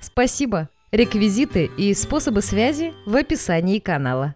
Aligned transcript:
Спасибо! 0.00 0.68
Реквизиты 0.90 1.70
и 1.76 1.92
способы 1.92 2.40
связи 2.40 2.94
в 3.04 3.14
описании 3.14 3.78
канала. 3.78 4.34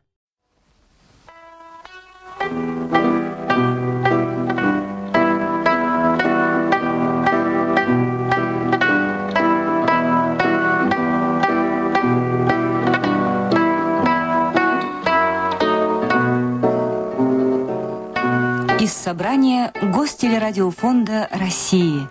Из 18.78 18.92
собрания 18.92 19.72
Гостелерадиофонда 19.80 21.28
России 21.30 22.08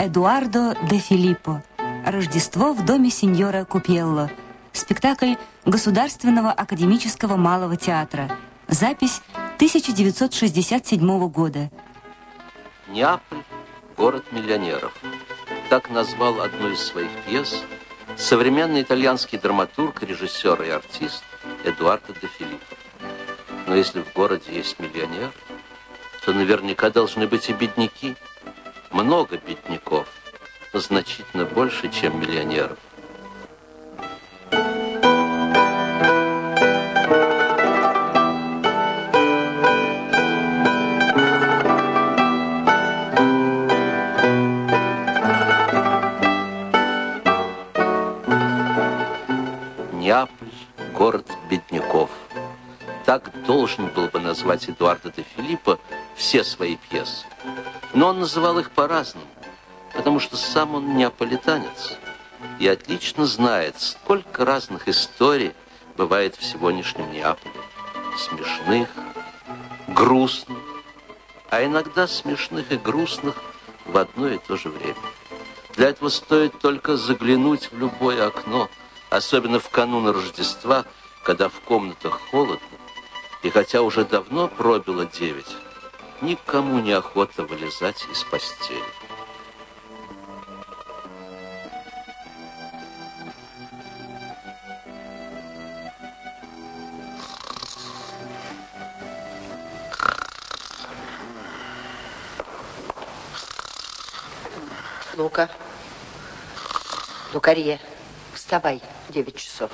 Эдуардо 0.00 0.74
де 0.90 0.98
Филиппо 0.98 1.62
«Рождество 2.04 2.74
в 2.74 2.84
доме 2.84 3.08
сеньора 3.08 3.64
Купелло» 3.64 4.30
Спектакль 4.72 5.34
Государственного 5.64 6.52
академического 6.52 7.36
малого 7.36 7.76
театра 7.76 8.30
Запись 8.68 9.22
1967 9.56 11.28
года 11.28 11.70
Неаполь– 12.88 13.42
город 13.96 14.24
миллионеров. 14.32 14.92
Так 15.70 15.88
назвал 15.88 16.42
одну 16.42 16.72
из 16.72 16.80
своих 16.80 17.08
пьес 17.26 17.62
современный 18.16 18.82
итальянский 18.82 19.38
драматург, 19.38 20.02
режиссер 20.02 20.62
и 20.62 20.68
артист 20.68 21.24
Эдуардо 21.64 22.12
де 22.20 22.26
Филиппо. 22.26 22.76
Но 23.66 23.74
если 23.76 24.02
в 24.02 24.12
городе 24.12 24.54
есть 24.54 24.78
миллионер, 24.78 25.32
то 26.24 26.34
наверняка 26.34 26.90
должны 26.90 27.26
быть 27.26 27.48
и 27.48 27.54
бедняки. 27.54 28.14
Много 28.90 29.38
бедняков, 29.38 30.06
значительно 30.80 31.44
больше, 31.44 31.88
чем 31.90 32.20
миллионеров. 32.20 32.78
Неаполь– 49.92 50.48
город 50.94 51.26
бедняков. 51.50 52.10
Так 53.04 53.30
должен 53.46 53.88
был 53.88 54.08
бы 54.08 54.20
назвать 54.20 54.68
Эдуардо 54.68 55.10
де 55.10 55.24
Филиппо 55.36 55.78
все 56.14 56.44
свои 56.44 56.76
пьесы. 56.76 57.26
Но 57.94 58.08
он 58.08 58.20
называл 58.20 58.58
их 58.58 58.70
по-разному, 58.70 59.26
потому 59.94 60.20
что 60.20 60.36
сам 60.36 60.74
он 60.74 60.96
неаполитанец 60.96 61.96
и 62.58 62.68
отлично 62.68 63.26
знает, 63.26 63.80
сколько 63.80 64.44
разных 64.44 64.88
историй 64.88 65.52
бывает 65.96 66.36
в 66.36 66.44
сегодняшнем 66.44 67.10
Неаполе. 67.12 67.54
Смешных, 68.16 68.88
грустных, 69.88 70.58
а 71.50 71.64
иногда 71.64 72.06
смешных 72.06 72.70
и 72.72 72.76
грустных 72.76 73.36
в 73.86 73.96
одно 73.96 74.28
и 74.28 74.38
то 74.38 74.56
же 74.56 74.68
время. 74.68 74.94
Для 75.76 75.88
этого 75.88 76.08
стоит 76.08 76.58
только 76.60 76.96
заглянуть 76.96 77.72
в 77.72 77.78
любое 77.78 78.26
окно, 78.26 78.68
особенно 79.10 79.58
в 79.58 79.68
канун 79.70 80.08
Рождества, 80.08 80.84
когда 81.24 81.48
в 81.48 81.60
комнатах 81.60 82.20
холодно, 82.30 82.60
и 83.42 83.50
хотя 83.50 83.82
уже 83.82 84.04
давно 84.04 84.48
пробило 84.48 85.06
девять, 85.06 85.56
никому 86.20 86.78
не 86.80 86.92
охота 86.92 87.42
вылезать 87.42 88.06
из 88.12 88.22
постели. 88.24 89.03
Лука. 105.16 105.48
Лукария, 107.32 107.78
вставай, 108.32 108.80
9 109.10 109.36
часов. 109.36 109.70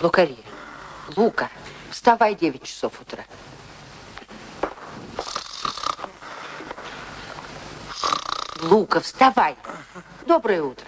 Лукария, 0.00 0.36
Лука, 1.16 1.50
вставай, 1.90 2.34
9 2.34 2.62
часов 2.62 3.00
утра. 3.00 3.24
Лука, 8.62 9.00
вставай. 9.00 9.56
Доброе 10.26 10.62
утро. 10.62 10.85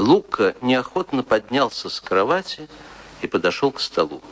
Лука 0.00 0.54
неохотно 0.62 1.22
поднялся 1.22 1.90
с 1.90 2.00
кровати 2.00 2.68
и 3.20 3.26
подошел 3.26 3.70
к 3.70 3.80
столу. 3.80 4.22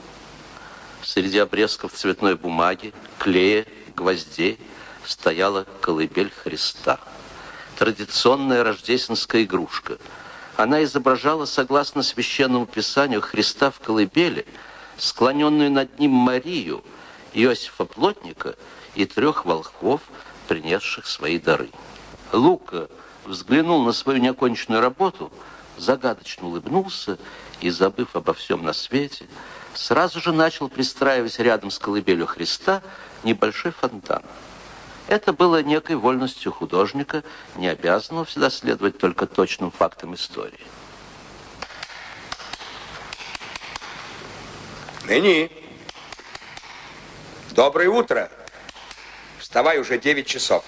Среди 1.02 1.38
обрезков 1.38 1.92
цветной 1.92 2.36
бумаги, 2.36 2.94
клея, 3.18 3.66
гвоздей 3.94 4.58
стояла 5.04 5.66
колыбель 5.82 6.30
Христа. 6.30 6.98
Традиционная 7.76 8.64
рождественская 8.64 9.42
игрушка. 9.42 9.98
Она 10.56 10.82
изображала, 10.84 11.44
согласно 11.44 12.02
священному 12.02 12.64
писанию, 12.64 13.20
Христа 13.20 13.70
в 13.70 13.78
колыбели, 13.78 14.46
склоненную 14.96 15.70
над 15.70 15.98
ним 15.98 16.12
Марию, 16.12 16.82
Иосифа 17.34 17.84
Плотника 17.84 18.56
и 18.94 19.04
трех 19.04 19.44
волхвов, 19.44 20.00
принесших 20.48 21.06
свои 21.06 21.38
дары. 21.38 21.68
Лука 22.32 22.88
взглянул 23.26 23.84
на 23.84 23.92
свою 23.92 24.18
неоконченную 24.18 24.80
работу, 24.80 25.30
загадочно 25.80 26.46
улыбнулся 26.46 27.18
и, 27.60 27.70
забыв 27.70 28.14
обо 28.14 28.34
всем 28.34 28.64
на 28.64 28.72
свете, 28.72 29.26
сразу 29.74 30.20
же 30.20 30.32
начал 30.32 30.68
пристраивать 30.68 31.38
рядом 31.38 31.70
с 31.70 31.78
колыбелью 31.78 32.26
Христа 32.26 32.82
небольшой 33.24 33.72
фонтан. 33.72 34.22
Это 35.06 35.32
было 35.32 35.62
некой 35.62 35.96
вольностью 35.96 36.52
художника, 36.52 37.24
не 37.56 37.68
обязанного 37.68 38.26
всегда 38.26 38.50
следовать 38.50 38.98
только 38.98 39.26
точным 39.26 39.70
фактам 39.70 40.14
истории. 40.14 40.66
Ныне. 45.04 45.50
Доброе 47.52 47.88
утро. 47.88 48.30
Вставай, 49.38 49.78
уже 49.78 49.98
9 49.98 50.26
часов. 50.26 50.62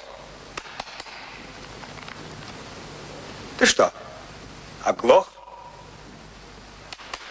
Ты 3.59 3.67
что, 3.67 3.93
оглох? 4.85 5.29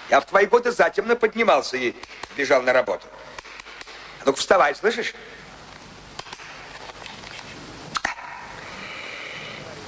Я 0.10 0.22
в 0.22 0.26
твои 0.26 0.46
годы 0.46 0.72
затемно 0.72 1.16
поднимался 1.16 1.78
и 1.78 1.96
бежал 2.36 2.62
на 2.62 2.74
работу. 2.74 3.06
А 4.22 4.26
ну-ка 4.26 4.40
вставай, 4.40 4.76
слышишь? 4.76 5.14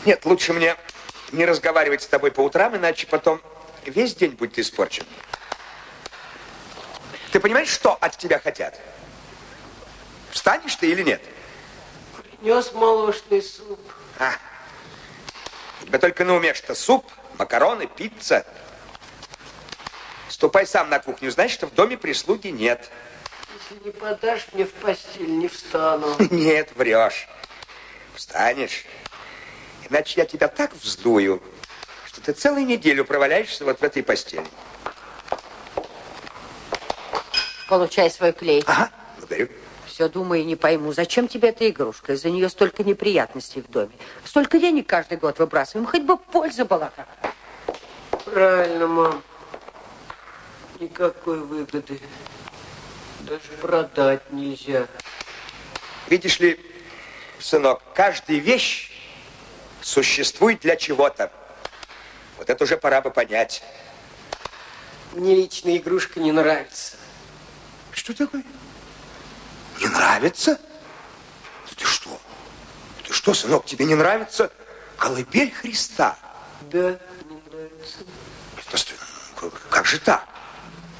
Нет, 0.05 0.25
лучше 0.25 0.53
мне 0.53 0.75
не 1.31 1.45
разговаривать 1.45 2.03
с 2.03 2.07
тобой 2.07 2.31
по 2.31 2.41
утрам, 2.41 2.75
иначе 2.75 3.07
потом 3.07 3.41
весь 3.85 4.15
день 4.15 4.31
будет 4.31 4.57
испорчен. 4.59 5.05
Ты 7.31 7.39
понимаешь, 7.39 7.69
что 7.69 7.93
от 7.93 8.17
тебя 8.17 8.39
хотят? 8.39 8.79
Встанешь 10.31 10.75
ты 10.75 10.89
или 10.89 11.03
нет? 11.03 11.21
Принес 12.39 12.73
молочный 12.73 13.41
суп. 13.41 13.79
А, 14.19 14.33
у 15.81 15.85
тебя 15.85 15.99
только 15.99 16.25
на 16.25 16.35
уме, 16.35 16.53
что 16.53 16.75
суп, 16.75 17.09
макароны, 17.41 17.87
пицца. 17.87 18.45
Ступай 20.29 20.67
сам 20.67 20.89
на 20.89 20.99
кухню, 20.99 21.31
знаешь, 21.31 21.51
что 21.51 21.65
в 21.65 21.73
доме 21.73 21.97
прислуги 21.97 22.49
нет. 22.49 22.89
Если 23.69 23.83
не 23.83 23.91
подашь 23.91 24.47
мне 24.53 24.65
в 24.65 24.73
постель, 24.73 25.37
не 25.37 25.47
встану. 25.47 26.15
Нет, 26.31 26.69
врешь. 26.75 27.27
Встанешь. 28.15 28.85
Иначе 29.89 30.21
я 30.21 30.25
тебя 30.25 30.47
так 30.47 30.73
вздую, 30.73 31.41
что 32.05 32.21
ты 32.21 32.33
целую 32.33 32.65
неделю 32.65 33.05
проваляешься 33.05 33.65
вот 33.65 33.79
в 33.79 33.83
этой 33.83 34.03
постели. 34.03 34.45
Получай 37.67 38.09
свой 38.09 38.33
клей. 38.33 38.63
Ага, 38.67 38.91
благодарю. 39.17 39.49
Все 40.01 40.09
думаю 40.09 40.41
и 40.41 40.45
не 40.45 40.55
пойму, 40.55 40.93
зачем 40.93 41.27
тебе 41.27 41.49
эта 41.49 41.69
игрушка? 41.69 42.13
Из-за 42.13 42.31
нее 42.31 42.49
столько 42.49 42.83
неприятностей 42.83 43.61
в 43.61 43.69
доме. 43.69 43.91
Столько 44.25 44.57
денег 44.57 44.87
каждый 44.87 45.19
год 45.19 45.37
выбрасываем, 45.37 45.85
хоть 45.85 46.01
бы 46.01 46.17
польза 46.17 46.65
была 46.65 46.91
какая. 46.95 47.35
Правильно, 48.25 48.87
мам. 48.87 49.23
Никакой 50.79 51.41
выгоды. 51.41 52.01
Даже 53.19 53.43
продать 53.61 54.23
нельзя. 54.31 54.87
Видишь 56.07 56.39
ли, 56.39 56.59
сынок, 57.37 57.83
каждая 57.93 58.37
вещь 58.39 58.91
существует 59.81 60.61
для 60.61 60.77
чего-то. 60.77 61.31
Вот 62.39 62.49
это 62.49 62.63
уже 62.63 62.75
пора 62.75 63.01
бы 63.01 63.11
понять. 63.11 63.61
Мне 65.11 65.35
лично 65.35 65.77
игрушка 65.77 66.19
не 66.19 66.31
нравится. 66.31 66.97
Что 67.91 68.15
такое? 68.15 68.43
Не 69.81 69.87
нравится? 69.87 70.59
Да 71.69 71.75
ты 71.75 71.85
что? 71.85 72.21
Ты 73.03 73.13
что, 73.13 73.33
сынок, 73.33 73.65
тебе 73.65 73.85
не 73.85 73.95
нравится 73.95 74.51
колыбель 74.97 75.51
Христа? 75.51 76.15
Да, 76.69 76.99
не 77.27 77.41
нравится. 77.49 77.97
Ну, 79.41 79.51
как 79.71 79.87
же 79.87 79.99
так? 79.99 80.23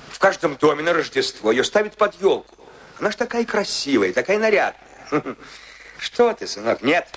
В 0.09 0.17
каждом 0.17 0.55
доме 0.55 0.81
на 0.81 0.93
Рождество 0.93 1.51
ее 1.51 1.63
ставят 1.63 1.95
под 1.95 2.19
елку. 2.19 2.55
Она 2.99 3.11
ж 3.11 3.15
такая 3.15 3.45
красивая, 3.45 4.13
такая 4.13 4.39
нарядная. 4.39 4.81
Что 5.99 6.33
ты, 6.33 6.47
сынок, 6.47 6.81
нет. 6.81 7.07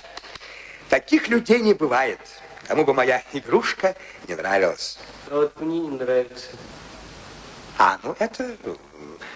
Таких 0.89 1.29
людей 1.29 1.61
не 1.61 1.73
бывает. 1.73 2.19
Кому 2.67 2.85
бы 2.85 2.93
моя 2.93 3.23
игрушка 3.33 3.95
не 4.27 4.35
нравилась. 4.35 4.99
А 5.31 5.35
вот 5.35 5.59
мне 5.59 5.79
не 5.79 5.97
нравится. 5.97 6.45
А, 7.79 7.97
ну 8.03 8.15
это 8.19 8.55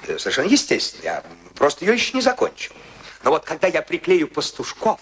э, 0.08 0.18
совершенно 0.20 0.48
естественно. 0.48 1.04
Я 1.04 1.24
просто 1.60 1.86
ее 1.86 1.94
еще 1.94 2.14
не 2.14 2.22
закончил. 2.22 2.74
Но 3.22 3.30
вот 3.30 3.46
когда 3.46 3.68
я 3.68 3.84
приклею 3.84 4.28
пастушков 4.28 5.00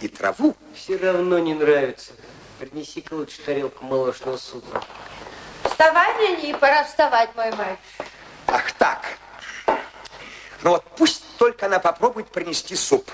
и 0.00 0.08
траву... 0.08 0.56
Все 0.74 0.96
равно 0.96 1.38
не 1.38 1.52
нравится. 1.52 2.12
Принеси-ка 2.60 3.12
лучше 3.12 3.42
тарелку 3.42 3.84
молочного 3.84 4.38
супа. 4.38 4.82
Вставай, 5.64 6.16
Лени, 6.18 6.54
пора 6.54 6.84
вставать, 6.84 7.34
мой 7.34 7.50
мальчик. 7.52 7.78
Ах 8.46 8.72
так. 8.72 9.18
Ну 10.62 10.70
вот 10.70 10.84
пусть 10.96 11.24
только 11.36 11.66
она 11.66 11.80
попробует 11.80 12.28
принести 12.28 12.76
суп. 12.76 13.10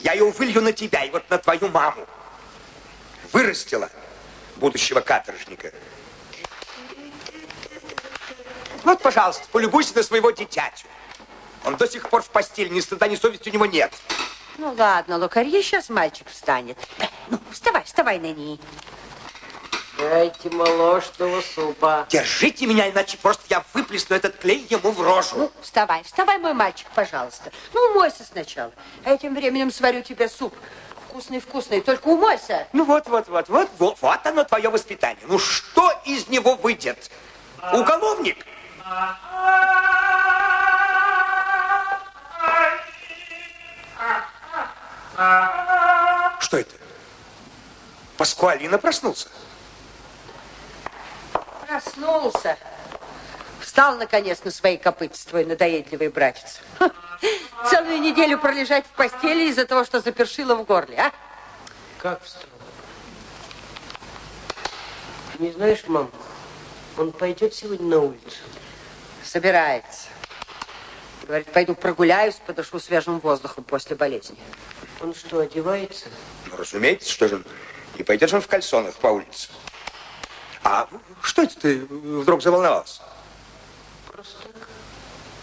Я 0.00 0.14
ее 0.14 0.28
вылью 0.30 0.62
на 0.62 0.72
тебя 0.72 1.04
и 1.04 1.10
вот 1.10 1.28
на 1.30 1.38
твою 1.38 1.68
маму. 1.68 2.06
Вырастила 3.32 3.88
будущего 4.56 5.00
каторжника. 5.00 5.70
Вот, 8.84 9.00
пожалуйста, 9.00 9.44
полюбуйся 9.52 9.94
на 9.94 10.02
своего 10.02 10.30
дитятю. 10.30 10.86
Он 11.64 11.76
до 11.76 11.88
сих 11.88 12.08
пор 12.08 12.22
в 12.22 12.30
постели, 12.30 12.68
ни 12.68 12.80
стыда, 12.80 13.08
ни 13.08 13.16
совести 13.16 13.48
у 13.48 13.52
него 13.52 13.66
нет. 13.66 13.92
Ну 14.58 14.74
ладно, 14.76 15.18
Лукарье, 15.18 15.62
сейчас 15.62 15.88
мальчик 15.88 16.28
встанет. 16.28 16.76
Ну, 17.28 17.38
вставай, 17.50 17.82
вставай, 17.84 18.18
Нани. 18.18 18.60
Дайте 19.98 20.50
молочного 20.50 21.40
супа. 21.40 22.06
Держите 22.08 22.66
меня, 22.66 22.90
иначе 22.90 23.16
просто 23.18 23.44
я 23.48 23.64
выплесну 23.72 24.16
этот 24.16 24.36
клей 24.36 24.66
ему 24.68 24.90
в 24.90 25.00
рожу. 25.00 25.36
Ну, 25.36 25.52
вставай, 25.60 26.02
вставай, 26.02 26.38
мой 26.38 26.54
мальчик, 26.54 26.88
пожалуйста. 26.94 27.52
Ну, 27.72 27.90
умойся 27.90 28.24
сначала. 28.24 28.72
А 29.04 29.10
я 29.10 29.16
тем 29.16 29.34
временем 29.34 29.70
сварю 29.70 30.02
тебе 30.02 30.28
суп. 30.28 30.54
Вкусный-вкусный, 31.08 31.82
только 31.82 32.08
умойся. 32.08 32.66
Ну 32.72 32.84
вот, 32.84 33.06
вот, 33.06 33.28
вот, 33.28 33.48
вот, 33.48 33.70
вот, 33.78 33.98
вот 34.00 34.26
оно 34.26 34.44
твое 34.44 34.70
воспитание. 34.70 35.24
Ну 35.28 35.38
что 35.38 35.92
из 36.04 36.26
него 36.28 36.56
выйдет? 36.56 37.10
Уголовник? 37.72 38.44
Что 45.14 46.58
это? 46.58 46.74
Паскуалина 48.16 48.78
проснулся? 48.78 49.28
Проснулся. 51.66 52.56
Встал, 53.60 53.96
наконец, 53.96 54.44
на 54.44 54.50
свои 54.50 54.76
копытца, 54.76 55.28
твой 55.28 55.44
надоедливый 55.44 56.08
братец. 56.08 56.60
Ха, 56.78 56.90
Целую 57.70 58.00
неделю 58.00 58.38
пролежать 58.38 58.84
в 58.86 58.90
постели 58.90 59.48
из-за 59.48 59.66
того, 59.66 59.84
что 59.84 60.00
запершило 60.00 60.54
в 60.56 60.64
горле, 60.64 60.98
а? 60.98 61.12
Как 61.98 62.22
встал? 62.22 62.42
Не 65.38 65.50
знаешь, 65.52 65.84
мам, 65.86 66.10
он 66.98 67.12
пойдет 67.12 67.54
сегодня 67.54 67.86
на 67.86 67.98
улицу. 68.00 68.38
Собирается. 69.24 70.08
Говорит, 71.26 71.50
пойду 71.52 71.74
прогуляюсь, 71.74 72.34
подышу 72.46 72.78
свежим 72.80 73.20
воздухом 73.20 73.64
после 73.64 73.96
болезни. 73.96 74.36
Он 75.02 75.14
что, 75.14 75.40
одевается? 75.40 76.06
Ну, 76.46 76.56
разумеется, 76.56 77.10
что 77.10 77.26
же, 77.26 77.42
не 77.98 78.04
пойдешь 78.04 78.32
он 78.32 78.40
в 78.40 78.46
кальсонах 78.46 78.94
по 78.94 79.08
улице. 79.08 79.48
А 80.62 80.88
что 81.20 81.42
это 81.42 81.58
ты 81.58 81.78
вдруг 81.80 82.40
заволновался? 82.40 83.02
Просто 84.06 84.42
так. 84.42 84.68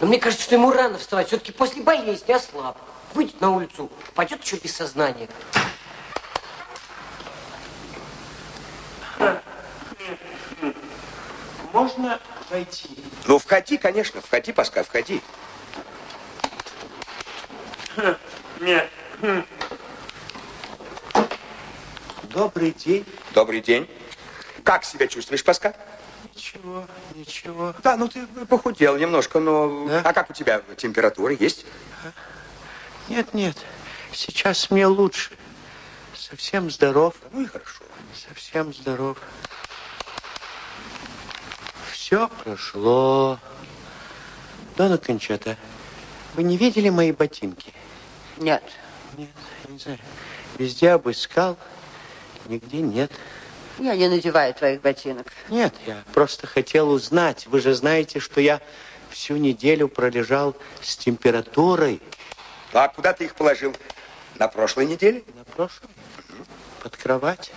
Но 0.00 0.06
мне 0.06 0.18
кажется, 0.18 0.44
что 0.44 0.54
ему 0.54 0.72
рано 0.72 0.96
вставать. 0.96 1.26
Все-таки 1.26 1.52
после 1.52 1.82
болезни 1.82 2.32
ослаб. 2.32 2.78
Выйдет 3.12 3.38
на 3.42 3.50
улицу, 3.50 3.90
пойдет 4.14 4.42
еще 4.42 4.56
без 4.56 4.74
сознания. 4.74 5.28
Можно 11.74 12.18
войти? 12.48 12.88
Ну, 13.26 13.38
входи, 13.38 13.76
конечно, 13.76 14.22
входи, 14.22 14.52
Паска, 14.52 14.84
входи. 14.84 15.20
Нет. 18.60 18.90
Добрый 22.24 22.72
день. 22.72 23.04
Добрый 23.34 23.60
день. 23.60 23.88
Как 24.64 24.84
себя 24.84 25.08
чувствуешь, 25.08 25.44
Паска? 25.44 25.74
Ничего, 26.34 26.86
ничего. 27.14 27.74
Да, 27.82 27.96
ну 27.96 28.08
ты 28.08 28.26
похудел 28.48 28.96
немножко, 28.96 29.40
но... 29.40 29.86
Да? 29.88 30.02
А 30.04 30.12
как 30.12 30.30
у 30.30 30.32
тебя 30.32 30.62
температура 30.76 31.34
есть? 31.34 31.66
Нет, 33.08 33.34
нет, 33.34 33.56
сейчас 34.12 34.70
мне 34.70 34.86
лучше. 34.86 35.32
Совсем 36.14 36.70
здоров, 36.70 37.14
Ну 37.32 37.42
и 37.42 37.46
хорошо. 37.46 37.82
совсем 38.28 38.72
здоров. 38.72 39.18
Все 41.92 42.28
прошло. 42.44 43.38
Дона 44.76 44.96
Кончата, 44.98 45.56
вы 46.34 46.44
не 46.44 46.56
видели 46.56 46.88
мои 46.88 47.10
ботинки? 47.12 47.74
Нет. 48.36 48.62
Нет, 49.16 49.28
я 49.66 49.72
не 49.72 49.78
знаю. 49.78 49.98
Везде 50.58 50.90
обыскал, 50.90 51.56
нигде 52.46 52.78
нет. 52.78 53.10
Я 53.78 53.96
не 53.96 54.08
надеваю 54.08 54.52
твоих 54.54 54.82
ботинок. 54.82 55.26
Нет, 55.48 55.74
я 55.86 56.02
просто 56.12 56.46
хотел 56.46 56.90
узнать. 56.90 57.46
Вы 57.46 57.60
же 57.60 57.74
знаете, 57.74 58.20
что 58.20 58.40
я 58.40 58.60
всю 59.08 59.36
неделю 59.36 59.88
пролежал 59.88 60.54
с 60.82 60.96
температурой. 60.96 62.00
Ну, 62.72 62.80
а 62.80 62.88
куда 62.88 63.12
ты 63.12 63.24
их 63.24 63.34
положил? 63.34 63.74
На 64.38 64.48
прошлой 64.48 64.86
неделе? 64.86 65.22
На 65.34 65.44
прошлом 65.44 65.90
под 66.82 66.96
кровать. 66.96 67.52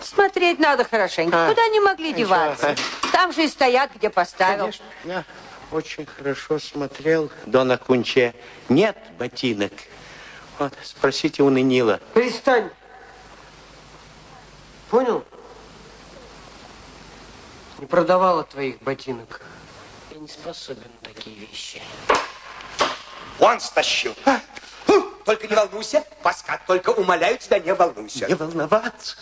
Смотреть 0.00 0.58
надо 0.58 0.84
хорошенько. 0.84 1.46
А. 1.46 1.48
Куда 1.50 1.64
они 1.64 1.80
могли 1.80 2.12
Хорошо. 2.12 2.24
деваться? 2.24 2.76
Там 3.12 3.32
же 3.32 3.44
и 3.44 3.48
стоят, 3.48 3.90
где 3.94 4.10
поставил. 4.10 4.64
Конечно, 4.64 4.84
я 5.04 5.24
очень 5.70 6.06
хорошо 6.06 6.58
смотрел, 6.58 7.30
Дона 7.46 7.76
Кунче. 7.76 8.34
Нет 8.68 8.96
ботинок. 9.18 9.72
Вот, 10.58 10.72
спросите 10.82 11.42
у 11.42 11.50
Нинила. 11.50 12.00
Перестань. 12.14 12.70
Понял? 14.90 15.24
Не 17.78 17.86
продавала 17.86 18.42
твоих 18.42 18.80
ботинок. 18.82 19.40
Я 20.10 20.18
не 20.18 20.28
способен 20.28 20.90
на 21.00 21.08
такие 21.08 21.36
вещи. 21.36 21.80
Он 23.38 23.60
стащил. 23.60 24.14
А? 24.24 24.40
Только 25.24 25.46
не 25.46 25.54
волнуйся, 25.54 26.02
Паска, 26.22 26.58
только 26.66 26.88
умоляю 26.88 27.36
тебя, 27.36 27.58
не 27.58 27.74
волнуйся. 27.74 28.26
Не 28.26 28.34
волноваться. 28.34 29.16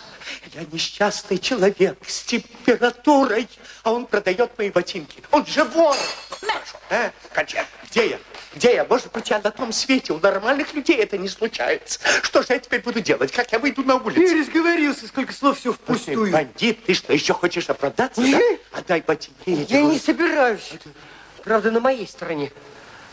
Я 0.53 0.63
несчастный 0.71 1.37
человек 1.37 1.97
с 2.07 2.23
температурой, 2.23 3.49
а 3.83 3.91
он 3.91 4.05
продает 4.05 4.57
мои 4.57 4.69
ботинки. 4.69 5.21
Он 5.31 5.45
же 5.45 5.65
вор. 5.65 5.97
Хорошо. 6.29 6.77
А? 6.89 7.11
Кончай. 7.33 7.65
Где 7.97 8.09
я? 8.09 8.19
Где 8.53 8.75
я? 8.75 8.85
Может 8.85 9.11
быть, 9.11 9.27
я 9.31 9.39
на 9.39 9.49
том 9.49 9.73
свете. 9.73 10.13
У 10.13 10.19
нормальных 10.19 10.71
людей 10.75 10.97
это 10.97 11.17
не 11.17 11.27
случается. 11.27 11.99
Что 12.21 12.43
же 12.43 12.49
я 12.49 12.59
теперь 12.59 12.81
буду 12.81 13.01
делать? 13.01 13.31
Как 13.31 13.51
я 13.51 13.57
выйду 13.57 13.83
на 13.83 13.95
улицу? 13.95 14.21
Я 14.21 14.39
разговорился, 14.39 15.07
сколько 15.07 15.33
слов 15.33 15.57
все 15.57 15.73
впустую. 15.73 16.31
Бандит, 16.31 16.85
ты 16.85 16.93
что, 16.93 17.11
еще 17.11 17.33
хочешь 17.33 17.67
оправдаться, 17.71 18.21
да? 18.21 18.39
Отдай 18.71 19.01
ботинки. 19.01 19.49
я 19.49 19.79
Я 19.79 19.81
не 19.81 19.97
собираюсь. 19.97 20.73
Правда, 21.43 21.71
на 21.71 21.79
моей 21.79 22.07
стороне. 22.07 22.51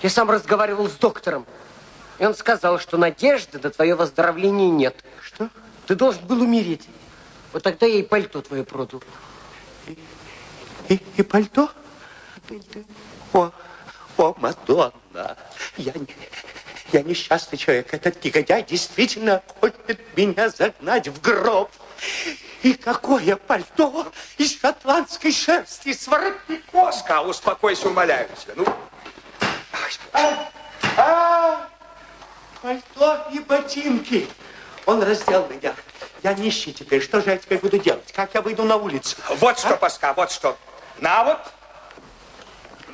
Я 0.03 0.11
сам 0.11 0.31
разговаривал 0.31 0.91
с 0.91 0.97
доктором. 0.97 1.47
И 2.19 2.27
он 2.27 2.35
сказал, 2.35 2.79
что 2.79 2.99
надежды 2.99 3.59
на 3.63 3.71
твое 3.71 3.95
выздоровление 3.95 4.69
нет. 4.69 5.03
Что? 5.23 5.49
Ты 5.87 5.95
должен 5.95 6.27
был 6.27 6.43
умереть. 6.43 6.87
Вот 7.55 7.63
тогда 7.63 7.87
я 7.87 8.01
и 8.01 8.03
пальто 8.03 8.43
твое 8.43 8.65
продал. 8.65 9.03
И, 9.87 9.99
и, 10.91 11.01
и 11.17 11.23
пальто? 11.23 11.71
О, 13.33 13.51
о, 14.17 14.35
Мадонна, 14.39 15.37
я, 15.77 15.93
не- 15.93 16.07
я 16.93 17.03
несчастный 17.03 17.59
человек. 17.59 17.93
Этот 17.93 18.23
негодяй 18.25 18.63
действительно 18.63 19.43
хочет 19.61 20.01
меня 20.17 20.49
загнать 20.51 21.09
в 21.09 21.21
гроб. 21.21 21.71
И 22.63 22.75
какое 22.75 23.37
пальто 23.37 24.11
из 24.39 24.59
шотландской 24.61 25.33
шерсти 25.33 25.93
с 25.93 26.07
воротником. 26.09 26.87
Оскар, 26.87 27.27
успокойся, 27.27 27.89
умоляю 27.89 28.29
тебя. 28.43 28.55
Ну, 28.57 28.67
А, 30.13 30.49
а, 30.97 31.69
пальто 32.63 33.27
и 33.33 33.39
ботинки. 33.41 34.29
Он 34.87 35.03
раздел 35.03 35.47
меня. 35.49 35.75
Я 36.23 36.33
нищий 36.35 36.73
теперь. 36.73 37.03
Что 37.03 37.21
же 37.21 37.31
я 37.31 37.37
теперь 37.37 37.59
буду 37.59 37.79
делать? 37.79 38.13
Как 38.13 38.33
я 38.35 38.41
выйду 38.43 38.65
на 38.65 38.77
улицу? 38.77 39.17
вот 39.29 39.59
что, 39.59 39.77
Паска, 39.77 40.13
вот 40.15 40.31
что. 40.31 40.57
На 40.99 41.25
вот. 41.25 41.39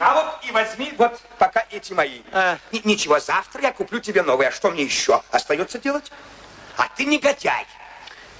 На 0.00 0.14
вот 0.14 0.38
и 0.44 0.50
возьми 0.50 0.94
вот 0.96 1.20
пока 1.38 1.66
эти 1.70 1.92
мои. 1.92 2.22
А. 2.32 2.56
Ни- 2.72 2.80
ничего, 2.84 3.20
завтра 3.20 3.60
я 3.60 3.70
куплю 3.70 4.00
тебе 4.00 4.22
новые. 4.22 4.48
А 4.48 4.52
что 4.52 4.70
мне 4.70 4.82
еще 4.82 5.22
остается 5.30 5.78
делать? 5.78 6.10
А 6.78 6.88
ты 6.88 7.04
негодяй. 7.04 7.66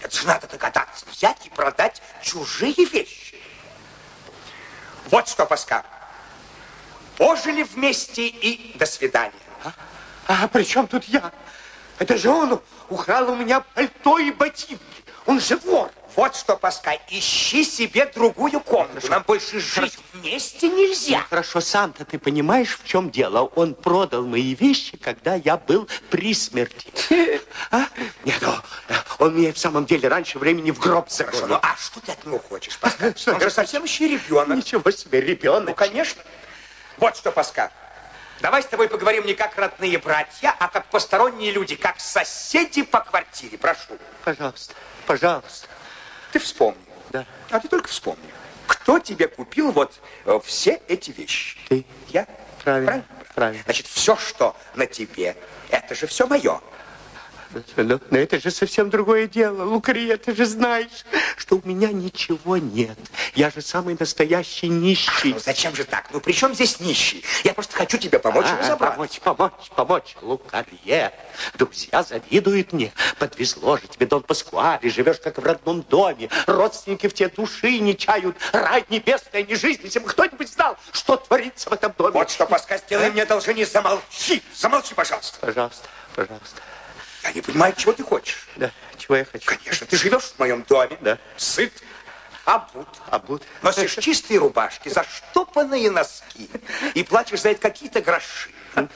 Это 0.00 0.16
же 0.16 0.26
надо 0.26 0.46
догадаться 0.48 1.04
взять 1.04 1.46
и 1.46 1.50
продать 1.50 2.00
чужие 2.22 2.72
вещи. 2.86 3.38
Вот 5.10 5.28
что, 5.28 5.44
Паска. 5.44 5.84
Пожили 7.18 7.62
вместе 7.62 8.26
и 8.26 8.78
до 8.78 8.86
свидания. 8.86 9.34
А 10.26 10.48
при 10.48 10.64
чем 10.64 10.86
тут 10.86 11.04
я? 11.04 11.30
Это 11.98 12.16
же 12.16 12.30
он 12.30 12.62
украл 12.88 13.32
у 13.32 13.36
меня 13.36 13.60
пальто 13.60 14.18
и 14.18 14.30
ботинки. 14.30 14.80
Он 15.26 15.38
же 15.38 15.58
вор. 15.58 15.90
Вот 16.16 16.34
что, 16.34 16.56
Паска, 16.56 16.98
ищи 17.08 17.64
себе 17.64 18.04
другую 18.06 18.60
комнату. 18.60 19.08
Нам 19.08 19.22
больше 19.26 19.60
жить 19.60 19.96
вместе 20.12 20.68
нельзя. 20.68 21.24
Хорошо, 21.30 21.60
сам-то 21.60 22.04
ты 22.04 22.18
понимаешь, 22.18 22.78
в 22.82 22.86
чем 22.86 23.10
дело? 23.10 23.42
Он 23.54 23.74
продал 23.74 24.26
мои 24.26 24.54
вещи, 24.54 24.96
когда 24.96 25.34
я 25.36 25.56
был 25.56 25.88
при 26.10 26.34
смерти. 26.34 26.88
А? 27.70 27.86
Нет, 28.24 28.42
о, 28.42 28.62
он 29.18 29.36
меня 29.36 29.52
в 29.52 29.58
самом 29.58 29.84
деле 29.86 30.08
раньше 30.08 30.38
времени 30.38 30.70
в 30.72 30.78
гроб 30.80 31.08
Хорошо, 31.08 31.16
загонил. 31.32 31.46
ну 31.48 31.58
а 31.62 31.76
что 31.76 32.00
ты 32.00 32.10
от 32.12 32.24
него 32.26 32.38
хочешь, 32.38 32.76
Паска? 32.78 33.14
Что 33.16 33.34
Он 33.34 33.40
же 33.40 33.50
совсем 33.50 33.84
еще 33.84 34.08
ребенок. 34.08 34.56
Ничего 34.58 34.90
себе, 34.90 35.20
Ну, 35.20 35.26
ребенок. 35.28 35.76
конечно. 35.76 36.22
Вот 36.96 37.16
что, 37.16 37.30
Паска. 37.30 37.70
Давай 38.40 38.62
с 38.62 38.66
тобой 38.66 38.88
поговорим 38.88 39.24
не 39.26 39.34
как 39.34 39.56
родные 39.56 39.98
братья, 39.98 40.54
а 40.58 40.68
как 40.68 40.86
посторонние 40.86 41.52
люди, 41.52 41.76
как 41.76 42.00
соседи 42.00 42.82
по 42.82 43.00
квартире. 43.00 43.56
Прошу. 43.58 43.98
Пожалуйста, 44.24 44.74
пожалуйста. 45.06 45.68
Ты 46.32 46.38
вспомни. 46.38 46.80
Да. 47.10 47.26
А 47.50 47.60
ты 47.60 47.68
только 47.68 47.88
вспомни. 47.88 48.30
Кто 48.66 48.99
тебе 48.99 49.26
купил 49.26 49.72
вот 49.72 50.00
э, 50.26 50.38
все 50.44 50.80
эти 50.87 51.10
вещи? 51.10 51.58
Ты. 51.68 51.84
Я? 52.08 52.26
Правильно, 52.62 53.04
правильно. 53.34 53.62
Значит, 53.64 53.87
все, 53.87 54.16
что 54.16 54.56
на 54.75 54.87
тебе, 54.87 55.37
это 55.70 55.94
же 55.94 56.06
все 56.06 56.26
мое. 56.26 56.60
Но, 57.76 58.00
но 58.11 58.19
это 58.19 58.40
же 58.40 58.50
совсем 58.50 58.90
другое 58.90 59.26
дело. 59.26 59.64
Лукария, 59.64 60.16
ты 60.16 60.35
же 60.35 60.47
знаешь, 60.47 61.04
что 61.37 61.57
у 61.57 61.62
меня 61.69 61.88
ничего 61.88 62.57
нет. 62.57 62.99
Я 63.35 63.50
же 63.50 63.61
самый 63.61 63.97
настоящий 63.99 64.69
нищий. 64.69 65.33
Ну 65.35 65.38
зачем 65.40 65.75
же 65.75 65.85
так? 65.85 66.09
Ну 66.12 66.21
при 66.21 66.33
чем 66.33 66.54
здесь 66.54 66.78
нищий? 66.80 67.25
Я 67.45 67.54
просто 67.54 67.76
хочу 67.76 67.99
тебе 67.99 68.19
помочь 68.19 68.47
А, 68.49 68.59
разобраться. 68.59 68.97
помочь, 68.97 69.21
помочь, 69.21 69.71
помочь. 69.75 70.16
Лукарье, 70.23 71.12
друзья 71.54 72.02
завидуют 72.02 72.73
мне. 72.73 72.92
Подвезло 73.19 73.76
же 73.78 73.88
тебе, 73.88 74.07
Дон 74.07 74.23
Паскуале, 74.23 74.88
живешь 74.90 75.19
как 75.19 75.38
в 75.38 75.45
родном 75.45 75.83
доме. 75.83 76.28
Родственники 76.47 77.09
в 77.09 77.14
тебе 77.14 77.28
души 77.28 77.78
не 77.78 77.97
чают. 77.97 78.37
Рай 78.52 78.85
небесная, 78.90 79.42
не 79.42 79.54
жизнь. 79.57 79.80
Если 79.85 79.99
бы 79.99 80.09
кто-нибудь 80.09 80.49
знал, 80.52 80.76
что 80.92 81.16
творится 81.16 81.69
в 81.69 81.73
этом 81.73 81.92
доме. 81.99 82.12
Вот 82.12 82.30
что, 82.30 82.47
Паска, 82.47 82.78
сделай 82.78 83.11
мне 83.11 83.23
одолжение, 83.23 83.66
замолчи. 83.66 84.42
Замолчи, 84.54 84.95
пожалуйста. 84.95 85.38
Пожалуйста, 85.40 85.88
пожалуйста. 86.14 86.61
Я 87.30 87.34
не 87.34 87.42
понимаю, 87.42 87.75
чего 87.76 87.92
ты 87.92 88.02
хочешь. 88.02 88.49
Да, 88.56 88.72
чего 88.99 89.16
я 89.16 89.25
хочу? 89.25 89.46
Конечно, 89.46 89.87
ты 89.87 89.96
живешь 89.96 90.25
в 90.25 90.38
моем 90.40 90.64
доме. 90.68 90.99
Да. 91.00 91.16
Сыт, 91.37 91.72
обут. 92.44 92.88
Обут. 93.06 93.42
Носишь 93.62 93.94
чистые 94.02 94.40
рубашки, 94.40 94.88
заштопанные 94.88 95.92
носки. 95.92 96.50
И 96.94 97.04
платишь 97.04 97.42
за 97.42 97.50
это 97.50 97.60
какие-то 97.60 98.00
гроши. 98.00 98.50
А 98.75 98.88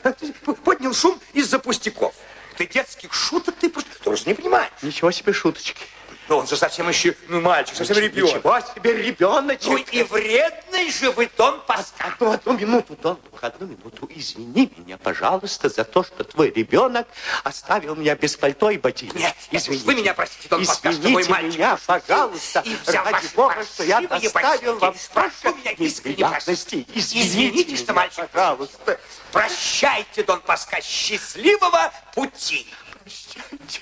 поднял 0.64 0.93
шум 0.93 1.21
из-за 1.33 1.61
пустяков. 1.61 2.14
Ты 2.57 2.67
детских 2.67 3.14
шуток 3.14 3.55
ты 3.61 3.71
просто 3.71 4.03
тоже 4.03 4.25
не 4.26 4.35
понимаешь. 4.35 4.71
Ничего 4.83 5.12
себе 5.12 5.33
шуточки. 5.33 5.85
Но 6.28 6.38
он 6.38 6.47
же 6.47 6.57
совсем 6.57 6.88
еще, 6.88 7.14
ну, 7.28 7.40
мальчик, 7.40 7.76
совсем 7.76 7.99
ребенок. 7.99 8.37
Ничего 8.37 8.61
себе 8.61 9.02
ребеночек. 9.02 9.66
Ну 9.66 9.76
и 9.76 10.02
вредный 10.02 10.90
же 10.90 11.11
вы, 11.11 11.31
Дон 11.37 11.61
Паскаль. 11.66 12.12
Одну, 12.12 12.33
одну 12.33 12.52
минуту, 12.52 12.97
Дон 12.97 13.19
одну 13.40 13.66
минуту. 13.66 14.09
Извини 14.14 14.73
меня, 14.76 14.97
пожалуйста, 14.97 15.69
за 15.69 15.85
то, 15.85 16.02
что 16.02 16.25
твой 16.25 16.50
ребенок 16.50 17.07
оставил 17.43 17.95
меня 17.95 18.16
без 18.16 18.37
пальто 18.37 18.71
и 18.71 18.78
ботинок. 18.78 19.16
Нет, 19.16 19.35
извините. 19.50 19.85
вы 19.85 19.95
меня 19.95 20.14
простите, 20.14 20.49
Дон 20.49 20.64
Паскаль, 20.64 20.95
что 20.95 21.09
мой 21.09 21.28
мальчик 21.28 21.59
меня, 21.59 21.78
пожалуйста. 21.87 22.62
И 22.64 22.76
Ради 22.87 23.35
Бога, 23.35 23.64
что 23.64 23.85
я 23.85 24.00
доставил 24.00 24.78
вам. 24.78 24.95
Прошу 25.12 25.54
меня 25.57 25.73
неприятностей. 25.73 26.87
Извините, 26.95 27.28
Извините, 27.28 27.76
что 27.76 27.93
мальчик 27.93 28.28
пожалуйста. 28.31 29.00
Прощайте, 29.33 30.23
Дон 30.23 30.40
Паскаль, 30.40 30.83
счастливого 30.83 31.93
пути. 32.14 32.66
Прощайте. 33.02 33.81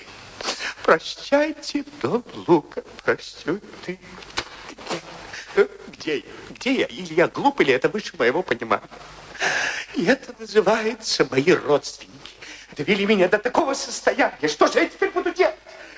Прощайте, 0.83 1.85
Дон 2.01 2.23
Лука, 2.47 2.83
прощай 3.03 3.59
ты. 3.85 3.99
Где 5.87 6.17
я? 6.17 6.23
Где 6.49 6.73
я? 6.81 6.85
Или 6.87 7.13
я 7.13 7.27
глуп, 7.27 7.61
или 7.61 7.73
это 7.73 7.87
выше 7.89 8.15
моего 8.17 8.43
понимания? 8.43 8.83
И 9.95 10.05
это 10.05 10.35
называется 10.37 11.25
мои 11.29 11.51
родственники. 11.51 12.33
Довели 12.75 13.05
меня 13.05 13.29
до 13.29 13.37
такого 13.37 13.73
состояния. 13.73 14.47
Что 14.47 14.67
же 14.67 14.79
я 14.79 14.85
теперь 14.87 15.11
буду 15.11 15.31
делать? 15.33 15.55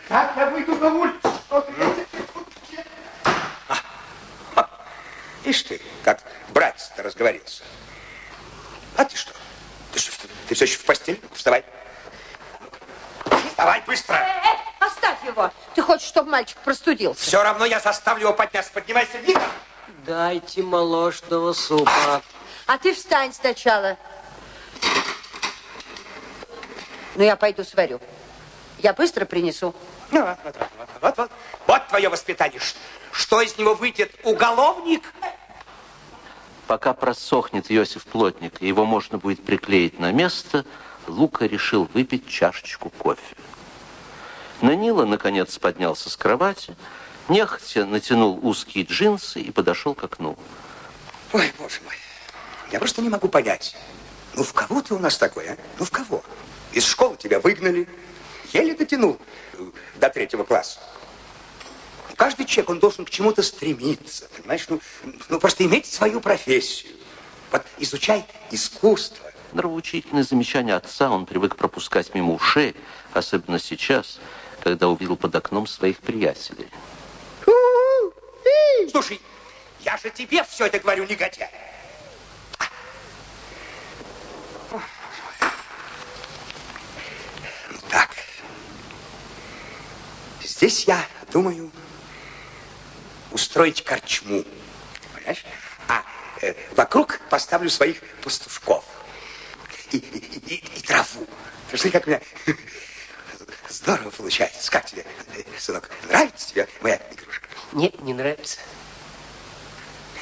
Как 0.07 0.35
я 0.37 0.49
выйду 0.49 0.75
на 0.75 0.93
улицу? 0.93 1.19
Что 1.47 1.61
же 1.61 1.73
я 1.79 1.93
теперь 1.93 2.25
буду 2.33 2.51
делать? 2.69 2.87
Ишь 5.45 5.63
ты, 5.63 5.81
как 6.03 6.21
братец-то 6.53 7.01
разговорился. 7.03 7.63
А 8.97 9.05
ты 9.05 9.15
что? 9.15 9.31
Ты 9.93 9.99
что, 9.99 10.27
ты 10.47 10.55
все 10.55 10.65
еще 10.65 10.77
в 10.77 10.85
постели? 10.85 11.19
Вставай. 11.33 11.63
Вставай 13.55 13.81
быстро. 13.88 14.15
Э, 14.15 14.85
оставь 14.85 15.24
его. 15.24 15.50
Ты 15.75 15.81
хочешь, 15.81 16.09
чтобы 16.09 16.29
мальчик 16.29 16.57
простудился? 16.57 17.21
Все 17.21 17.41
равно 17.41 17.63
я 17.63 17.79
заставлю 17.79 18.24
его 18.24 18.33
подняться. 18.33 18.69
Поднимайся, 18.74 19.17
Вика. 19.19 19.39
Дайте 20.05 20.62
молочного 20.62 21.53
супа. 21.53 22.21
А 22.67 22.77
ты 22.77 22.93
встань 22.93 23.31
сначала. 23.31 23.95
Ну, 27.15 27.24
я 27.24 27.38
пойду 27.38 27.63
сварю. 27.63 28.01
Я 28.79 28.91
быстро 28.91 29.24
принесу. 29.24 29.74
Ну, 30.12 30.25
вот, 30.25 30.38
вот, 30.43 30.55
вот, 30.57 30.89
вот, 31.00 31.17
вот. 31.17 31.31
Вот 31.65 31.88
твое 31.88 32.09
воспитание. 32.09 32.59
Что 33.13 33.39
из 33.39 33.57
него 33.57 33.74
выйдет? 33.74 34.13
Уголовник? 34.24 35.13
Пока 36.67 36.93
просохнет 36.93 37.71
Иосиф 37.71 38.03
Плотник, 38.03 38.62
его 38.62 38.83
можно 38.83 39.17
будет 39.17 39.45
приклеить 39.45 39.97
на 39.97 40.12
место, 40.12 40.65
Лука 41.07 41.45
решил 41.45 41.89
выпить 41.93 42.27
чашечку 42.27 42.89
кофе. 42.89 43.35
Нанила, 44.62 45.05
наконец, 45.05 45.57
поднялся 45.57 46.09
с 46.09 46.17
кровати, 46.17 46.75
нехотя 47.29 47.85
натянул 47.85 48.39
узкие 48.41 48.85
джинсы 48.85 49.41
и 49.41 49.51
подошел 49.51 49.93
к 49.93 50.03
окну. 50.03 50.38
Ой, 51.33 51.51
боже 51.59 51.81
мой. 51.83 51.95
Я 52.71 52.79
просто 52.79 53.01
не 53.01 53.09
могу 53.09 53.27
понять. 53.27 53.75
Ну, 54.33 54.43
в 54.43 54.53
кого 54.53 54.81
ты 54.81 54.93
у 54.93 55.00
нас 55.00 55.17
такой, 55.17 55.47
а? 55.50 55.57
Ну, 55.79 55.85
в 55.85 55.91
кого? 55.91 56.24
Из 56.71 56.85
школы 56.85 57.15
тебя 57.17 57.39
выгнали. 57.39 57.88
Еле 58.53 58.75
дотянул 58.75 59.19
э, 59.53 59.71
до 59.95 60.09
третьего 60.09 60.43
класса. 60.43 60.79
Каждый 62.15 62.45
человек, 62.45 62.69
он 62.69 62.79
должен 62.79 63.05
к 63.05 63.09
чему-то 63.09 63.43
стремиться, 63.43 64.29
понимаешь? 64.35 64.65
Ну, 64.69 64.79
ну, 65.29 65.39
просто 65.39 65.65
иметь 65.65 65.85
свою 65.85 66.21
профессию. 66.21 66.93
Вот 67.51 67.63
изучай 67.77 68.25
искусство. 68.51 69.25
Нравоучительное 69.55 70.24
замечание 70.24 70.75
отца 70.75 71.09
он 71.09 71.25
привык 71.25 71.55
пропускать 71.55 72.13
мимо 72.13 72.33
ушей, 72.33 72.75
особенно 73.13 73.57
сейчас, 73.57 74.19
когда 74.62 74.89
увидел 74.89 75.15
под 75.15 75.33
окном 75.33 75.65
своих 75.65 76.00
приятелей. 76.00 76.67
Слушай, 78.91 79.21
я 79.79 79.95
же 79.95 80.09
тебе 80.09 80.43
все 80.43 80.65
это 80.65 80.79
говорю, 80.79 81.05
негодяй. 81.05 81.50
Так. 87.89 88.09
Здесь 90.43 90.83
я 90.83 91.01
думаю 91.31 91.71
устроить 93.31 93.85
корчму. 93.85 94.43
Понимаешь? 95.13 95.45
А 95.88 96.03
э, 96.41 96.55
вокруг 96.75 97.21
поставлю 97.29 97.69
своих 97.69 98.01
пастушков. 98.21 98.75
И, 99.95 100.37
и- 100.47 100.55
и- 100.55 100.81
траву. 100.81 101.25
Смотри, 101.69 101.91
как 101.91 102.07
у 102.07 102.09
меня 102.09 102.21
здорово 103.69 104.09
получается. 104.09 104.69
Как 104.69 104.85
тебе, 104.85 105.05
сынок, 105.57 105.89
нравится 106.09 106.49
тебе 106.49 106.67
моя 106.81 106.99
игрушка? 107.11 107.47
Нет, 107.71 108.01
не 108.01 108.13
нравится. 108.13 108.59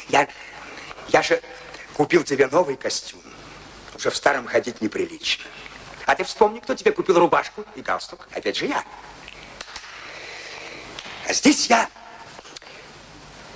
Я, 0.09 0.27
я 1.09 1.23
же 1.23 1.41
купил 1.93 2.23
тебе 2.23 2.47
новый 2.47 2.75
костюм. 2.75 3.21
Уже 3.95 4.09
в 4.11 4.15
старом 4.15 4.47
ходить 4.47 4.81
неприлично. 4.81 5.45
А 6.05 6.15
ты 6.15 6.23
вспомни, 6.23 6.59
кто 6.59 6.75
тебе 6.75 6.91
купил 6.91 7.17
рубашку 7.17 7.65
и 7.75 7.81
галстук. 7.81 8.27
Опять 8.31 8.57
же 8.57 8.65
я. 8.65 8.83
А 11.27 11.33
здесь 11.33 11.67
я 11.67 11.89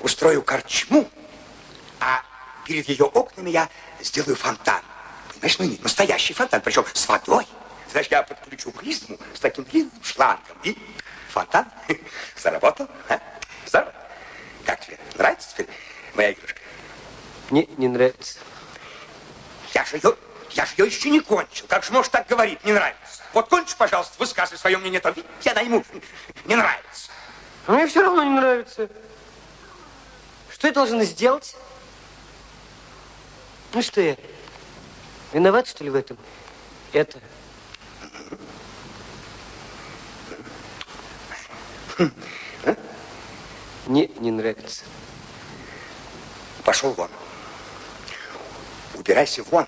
устрою 0.01 0.41
корчму, 0.41 1.09
а 2.00 2.24
перед 2.65 2.88
ее 2.88 3.05
окнами 3.05 3.50
я 3.50 3.69
сделаю 4.00 4.36
фонтан. 4.36 4.81
Понимаешь, 5.39 5.60
ну 5.60 5.65
не 5.65 5.77
настоящий 5.77 6.34
фонтан, 6.34 6.62
причем 6.62 6.86
с 6.91 7.08
водой. 7.08 7.46
Знаешь, 7.91 8.08
я 8.10 8.24
подключу 8.24 8.72
клизму 8.72 9.17
с 9.34 9.39
таким 9.39 9.63
длинным 9.65 10.03
шлангом. 10.03 10.58
И 10.63 10.75
фонтан 11.29 11.65
заработал. 12.36 12.88
А? 13.08 13.20
Здорово. 13.65 13.94
Как 14.65 14.84
тебе? 14.86 14.98
Нравится 15.15 15.50
теперь 15.51 15.67
моя 16.15 16.34
игрушка? 16.34 16.60
Нет, 17.51 17.77
не 17.77 17.88
нравится. 17.88 18.39
Я 19.74 19.86
же 19.86 19.98
ее, 19.98 20.15
я 20.51 20.65
же 20.65 20.74
ее 20.77 20.88
еще 20.88 21.10
не 21.12 21.20
кончил. 21.20 21.67
Как 21.67 21.84
же 21.84 21.94
можешь 21.94 22.10
так 22.10 22.27
говорить? 22.27 22.63
Не 22.65 22.74
нравится. 22.74 23.24
Вот 23.34 23.48
кончишь, 23.48 23.75
пожалуйста, 23.75 24.15
высказывай 24.17 24.58
свое 24.58 24.77
мнение, 24.77 25.00
то 25.00 25.10
видите, 25.10 25.51
она 25.51 25.62
ему 25.62 25.86
не 26.46 26.56
нравится. 26.56 27.12
А 27.67 27.74
мне 27.74 27.86
все 27.86 28.01
равно 28.01 28.24
не 28.24 28.32
нравится. 28.32 28.89
Что 30.50 30.67
я 30.67 30.74
должна 30.74 31.03
сделать? 31.03 31.56
Ну 33.74 33.82
что 33.82 34.01
я, 34.01 34.17
виноват, 35.34 35.67
что 35.67 35.84
ли, 35.84 35.89
в 35.89 35.96
этом? 35.96 36.17
Это. 36.93 37.19
Мне 43.86 44.07
не 44.19 44.31
нравится. 44.31 44.84
Пошел 46.63 46.91
вон. 46.91 47.10
Убирайся 48.96 49.43
вон. 49.43 49.65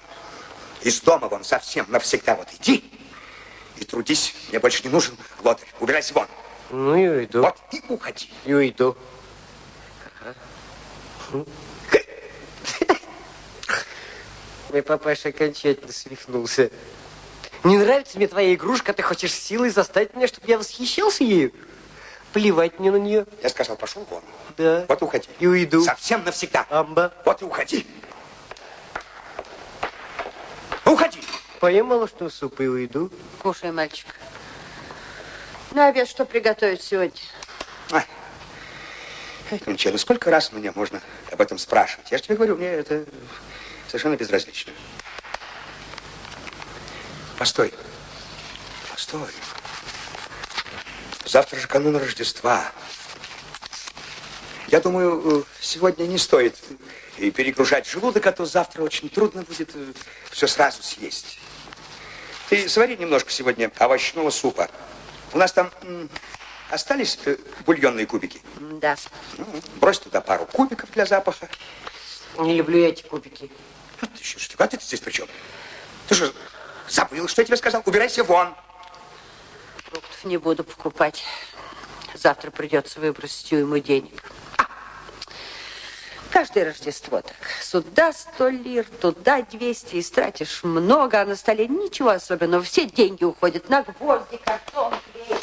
Из 0.82 1.01
дома 1.01 1.28
вон 1.28 1.44
совсем 1.44 1.86
навсегда. 1.89 2.36
Вот 2.36 2.48
иди 2.60 2.84
и 3.78 3.86
трудись. 3.86 4.36
Мне 4.50 4.60
больше 4.60 4.84
не 4.84 4.89
нужен 4.89 5.18
лодырь. 5.44 5.68
Убирайся 5.80 6.13
вон. 6.13 6.28
Ну 6.70 6.96
и 6.96 7.08
уйду. 7.08 7.42
Вот 7.42 7.58
и 7.72 7.82
уходи. 7.88 8.32
И 8.46 8.54
уйду. 8.54 8.98
Мой 14.70 14.84
папаша 14.84 15.30
окончательно 15.30 15.92
свихнулся. 15.92 16.70
Не 17.64 17.78
нравится 17.78 18.18
мне 18.18 18.28
твоя 18.28 18.54
игрушка, 18.54 18.94
ты 18.94 19.02
хочешь 19.02 19.34
силой 19.34 19.70
заставить 19.70 20.16
меня, 20.16 20.28
чтобы 20.28 20.48
я 20.48 20.58
восхищался 20.58 21.24
ею? 21.24 21.52
Плевать 22.34 22.80
мне 22.80 22.92
на 22.92 22.98
нее. 22.98 23.26
Я 23.42 23.50
сказал, 23.50 23.76
пошел 23.76 24.06
вон. 24.10 24.24
Да. 24.58 24.86
Вот 24.88 25.02
уходи. 25.02 25.28
И 25.40 25.48
уйду. 25.48 25.84
Совсем 25.84 26.24
навсегда. 26.24 26.66
Амба. 26.70 27.12
Вот 27.26 27.42
и 27.42 27.46
уходи. 27.46 27.88
Уходи. 30.86 31.20
Поем 31.60 31.88
молочного 31.88 32.30
супа 32.30 32.62
и 32.62 32.68
уйду. 32.68 33.12
Кушай, 33.40 33.72
мальчик. 33.72 34.08
На 35.72 35.88
обед 35.88 36.08
что 36.08 36.26
приготовить 36.26 36.84
сегодня? 36.84 37.20
Ай. 37.92 38.06
Конча, 39.66 39.92
ну 39.92 39.98
сколько 39.98 40.30
раз 40.30 40.52
мне 40.52 40.72
можно 40.76 41.02
об 41.32 41.42
этом 41.42 41.58
спрашивать? 41.58 42.12
Я 42.12 42.18
же 42.18 42.24
тебе 42.24 42.36
говорю, 42.36 42.56
мне 42.56 42.68
это 42.68 43.06
совершенно 43.89 44.15
безразлично. 44.15 44.72
Постой. 47.38 47.74
Постой. 48.91 49.29
Завтра 51.25 51.60
же 51.60 51.67
канун 51.67 51.98
Рождества. 51.98 52.72
Я 54.67 54.79
думаю, 54.79 55.41
э, 55.41 55.43
сегодня 55.60 56.05
не 56.05 56.17
стоит 56.17 56.55
и 57.17 57.31
перегружать 57.31 57.88
желудок, 57.88 58.25
а 58.27 58.31
то 58.31 58.46
завтра 58.46 58.84
очень 58.84 59.10
трудно 59.10 59.41
будет 59.41 59.72
э, 59.74 59.93
все 60.29 60.48
сразу 60.48 60.84
съесть. 60.84 61.39
Ты 62.49 62.69
свари 62.69 62.97
немножко 62.97 63.32
сегодня 63.32 63.71
овощного 63.80 64.30
супа. 64.30 64.69
У 65.34 65.38
нас 65.38 65.52
там 65.52 65.71
остались 66.69 67.17
э, 67.25 67.38
бульонные 67.65 68.06
кубики? 68.06 68.41
Да. 68.60 68.95
Брось 69.75 69.99
туда 69.99 70.21
пару 70.21 70.45
кубиков 70.45 70.91
для 70.91 71.06
запаха. 71.06 71.49
Не 72.38 72.56
люблю 72.56 72.80
я 72.80 72.89
эти 72.89 73.04
кубики. 73.04 73.49
Ты 74.02 74.08
еще 74.20 74.40
что, 74.40 74.62
а 74.64 74.68
ты 74.68 74.80
здесь 74.82 75.00
при 75.00 75.12
чем? 75.12 75.28
Ты 76.08 76.16
же 76.16 76.34
забыл, 76.88 77.28
что 77.28 77.42
я 77.42 77.46
тебе 77.46 77.58
сказал? 77.58 77.82
Убирайся 77.86 78.24
вон. 78.24 78.54
Фруктов 79.86 80.26
не 80.26 80.38
буду 80.38 80.64
покупать. 80.64 81.24
Завтра 82.14 82.52
придется 82.52 83.00
выбросить 83.00 83.52
ему 83.52 83.78
денег. 83.80 84.24
А, 84.58 84.66
Каждое 86.32 86.66
Рождество 86.66 87.22
так. 87.22 87.36
Сюда 87.62 88.14
сто 88.14 88.50
лир, 88.50 88.86
туда 89.02 89.42
200. 89.42 90.00
Истратишь 90.00 90.64
много, 90.64 91.22
а 91.22 91.26
на 91.26 91.36
столе 91.36 91.68
ничего 91.68 92.10
особенного. 92.10 92.64
Все 92.64 92.86
деньги 92.86 93.24
уходят 93.24 93.70
на 93.70 93.84
гвозди, 93.84 94.38
картон, 94.44 94.94
клей. 95.14 95.38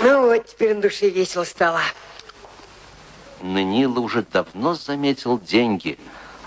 Ну 0.00 0.26
вот, 0.26 0.46
теперь 0.46 0.74
на 0.74 0.82
душе 0.82 1.10
весело 1.10 1.44
стало. 1.44 1.80
Нанила 3.40 4.00
уже 4.00 4.22
давно 4.22 4.74
заметил 4.74 5.38
деньги, 5.38 5.98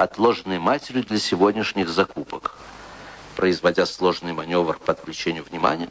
отложенные 0.03 0.59
матерью 0.59 1.03
для 1.03 1.19
сегодняшних 1.19 1.89
закупок. 1.89 2.55
Производя 3.35 3.85
сложный 3.85 4.33
маневр 4.33 4.77
по 4.79 4.93
отвлечению 4.93 5.43
внимания, 5.43 5.89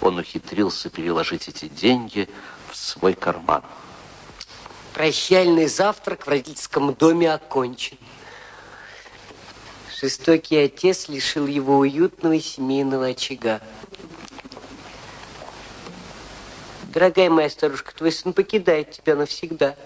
он 0.00 0.18
ухитрился 0.18 0.90
переложить 0.90 1.48
эти 1.48 1.68
деньги 1.68 2.28
в 2.70 2.76
свой 2.76 3.14
карман. 3.14 3.62
Прощальный 4.92 5.66
завтрак 5.66 6.26
в 6.26 6.28
родительском 6.28 6.94
доме 6.94 7.32
окончен. 7.32 7.96
Жестокий 10.00 10.58
отец 10.58 11.08
лишил 11.08 11.46
его 11.46 11.78
уютного 11.78 12.38
семейного 12.40 13.06
очага. 13.06 13.60
Дорогая 16.92 17.30
моя 17.30 17.50
старушка, 17.50 17.94
твой 17.94 18.12
сын 18.12 18.32
покидает 18.32 18.92
тебя 18.92 19.16
навсегда. 19.16 19.76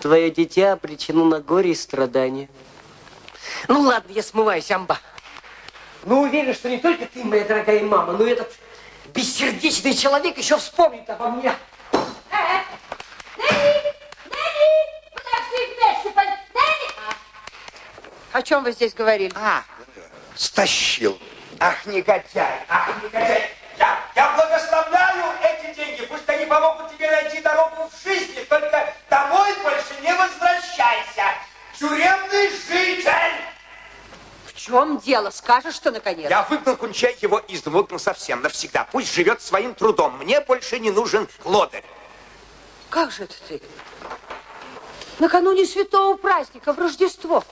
Твое 0.00 0.30
дитя 0.30 0.72
обречено 0.72 1.24
на 1.24 1.40
горе 1.40 1.72
и 1.72 1.74
страдания. 1.74 2.48
Ну 3.68 3.80
ладно, 3.80 4.10
я 4.12 4.22
смываюсь, 4.22 4.70
амба. 4.70 4.98
Ну 6.04 6.22
уверен, 6.22 6.54
что 6.54 6.70
не 6.70 6.78
только 6.78 7.06
ты, 7.06 7.22
моя 7.22 7.44
дорогая 7.44 7.82
мама, 7.84 8.14
но 8.14 8.24
этот 8.24 8.50
бессердечный 9.14 9.94
человек 9.94 10.38
еще 10.38 10.56
вспомнит 10.56 11.08
обо 11.10 11.28
мне. 11.28 11.54
О 18.32 18.42
чем 18.42 18.62
вы 18.62 18.72
здесь 18.72 18.94
говорили? 18.94 19.32
А, 19.34 19.64
стащил. 20.36 21.18
Ах, 21.58 21.84
негодяй, 21.84 22.60
ах, 22.68 22.88
негодяй. 23.02 23.50
Я, 23.76 23.98
я 24.14 24.32
благословляю 24.36 25.24
эти 25.42 25.74
деньги. 25.74 26.06
Пусть 26.06 26.28
они 26.28 26.46
помогут 26.46 26.90
тебе 26.92 27.10
найти 27.10 27.40
дорогу 27.40 27.90
в 27.90 28.02
жизни. 28.04 28.40
Только 28.48 28.94
домой 29.10 29.48
больше 29.62 29.79
не 30.02 30.14
возвращайся. 30.14 31.24
Тюремный 31.78 32.50
житель. 32.50 33.44
В 34.46 34.54
чем 34.54 34.98
дело? 34.98 35.30
Скажешь, 35.30 35.74
что 35.74 35.90
наконец? 35.90 36.28
Я 36.28 36.42
выгнал 36.42 36.76
Кунчай 36.76 37.16
его 37.20 37.38
из 37.38 37.62
дома, 37.62 37.78
выгнал 37.78 37.98
совсем, 37.98 38.42
навсегда. 38.42 38.86
Пусть 38.90 39.12
живет 39.12 39.40
своим 39.40 39.74
трудом. 39.74 40.18
Мне 40.18 40.40
больше 40.40 40.78
не 40.78 40.90
нужен 40.90 41.28
лодырь. 41.44 41.84
Как 42.90 43.10
же 43.10 43.24
это 43.24 43.34
ты? 43.48 43.62
Накануне 45.18 45.64
святого 45.66 46.16
праздника, 46.16 46.72
в 46.72 46.78
Рождество. 46.78 47.44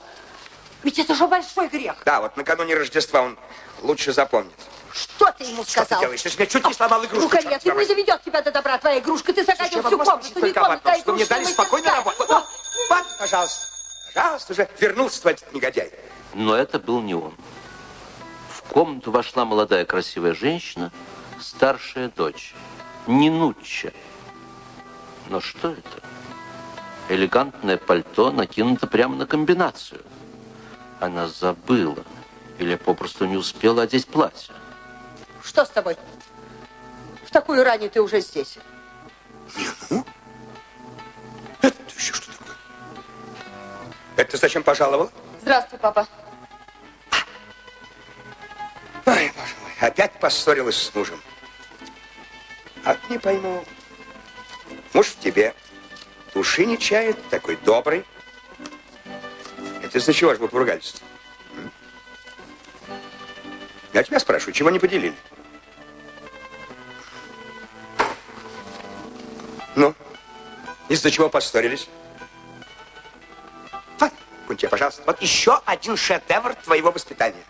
Ведь 0.83 0.99
это 0.99 1.15
же 1.15 1.27
большой 1.27 1.67
грех. 1.67 1.95
Да, 2.05 2.21
вот 2.21 2.37
накануне 2.37 2.75
Рождества 2.75 3.21
он 3.21 3.37
лучше 3.81 4.13
запомнит. 4.13 4.53
Что 4.93 5.31
ты 5.37 5.43
ему 5.45 5.63
Что 5.63 5.81
ты 5.81 5.85
сказал? 5.85 6.01
делаешь? 6.01 6.21
Ты 6.21 6.29
же 6.29 6.37
мне 6.37 6.47
чуть 6.47 6.65
не 6.65 6.73
сломал 6.73 7.05
игрушку. 7.05 7.23
Ну-ка 7.23 7.37
черт 7.37 7.51
нет, 7.51 7.61
тебя 7.61 7.75
не 7.75 7.85
доведет 7.85 8.23
тебя 8.23 8.41
до 8.41 8.51
добра 8.51 8.77
твоя 8.77 8.99
игрушка. 8.99 9.33
Ты 9.33 9.43
загадил 9.43 9.83
всю 9.83 9.97
комнату. 9.97 10.45
не 10.45 10.53
комната, 10.53 10.95
что 10.99 11.13
мне 11.13 11.25
дали 11.25 11.45
спокойно 11.45 11.91
работать. 11.91 12.27
Вот, 12.27 12.45
вот, 12.89 13.05
пожалуйста. 13.19 13.67
Пожалуйста, 14.13 14.53
уже 14.53 14.69
вернулся 14.79 15.29
этот 15.29 15.53
негодяй. 15.53 15.91
Но 16.33 16.55
это 16.55 16.79
был 16.79 17.01
не 17.01 17.13
он. 17.15 17.35
В 18.49 18.63
комнату 18.63 19.11
вошла 19.11 19.45
молодая 19.45 19.85
красивая 19.85 20.33
женщина, 20.33 20.91
старшая 21.39 22.09
дочь, 22.09 22.53
Нинучча. 23.07 23.93
Но 25.29 25.41
что 25.41 25.71
это? 25.71 26.03
Элегантное 27.09 27.77
пальто 27.77 28.31
накинуто 28.31 28.85
прямо 28.85 29.15
на 29.15 29.25
комбинацию. 29.25 30.01
Она 30.99 31.27
забыла 31.27 32.03
или 32.59 32.75
попросту 32.75 33.25
не 33.25 33.37
успела 33.37 33.83
одеть 33.83 34.07
платье. 34.07 34.53
Что 35.49 35.65
с 35.65 35.69
тобой? 35.69 35.97
В 37.25 37.31
такую 37.31 37.63
рань 37.63 37.89
ты 37.89 37.99
уже 37.99 38.21
здесь. 38.21 38.59
Это 41.59 41.73
еще 41.97 42.13
что 42.13 42.31
такое? 42.31 42.55
Это 44.15 44.31
ты 44.31 44.37
зачем 44.37 44.61
пожаловал? 44.61 45.09
Здравствуй, 45.41 45.79
папа. 45.79 46.07
Ой, 49.07 49.33
боже 49.35 49.55
мой, 49.63 49.71
опять 49.79 50.13
поссорилась 50.19 50.77
с 50.77 50.93
мужем. 50.93 51.19
А 52.85 52.95
не 53.09 53.17
пойму, 53.17 53.65
Муж 54.93 55.07
в 55.07 55.19
тебе. 55.19 55.55
Души 56.35 56.67
не 56.67 56.77
чает, 56.77 57.17
такой 57.29 57.55
добрый. 57.55 58.05
Это 59.81 59.97
из-за 59.97 60.13
чего 60.13 60.35
же 60.35 60.41
вы 60.41 60.47
поругались? 60.47 60.93
Я 63.93 64.03
тебя 64.03 64.19
спрашиваю, 64.19 64.53
чего 64.53 64.69
не 64.69 64.77
поделили? 64.77 65.15
Ну, 69.79 69.95
из-за 70.89 71.09
чего 71.09 71.29
поссорились? 71.29 71.87
Вот, 73.97 74.11
Кунтия, 74.45 74.67
пожалуйста, 74.67 75.03
вот 75.05 75.21
еще 75.21 75.61
один 75.65 75.95
шедевр 75.95 76.53
твоего 76.53 76.91
воспитания. 76.91 77.45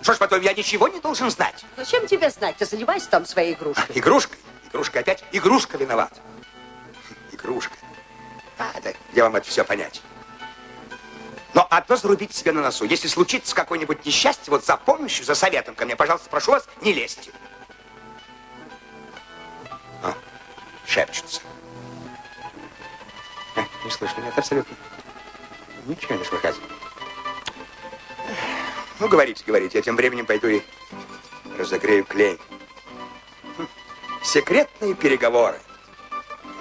Что 0.00 0.14
ж, 0.14 0.18
потом 0.18 0.40
я 0.40 0.54
ничего 0.54 0.88
не 0.88 0.98
должен 0.98 1.30
знать. 1.30 1.66
Зачем 1.76 2.06
тебе 2.06 2.30
знать? 2.30 2.56
Ты 2.56 2.64
занимайся 2.64 3.10
там 3.10 3.26
своей 3.26 3.52
игрушкой. 3.52 3.94
Игрушкой? 3.94 4.38
Игрушка 4.70 5.00
опять? 5.00 5.22
Игрушка 5.32 5.76
виноват. 5.76 6.18
Игрушка. 7.30 7.74
А, 8.58 8.72
да, 8.82 8.92
где 9.12 9.22
вам 9.22 9.36
это 9.36 9.46
все 9.46 9.64
понять? 9.64 10.00
Но 11.52 11.66
одно 11.68 11.96
зарубите 11.96 12.32
себе 12.32 12.52
на 12.52 12.62
носу. 12.62 12.86
Если 12.86 13.08
случится 13.08 13.54
какое-нибудь 13.54 14.06
несчастье, 14.06 14.50
вот 14.50 14.64
за 14.64 14.78
помощью, 14.78 15.26
за 15.26 15.34
советом 15.34 15.74
ко 15.74 15.84
мне, 15.84 15.94
пожалуйста, 15.94 16.30
прошу 16.30 16.52
вас, 16.52 16.66
не 16.80 16.94
лезьте. 16.94 17.32
Шепчутся. 20.90 21.40
А, 23.54 23.64
не 23.84 23.90
слышно, 23.90 24.20
нет, 24.22 24.36
абсолютно. 24.36 24.76
Ничего 25.86 26.16
не 26.16 26.24
слыхать. 26.24 26.56
Ну, 28.98 29.08
говорите, 29.08 29.44
говорите. 29.46 29.78
Я 29.78 29.82
тем 29.82 29.96
временем 29.96 30.26
пойду 30.26 30.48
и 30.48 30.62
разогрею 31.58 32.04
клей. 32.04 32.38
Хм, 33.56 33.68
Секретные 34.22 34.94
переговоры. 34.94 35.60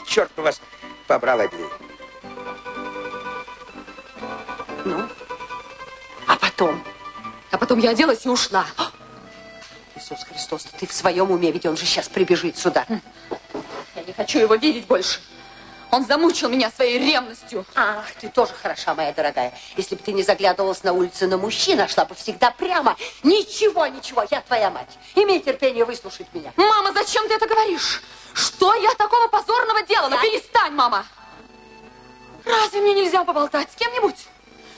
Черт 0.05 0.31
бы 0.35 0.43
вас 0.43 0.61
побрал 1.07 1.39
обеих. 1.39 1.77
Ну, 4.85 5.09
а 6.27 6.35
потом? 6.37 6.83
А 7.51 7.57
потом 7.57 7.79
я 7.79 7.89
оделась 7.89 8.25
и 8.25 8.29
ушла. 8.29 8.65
Иисус 9.95 10.23
Христос, 10.23 10.63
ты 10.79 10.87
в 10.87 10.93
своем 10.93 11.31
уме, 11.31 11.51
ведь 11.51 11.65
он 11.65 11.75
же 11.75 11.85
сейчас 11.85 12.07
прибежит 12.07 12.57
сюда. 12.57 12.85
Не 12.87 13.01
хочу 14.19 14.39
его 14.39 14.55
видеть 14.55 14.85
больше. 14.85 15.21
Он 15.91 16.05
замучил 16.05 16.49
меня 16.49 16.69
своей 16.69 16.99
ревностью. 16.99 17.65
Ах, 17.73 18.05
ты 18.19 18.27
тоже 18.27 18.51
хороша, 18.61 18.93
моя 18.93 19.11
дорогая. 19.13 19.57
Если 19.77 19.95
бы 19.95 20.03
ты 20.03 20.11
не 20.11 20.21
заглядывалась 20.23 20.83
на 20.83 20.91
улице 20.93 21.25
на 21.25 21.37
мужчин, 21.37 21.79
а 21.79 21.87
шла 21.87 22.03
бы 22.05 22.13
всегда 22.15 22.51
прямо. 22.51 22.95
Ничего, 23.23 23.87
ничего, 23.87 24.23
я 24.29 24.41
твоя 24.41 24.69
мать. 24.69 24.99
Имей 25.15 25.39
терпение 25.39 25.85
выслушать 25.85 26.27
меня. 26.33 26.51
Мама, 26.57 26.91
зачем 26.93 27.27
ты 27.29 27.33
это 27.33 27.47
говоришь? 27.47 28.03
Что 28.33 28.75
я 28.75 28.93
такого 28.95 29.29
позорного 29.29 29.81
делала? 29.83 30.11
Я- 30.13 30.21
Перестань, 30.21 30.73
мама. 30.73 31.05
Разве 32.45 32.81
мне 32.81 32.93
нельзя 32.93 33.23
поболтать 33.23 33.71
с 33.71 33.75
кем-нибудь? 33.75 34.27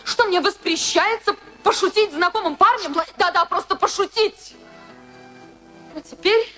Что 0.05 0.25
мне 0.25 0.39
воспрещается 0.39 1.35
пошутить 1.63 2.13
знакомым 2.13 2.55
парнем? 2.55 2.95
Да-да, 3.17 3.43
просто 3.45 3.75
пошутить. 3.75 4.53
А 5.95 5.99
теперь 5.99 6.55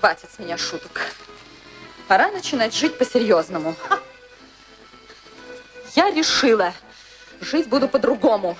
хватит 0.00 0.30
с 0.34 0.38
меня 0.38 0.56
шуток. 0.56 1.02
Пора 2.08 2.30
начинать 2.30 2.74
жить 2.74 2.98
по-серьезному. 2.98 3.74
Я 5.94 6.10
решила, 6.10 6.74
жить 7.40 7.68
буду 7.68 7.88
по-другому. 7.88 8.56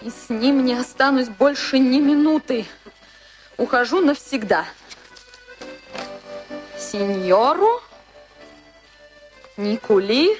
И 0.00 0.10
с 0.10 0.30
ним 0.30 0.64
не 0.64 0.74
останусь 0.74 1.28
больше 1.28 1.78
ни 1.78 2.00
минуты. 2.00 2.66
Ухожу 3.58 4.00
навсегда. 4.00 4.64
Сеньору 6.78 7.82
Никули 9.58 10.38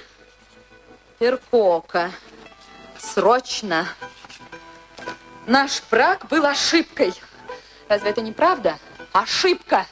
Перкока. 1.18 2.10
Срочно. 2.98 3.86
Наш 5.46 5.82
брак 5.90 6.26
был 6.28 6.46
ошибкой. 6.46 7.12
Разве 7.88 8.10
это 8.10 8.22
не 8.22 8.32
правда? 8.32 8.78
Ошибка. 9.12 9.86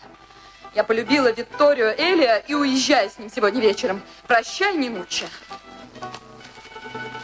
Я 0.78 0.84
полюбила 0.84 1.32
Викторию 1.32 1.92
Элия 1.98 2.36
и 2.46 2.54
уезжаю 2.54 3.10
с 3.10 3.18
ним 3.18 3.28
сегодня 3.28 3.60
вечером. 3.60 4.00
Прощай, 4.28 4.76
Минуча. 4.76 5.26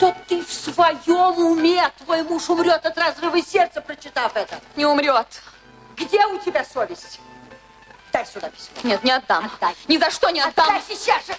То 0.00 0.12
ты 0.26 0.44
в 0.44 0.52
своем 0.52 1.38
уме. 1.38 1.88
Твой 1.98 2.24
муж 2.24 2.50
умрет 2.50 2.84
от 2.84 2.98
разрыва 2.98 3.40
сердца, 3.40 3.80
прочитав 3.80 4.34
это. 4.34 4.58
Не 4.74 4.86
умрет. 4.86 5.40
Где 5.96 6.26
у 6.26 6.38
тебя 6.38 6.64
совесть? 6.64 7.20
Дай 8.12 8.26
сюда 8.26 8.50
письмо. 8.50 8.74
Нет, 8.82 9.04
не 9.04 9.12
отдам. 9.12 9.44
Отдай. 9.44 9.76
Ни 9.86 9.98
за 9.98 10.10
что 10.10 10.30
не 10.30 10.40
отдам. 10.40 10.66
Отдай 10.66 10.82
сейчас 10.88 11.24
же. 11.24 11.36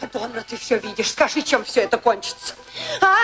Мадонна, 0.00 0.42
ты 0.42 0.56
все 0.56 0.78
видишь. 0.78 1.10
Скажи, 1.10 1.42
чем 1.42 1.64
все 1.64 1.80
это 1.80 1.98
кончится. 1.98 2.54
А? 3.00 3.16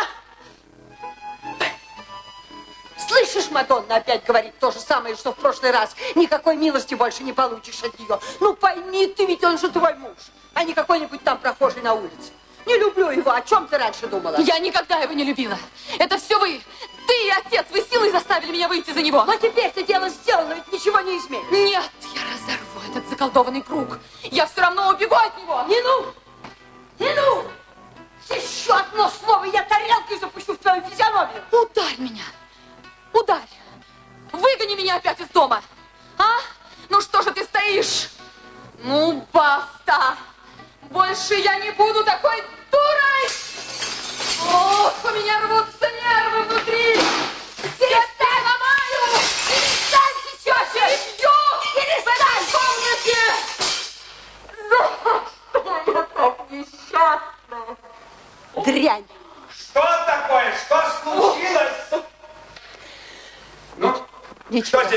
Слышишь, 3.07 3.51
Мадонна 3.51 3.97
опять 3.97 4.25
говорит 4.25 4.59
то 4.59 4.71
же 4.71 4.81
самое, 4.81 5.15
что 5.17 5.33
в 5.33 5.37
прошлый 5.37 5.71
раз. 5.71 5.95
Никакой 6.15 6.57
милости 6.57 6.95
больше 6.95 7.23
не 7.23 7.33
получишь 7.33 7.83
от 7.83 7.99
нее. 7.99 8.19
Ну 8.41 8.55
пойми 8.55 9.07
ты, 9.07 9.27
ведь 9.27 9.45
он 9.45 9.59
же 9.59 9.69
твой 9.71 9.95
муж, 9.95 10.17
а 10.55 10.65
не 10.65 10.75
какой-нибудь 10.75 11.23
там 11.23 11.39
прохожий 11.39 11.83
на 11.83 11.95
улице. 11.95 12.33
Не 12.67 12.77
люблю 12.77 13.11
его. 13.11 13.31
О 13.31 13.41
чем 13.41 13.67
ты 13.67 13.79
раньше 13.79 14.07
думала? 14.09 14.37
Я 14.41 14.59
никогда 14.59 14.99
его 14.99 15.15
не 15.15 15.25
любила. 15.25 15.59
Это 15.99 16.19
все 16.19 16.39
вы. 16.39 16.61
Ты 17.07 17.27
и 17.27 17.31
отец, 17.31 17.65
вы 17.71 17.81
силой 17.91 18.11
заставили 18.11 18.53
меня 18.53 18.69
выйти 18.69 18.91
за 18.91 19.01
него. 19.01 19.25
Но 19.25 19.37
теперь-то 19.37 19.83
дело 19.83 20.11
сделано, 20.11 20.53
ведь 20.53 20.71
ничего 20.71 21.01
не 21.01 21.17
изменит. 21.17 21.51
Нет, 21.51 21.91
я 22.15 22.21
разорву 22.21 22.81
этот 22.91 23.09
заколдованный 23.09 23.63
круг. 23.63 23.99
Я 24.25 24.47
все 24.47 24.61
равно 24.61 24.91
убегу 24.91 25.15
от 25.15 25.39
него. 25.39 25.65
Не 25.67 25.81
ну! 25.81 26.07
Не 26.99 27.15
ну! 27.15 27.45
Еще 28.29 28.75
одно 28.75 29.11
слово, 29.25 29.45
я 29.45 29.63
тарелкой 29.63 30.19
запущу 30.19 30.53
в 30.53 30.59
твою 30.59 30.83
физиономию. 30.83 31.43
Ударь 31.51 31.97
меня. 31.97 32.25
Дома. 35.39 35.63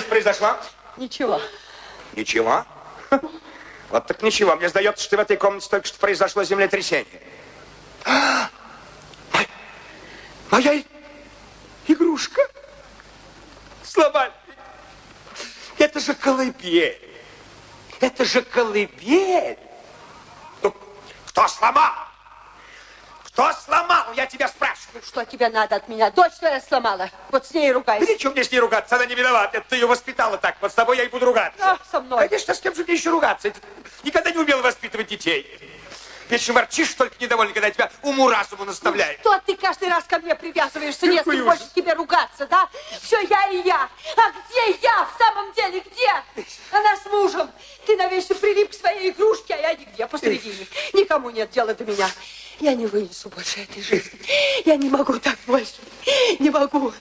Здесь 0.01 0.09
произошло? 0.09 0.57
Ничего. 0.97 1.41
Ничего. 2.13 2.65
Вот 3.89 4.07
так 4.07 4.21
ничего. 4.21 4.55
Мне 4.55 4.69
сдается, 4.69 5.03
что 5.03 5.17
в 5.17 5.19
этой 5.19 5.37
комнате 5.37 5.67
только 5.69 5.87
что 5.87 5.99
произошло 5.99 6.43
землетрясение. 6.43 7.21
А! 8.05 8.49
Мо- 9.33 9.45
Моя 10.49 10.81
игрушка 11.87 12.41
сломали. 13.83 14.31
Это 15.77 15.99
же 15.99 16.13
колыбель. 16.13 16.99
Это 17.99 18.25
же 18.25 18.41
колыбель. 18.41 19.59
Ну, 20.61 20.73
кто 21.27 21.47
сломал? 21.47 21.93
Кто 23.25 23.51
сломал? 23.53 23.80
Я 24.21 24.27
тебя 24.27 24.47
спрашиваю. 24.47 25.01
Что 25.03 25.25
тебе 25.25 25.49
надо 25.49 25.77
от 25.77 25.87
меня? 25.89 26.11
Дочь 26.11 26.33
твоя 26.37 26.61
сломала. 26.61 27.09
Вот 27.31 27.43
с 27.47 27.55
ней 27.55 27.65
и 27.65 27.67
Да 27.69 27.73
ругайся. 27.73 28.13
ничего 28.13 28.31
мне 28.33 28.43
с 28.43 28.51
ней 28.51 28.59
ругаться, 28.59 28.95
она 28.95 29.07
не 29.07 29.15
виновата. 29.15 29.57
Это 29.57 29.69
ты 29.69 29.77
ее 29.77 29.87
воспитала 29.87 30.37
так. 30.37 30.57
Вот 30.61 30.71
с 30.71 30.75
тобой 30.75 30.97
я 30.97 31.05
и 31.05 31.07
буду 31.07 31.25
ругаться. 31.25 31.57
А, 31.71 31.79
со 31.89 31.99
мной. 31.99 32.27
Конечно, 32.29 32.53
с 32.53 32.59
кем 32.59 32.75
же 32.75 32.83
мне 32.83 32.93
еще 32.93 33.09
ругаться? 33.09 33.47
Это- 33.47 33.59
Никогда 34.03 34.29
не 34.29 34.37
умела 34.37 34.61
воспитывать 34.61 35.07
детей. 35.07 35.47
Вечно 36.29 36.53
ворчишь, 36.53 36.93
только 36.93 37.15
недовольна, 37.19 37.51
когда 37.51 37.65
я 37.67 37.73
тебя 37.73 37.91
уму-разуму 38.03 38.63
наставляю. 38.63 39.17
Что 39.21 39.41
ты 39.43 39.55
каждый 39.55 39.89
раз 39.89 40.03
ко 40.03 40.19
мне 40.19 40.35
привязываешься? 40.35 41.07
Нет, 41.07 41.25
больше 41.25 41.63
к 41.65 41.73
тебе 41.73 41.93
ругаться, 41.93 42.45
да? 42.45 42.69
Все 43.01 43.19
я 43.21 43.47
и 43.49 43.63
я. 43.63 43.89
А 44.17 44.31
где 44.31 44.77
я 44.83 45.05
в 45.05 45.17
самом 45.17 45.51
деле? 45.53 45.79
Где? 45.79 46.11
Она 46.71 46.95
с 46.95 47.05
мужем. 47.07 47.49
Ты 47.87 47.97
навечно 47.97 48.35
прилип 48.35 48.69
к 48.69 48.73
своей 48.75 49.09
игрушке, 49.09 49.55
а 49.55 49.57
я 49.57 49.73
нигде 49.73 50.05
посередине. 50.05 50.67
Никому 50.93 51.31
нет 51.31 51.49
дела 51.49 51.73
до 51.73 51.83
меня. 51.83 52.07
Я 52.61 52.75
не 52.75 52.85
вынесу 52.85 53.27
больше 53.29 53.61
этой 53.61 53.81
жизни. 53.81 54.19
Я 54.65 54.77
не 54.77 54.87
могу 54.87 55.17
так 55.17 55.35
больше. 55.47 55.73
Не 56.37 56.51
могу. 56.51 56.93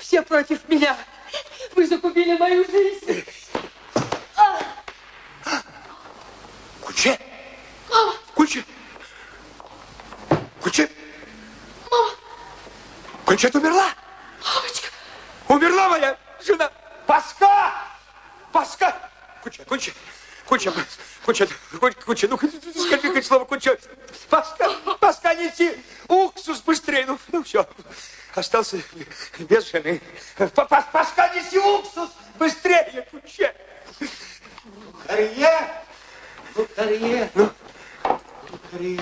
Все 0.00 0.22
против 0.22 0.66
меня. 0.66 0.96
Вы 1.74 1.86
загубили 1.86 2.38
мою 2.38 2.64
жизнь. 2.64 3.22
Куче? 6.80 7.20
Мама. 7.90 8.14
Куче? 8.34 8.64
Куче? 10.62 10.90
Мама. 11.90 12.10
Кучет 13.26 13.54
умерла? 13.54 13.90
Мамочка. 14.42 14.88
Умерла 15.48 15.90
моя 15.90 16.18
жена. 16.42 16.72
Паска! 17.06 17.74
Паска! 18.52 19.10
Куче, 19.42 19.64
Куче, 19.64 19.92
Куча, 20.46 20.72
куча, 21.24 21.48
куча, 21.80 21.96
куча, 22.04 22.28
ну 22.28 22.38
скажи 22.38 23.12
хоть 23.12 23.26
слово, 23.26 23.44
куча. 23.44 23.78
Паска, 24.28 24.70
Паска, 25.00 25.34
неси 25.34 25.76
уксус 26.08 26.60
быстрее, 26.60 27.06
ну, 27.06 27.18
ну 27.32 27.42
все. 27.42 27.66
Остался 28.34 28.78
без 29.38 29.70
жены. 29.70 30.00
Паска, 30.36 31.32
неси 31.34 31.58
уксус 31.58 32.10
быстрее, 32.38 33.06
куча. 33.10 33.54
Лукарье! 34.64 35.84
Лукарье! 36.54 37.30
Ну, 37.34 37.50
Лукарье! 38.50 39.00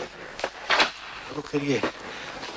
Лукарье, 1.35 1.83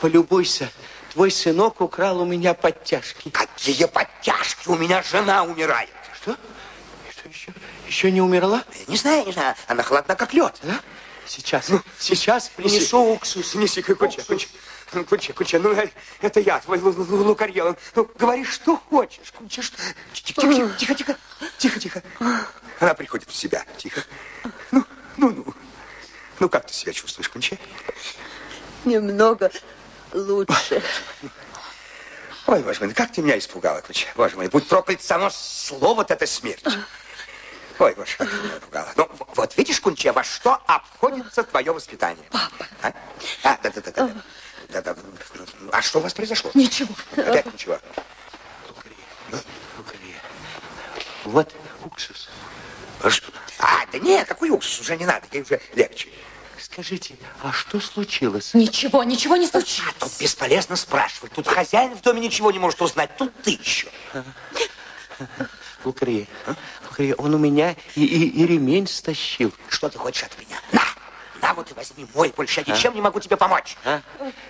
полюбуйся. 0.01 0.69
Твой 1.13 1.31
сынок 1.31 1.79
украл 1.81 2.21
у 2.21 2.25
меня 2.25 2.53
подтяжки. 2.53 3.29
Какие 3.29 3.85
подтяжки? 3.85 4.67
У 4.67 4.75
меня 4.75 5.01
жена 5.01 5.43
умирает. 5.43 5.89
Что? 6.13 6.35
Что 7.09 7.29
еще? 7.29 7.53
Еще 7.87 8.11
не 8.11 8.21
умерла? 8.21 8.63
Не 8.87 8.97
знаю, 8.97 9.25
не 9.25 9.31
знаю. 9.31 9.55
Она 9.67 9.83
холодна, 9.83 10.15
как 10.15 10.33
лед. 10.33 10.57
Да? 10.63 10.79
Сейчас, 11.27 11.69
ну, 11.69 11.81
сейчас 11.99 12.49
принесу 12.49 12.99
уксус. 12.99 13.55
Неси, 13.55 13.81
куча, 13.81 14.23
куча. 14.23 14.47
Куча, 15.09 15.33
куча, 15.33 15.59
ну 15.59 15.75
это 16.21 16.39
я, 16.39 16.59
твой 16.59 16.79
лукарьел. 16.79 17.75
Ну, 17.95 18.09
говори, 18.17 18.45
что 18.45 18.77
хочешь. 18.77 19.31
Куча, 19.35 19.61
что... 19.63 19.77
Тихо, 20.13 20.41
тихо, 20.41 20.73
тихо, 20.77 20.93
тихо, 20.95 21.17
тихо, 21.57 21.79
тихо. 21.79 22.03
Она 22.79 22.93
приходит 22.93 23.29
в 23.29 23.35
себя. 23.35 23.65
Тихо. 23.77 24.03
Ну, 24.71 24.85
ну, 25.17 25.31
ну. 25.31 25.53
Ну, 26.39 26.49
как 26.49 26.67
ты 26.67 26.73
себя 26.73 26.93
чувствуешь, 26.93 27.29
Кунча? 27.29 27.57
Немного 28.83 29.51
лучше. 30.13 30.83
Ой, 32.47 32.61
боже 32.61 32.85
мой, 32.85 32.93
как 32.93 33.11
ты 33.11 33.21
меня 33.21 33.37
испугала, 33.37 33.81
Куча. 33.81 34.07
Боже 34.15 34.35
мой, 34.35 34.47
будь 34.49 34.67
проклят 34.67 35.01
само 35.01 35.29
слово-то 35.31 36.13
это 36.13 36.27
смерть. 36.27 36.63
Ой, 37.79 37.93
боже, 37.95 38.15
как 38.17 38.31
меня 38.31 38.53
напугала. 38.53 38.93
Ну, 38.95 39.09
вот 39.35 39.57
видишь, 39.57 39.79
Кунча, 39.81 40.13
во 40.13 40.23
что 40.23 40.61
обходится 40.65 41.43
твое 41.43 41.73
воспитание? 41.73 42.25
Папа. 42.31 42.67
А, 42.81 42.93
а 43.43 43.57
да, 43.61 43.69
да, 43.69 43.81
да, 43.81 43.91
да. 43.91 44.11
Да, 44.69 44.81
да. 44.81 44.95
А 45.71 45.81
что 45.81 45.99
у 45.99 46.01
вас 46.01 46.13
произошло? 46.13 46.51
Ничего. 46.53 46.93
Опять 47.17 47.51
ничего. 47.53 47.79
Лукария. 49.77 50.21
Вот 51.25 51.53
уксус. 51.83 52.29
А, 53.59 53.85
да 53.91 53.99
нет, 53.99 54.27
какой 54.27 54.49
уксус, 54.49 54.79
уже 54.79 54.95
не 54.95 55.05
надо, 55.05 55.27
ей 55.31 55.41
уже 55.41 55.59
легче. 55.73 56.09
Скажите, 56.57 57.15
а 57.43 57.51
что 57.51 57.79
случилось? 57.79 58.53
Ничего, 58.53 59.03
ничего 59.03 59.35
не 59.35 59.47
случилось. 59.47 59.93
А 59.97 60.05
тут 60.05 60.11
бесполезно 60.19 60.75
спрашивать. 60.75 61.33
Тут 61.33 61.47
хозяин 61.47 61.95
в 61.95 62.01
доме 62.01 62.21
ничего 62.21 62.51
не 62.51 62.59
может 62.59 62.81
узнать, 62.81 63.15
тут 63.17 63.33
ты 63.43 63.51
еще. 63.51 63.87
Лукария, 65.83 66.27
а? 66.47 66.55
Лукария, 66.95 67.15
он 67.15 67.33
у 67.33 67.37
меня 67.37 67.75
и, 67.95 68.05
и, 68.05 68.41
и 68.41 68.45
ремень 68.45 68.87
стащил. 68.87 69.53
Что 69.69 69.89
ты 69.89 69.97
хочешь 69.97 70.23
от 70.23 70.37
меня? 70.39 70.57
На, 70.71 70.81
на 71.41 71.53
вот 71.53 71.69
и 71.71 71.73
возьми 71.73 72.07
мой, 72.13 72.33
больше 72.35 72.63
я 72.65 72.73
ничем 72.73 72.91
а? 72.91 72.95
не 72.95 73.01
могу 73.01 73.19
тебе 73.19 73.35
помочь. 73.35 73.75
А? 73.83 74.01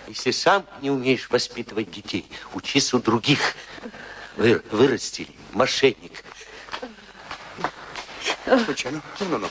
Если 0.08 0.32
сам 0.32 0.66
не 0.82 0.92
умеешь 0.92 1.30
воспитывать 1.30 1.90
детей, 1.92 2.30
учись 2.54 2.94
у 2.94 3.00
других. 3.00 3.56
Вы, 4.38 4.62
вырастили, 4.70 5.32
мошенник. 5.54 6.24
Ну, 8.46 8.60
ну, 8.68 9.02
ну, 9.22 9.38
ну. 9.40 9.50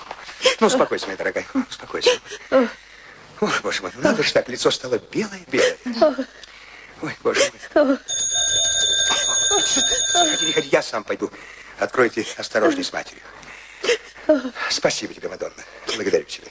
Ну, 0.60 0.66
успокойся, 0.66 1.06
моя 1.06 1.16
дорогая, 1.16 1.46
успокойся. 1.68 2.10
Ой, 2.50 2.68
боже 3.62 3.82
мой, 3.82 3.90
ну 3.96 4.02
надо 4.02 4.22
же 4.22 4.32
так, 4.32 4.48
лицо 4.48 4.70
стало 4.70 4.98
белое-белое. 4.98 5.76
Ой, 7.02 7.16
боже 7.22 7.40
мой. 7.74 7.98
Ходи, 10.12 10.52
ходи, 10.52 10.68
я 10.68 10.82
сам 10.82 11.02
пойду. 11.02 11.30
Откройте 11.78 12.26
осторожней 12.36 12.84
с 12.84 12.92
матерью. 12.92 13.22
Спасибо 14.70 15.12
тебе, 15.12 15.28
Мадонна. 15.28 15.62
Благодарю 15.94 16.24
тебя. 16.24 16.48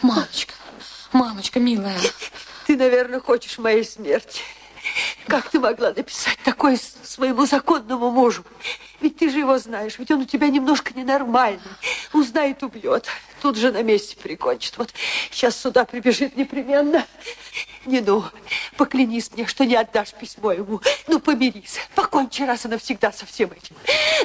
Мамочка, 0.00 0.54
мамочка, 1.12 1.60
милая. 1.60 1.98
Ты, 2.66 2.76
наверное, 2.76 3.20
хочешь 3.20 3.58
моей 3.58 3.84
смерти. 3.84 4.42
Как 5.26 5.48
ты 5.50 5.60
могла 5.60 5.92
написать 5.92 6.38
такое 6.44 6.78
своему 7.04 7.46
законному 7.46 8.10
мужу? 8.10 8.44
Ведь 9.00 9.16
ты 9.18 9.30
же 9.30 9.38
его 9.38 9.58
знаешь, 9.58 9.98
ведь 9.98 10.10
он 10.10 10.22
у 10.22 10.24
тебя 10.24 10.48
немножко 10.48 10.92
ненормальный. 10.94 11.60
Узнает, 12.12 12.62
убьет. 12.62 13.06
Тут 13.40 13.56
же 13.56 13.72
на 13.72 13.82
месте 13.82 14.16
прикончит. 14.16 14.78
Вот 14.78 14.92
сейчас 15.30 15.56
сюда 15.56 15.84
прибежит 15.84 16.36
непременно. 16.36 17.06
Не 17.84 18.00
ну, 18.00 18.24
поклянись 18.76 19.30
мне, 19.32 19.46
что 19.46 19.64
не 19.64 19.74
отдашь 19.74 20.12
письмо 20.12 20.52
ему. 20.52 20.80
Ну, 21.08 21.18
помирись. 21.18 21.80
Покончи 21.94 22.42
раз 22.42 22.64
и 22.64 22.68
навсегда 22.68 23.12
со 23.12 23.26
всем 23.26 23.50
этим. 23.50 23.74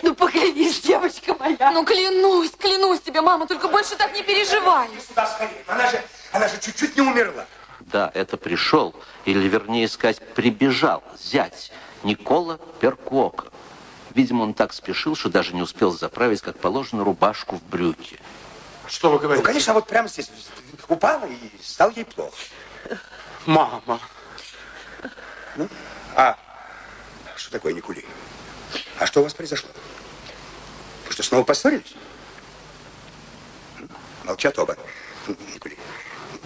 Ну, 0.03 0.13
поклянись, 0.13 0.81
девочка 0.81 1.35
моя. 1.39 1.71
Ну, 1.71 1.83
клянусь, 1.83 2.51
клянусь 2.51 3.01
тебе, 3.01 3.21
мама, 3.21 3.47
только 3.47 3.67
больше 3.67 3.95
так 3.95 4.13
не 4.13 4.21
переживай. 4.21 4.87
Сюда 5.07 5.25
скорее. 5.25 5.63
Она 5.65 5.89
же, 5.89 6.03
она 6.31 6.47
же 6.47 6.59
чуть-чуть 6.59 6.95
не 6.95 7.01
умерла. 7.01 7.45
Да, 7.79 8.11
это 8.13 8.37
пришел, 8.37 8.93
или 9.25 9.47
вернее 9.47 9.87
сказать, 9.87 10.19
прибежал 10.35 11.03
зять 11.19 11.71
Никола 12.03 12.59
Перкуока. 12.79 13.45
Видимо, 14.13 14.43
он 14.43 14.53
так 14.53 14.73
спешил, 14.73 15.15
что 15.15 15.29
даже 15.29 15.55
не 15.55 15.61
успел 15.61 15.91
заправить, 15.91 16.41
как 16.41 16.57
положено, 16.59 17.03
рубашку 17.03 17.55
в 17.55 17.63
брюки. 17.63 18.19
Что 18.87 19.11
вы 19.11 19.19
говорите? 19.19 19.41
Ну, 19.41 19.45
конечно, 19.45 19.73
вот 19.73 19.87
прямо 19.87 20.07
здесь 20.07 20.29
упала 20.87 21.25
и 21.25 21.63
стало 21.63 21.91
ей 21.95 22.05
плохо. 22.05 22.35
Мама. 23.47 24.01
Ну, 25.55 25.69
а 26.15 26.37
что 27.37 27.49
такое, 27.49 27.71
Никули? 27.71 28.05
А 28.99 29.07
что 29.07 29.21
у 29.21 29.23
вас 29.23 29.33
произошло? 29.33 29.69
Вы 31.07 31.13
что, 31.13 31.23
снова 31.23 31.43
поссорились? 31.45 31.95
Молчат 34.25 34.59
оба. 34.59 34.77
Никули, 35.53 35.77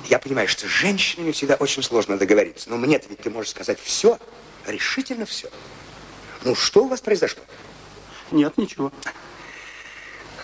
я 0.05 0.19
понимаю, 0.19 0.47
что 0.47 0.67
с 0.67 0.69
женщинами 0.69 1.31
всегда 1.31 1.55
очень 1.55 1.81
сложно 1.81 2.19
договориться. 2.19 2.69
Но 2.69 2.77
мне-то 2.77 3.09
ведь 3.09 3.21
ты 3.21 3.31
можешь 3.31 3.49
сказать 3.49 3.79
все, 3.79 4.19
решительно 4.67 5.25
все. 5.25 5.49
Ну, 6.43 6.53
что 6.53 6.83
у 6.83 6.87
вас 6.87 7.01
произошло? 7.01 7.41
Нет, 8.29 8.55
ничего. 8.59 8.91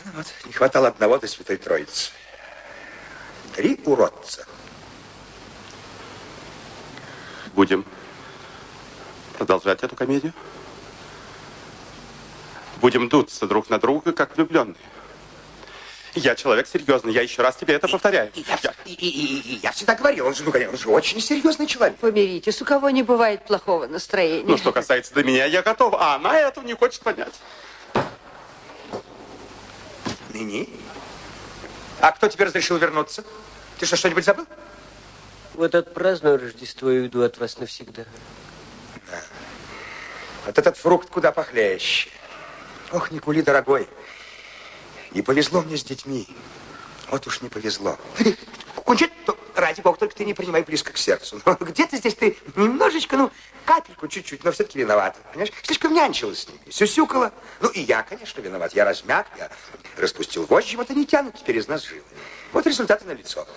Вот, 0.05 0.25
не 0.45 0.53
хватало 0.53 0.87
одного 0.87 1.19
до 1.19 1.27
Святой 1.27 1.57
Троицы. 1.57 2.11
Три 3.53 3.79
уродца. 3.85 4.47
Будем 7.57 7.85
продолжать 9.35 9.81
эту 9.81 9.95
комедию? 9.95 10.31
Будем 12.79 13.09
дуться 13.09 13.47
друг 13.47 13.71
на 13.71 13.79
друга, 13.79 14.13
как 14.13 14.37
влюбленные. 14.37 14.77
Я 16.13 16.35
человек 16.35 16.67
серьезный, 16.67 17.13
я 17.13 17.23
еще 17.23 17.41
раз 17.41 17.55
тебе 17.55 17.73
это 17.73 17.87
повторяю. 17.87 18.31
И, 18.35 18.45
я, 18.47 18.73
и, 18.85 18.93
и, 18.93 19.07
и, 19.07 19.39
и 19.39 19.59
я 19.63 19.71
всегда 19.71 19.95
говорил, 19.95 20.27
он 20.27 20.35
же, 20.35 20.43
ну, 20.43 20.51
он 20.51 20.77
же 20.77 20.89
очень 20.89 21.19
серьезный 21.19 21.65
человек. 21.65 21.97
Помиритесь, 21.97 22.61
у 22.61 22.65
кого 22.65 22.91
не 22.91 23.01
бывает 23.01 23.43
плохого 23.47 23.87
настроения. 23.87 24.45
Ну, 24.45 24.57
что 24.57 24.71
касается 24.71 25.15
до 25.15 25.23
меня, 25.23 25.45
я 25.45 25.63
готов, 25.63 25.95
а 25.95 26.13
она 26.13 26.39
этого 26.39 26.63
не 26.63 26.75
хочет 26.75 27.01
понять. 27.01 27.33
Ныне? 30.31 30.67
А 32.01 32.11
кто 32.11 32.27
тебе 32.27 32.45
разрешил 32.45 32.77
вернуться? 32.77 33.23
Ты 33.79 33.87
что, 33.87 33.95
что-нибудь 33.95 34.25
забыл? 34.25 34.45
Вот 35.57 35.73
отпраздную 35.73 36.39
Рождество 36.39 36.91
и 36.91 36.99
уйду 36.99 37.23
от 37.23 37.39
вас 37.39 37.57
навсегда. 37.57 38.05
Да. 39.09 39.19
Вот 40.45 40.55
этот 40.59 40.77
фрукт 40.77 41.09
куда 41.09 41.31
похлеще. 41.31 42.09
Ох, 42.91 43.09
Никули, 43.09 43.41
дорогой. 43.41 43.89
Не 45.11 45.23
повезло 45.23 45.63
мне 45.63 45.75
с 45.75 45.83
детьми. 45.83 46.27
Вот 47.09 47.25
уж 47.25 47.41
не 47.41 47.49
повезло. 47.49 47.97
Кунчит, 48.75 49.11
ради 49.55 49.81
бога, 49.81 49.97
только 49.97 50.13
ты 50.13 50.25
не 50.25 50.35
принимай 50.35 50.61
близко 50.61 50.93
к 50.93 50.97
сердцу. 50.99 51.41
Но 51.43 51.55
где-то 51.59 51.97
здесь 51.97 52.13
ты 52.13 52.37
немножечко, 52.55 53.17
ну, 53.17 53.31
капельку 53.65 54.07
чуть-чуть, 54.07 54.43
но 54.43 54.51
все-таки 54.51 54.77
виновата. 54.77 55.17
Понимаешь? 55.31 55.51
Слишком 55.63 55.91
нянчилась 55.91 56.41
с 56.41 56.47
ними, 56.47 56.69
сюсюкала. 56.69 57.33
Ну, 57.61 57.69
и 57.69 57.81
я, 57.81 58.03
конечно, 58.03 58.41
виноват. 58.41 58.75
Я 58.75 58.85
размяк, 58.85 59.25
я 59.39 59.49
распустил 59.97 60.45
вожжи, 60.45 60.77
вот 60.77 60.91
они 60.91 61.07
тянут 61.07 61.33
теперь 61.33 61.57
из 61.57 61.67
нас 61.67 61.83
жилы. 61.83 62.03
Вот 62.53 62.67
результаты 62.67 63.05
на 63.05 63.13
лицо. 63.13 63.47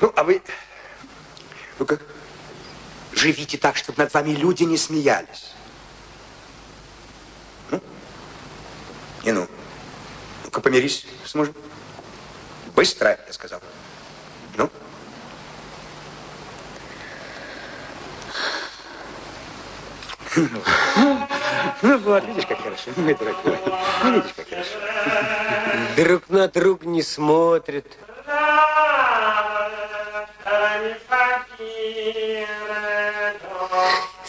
Ну, 0.00 0.12
а 0.14 0.24
вы, 0.24 0.42
ну-ка, 1.78 1.98
живите 3.12 3.56
так, 3.56 3.76
чтобы 3.76 4.02
над 4.02 4.12
вами 4.12 4.30
люди 4.30 4.64
не 4.64 4.76
смеялись. 4.76 5.52
Ну? 7.70 7.82
И 9.24 9.32
ну. 9.32 9.48
Ну-ка, 10.44 10.60
помирись 10.60 11.06
с 11.24 11.34
мужем. 11.34 11.54
Быстро, 12.74 13.18
я 13.26 13.32
сказал. 13.32 13.60
Ну? 14.56 14.70
Ну 21.82 21.98
вот, 21.98 22.24
видишь, 22.26 22.46
как 22.46 22.60
хорошо, 22.60 22.90
мой 22.96 23.14
дорогой. 23.14 23.58
Ну, 24.04 24.12
видишь, 24.12 24.32
как 24.36 24.48
хорошо. 24.48 24.70
Друг 25.96 26.28
на 26.28 26.48
друг 26.48 26.84
не 26.84 27.02
смотрят. 27.02 27.86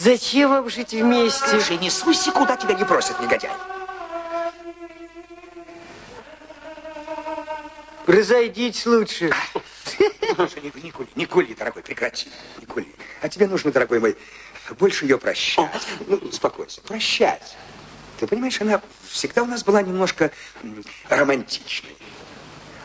Зачем 0.07 0.51
вам 0.51 0.69
жить 0.69 0.93
вместе? 0.93 1.45
Слушай, 1.49 1.77
не 1.79 1.89
суйся, 1.89 2.31
куда 2.31 2.55
тебя 2.55 2.75
не 2.75 2.85
просят, 2.85 3.19
негодяй. 3.19 3.51
Разойдитесь 8.05 8.85
лучше. 8.85 9.29
Слушай, 10.35 10.61
не, 10.61 10.81
не 10.81 10.91
кули, 10.91 11.09
не 11.15 11.25
кули, 11.25 11.53
дорогой, 11.53 11.83
прекрати. 11.83 12.29
Не 12.57 12.65
кули. 12.65 12.87
А 13.21 13.27
тебе 13.27 13.47
нужно, 13.47 13.73
дорогой 13.73 13.99
мой, 13.99 14.17
больше 14.79 15.03
ее 15.03 15.17
прощать. 15.17 15.85
Ну, 16.07 16.15
успокойся, 16.15 16.79
прощать. 16.79 17.57
Ты 18.17 18.27
понимаешь, 18.27 18.61
она 18.61 18.81
всегда 19.09 19.43
у 19.43 19.45
нас 19.45 19.65
была 19.65 19.81
немножко 19.81 20.31
романтичной. 21.09 21.97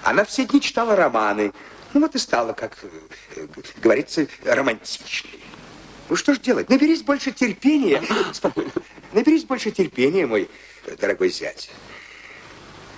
Она 0.03 0.25
все 0.25 0.45
дни 0.45 0.61
читала 0.61 0.97
романы. 0.97 1.53
Ну 1.93 2.01
вот 2.01 2.17
и 2.17 2.19
стала, 2.19 2.53
как 2.53 2.79
э, 3.37 3.47
говорится, 3.81 4.27
романтичной. 4.45 5.42
Ну 6.13 6.17
что 6.17 6.35
ж 6.35 6.41
делать? 6.41 6.69
Наберись 6.69 7.01
больше 7.01 7.33
терпения. 7.33 8.03
Спокойно. 8.35 8.71
Наберись 9.15 9.45
больше 9.45 9.71
терпения, 9.71 10.27
мой 10.27 10.51
дорогой 11.01 11.31
зять. 11.31 11.71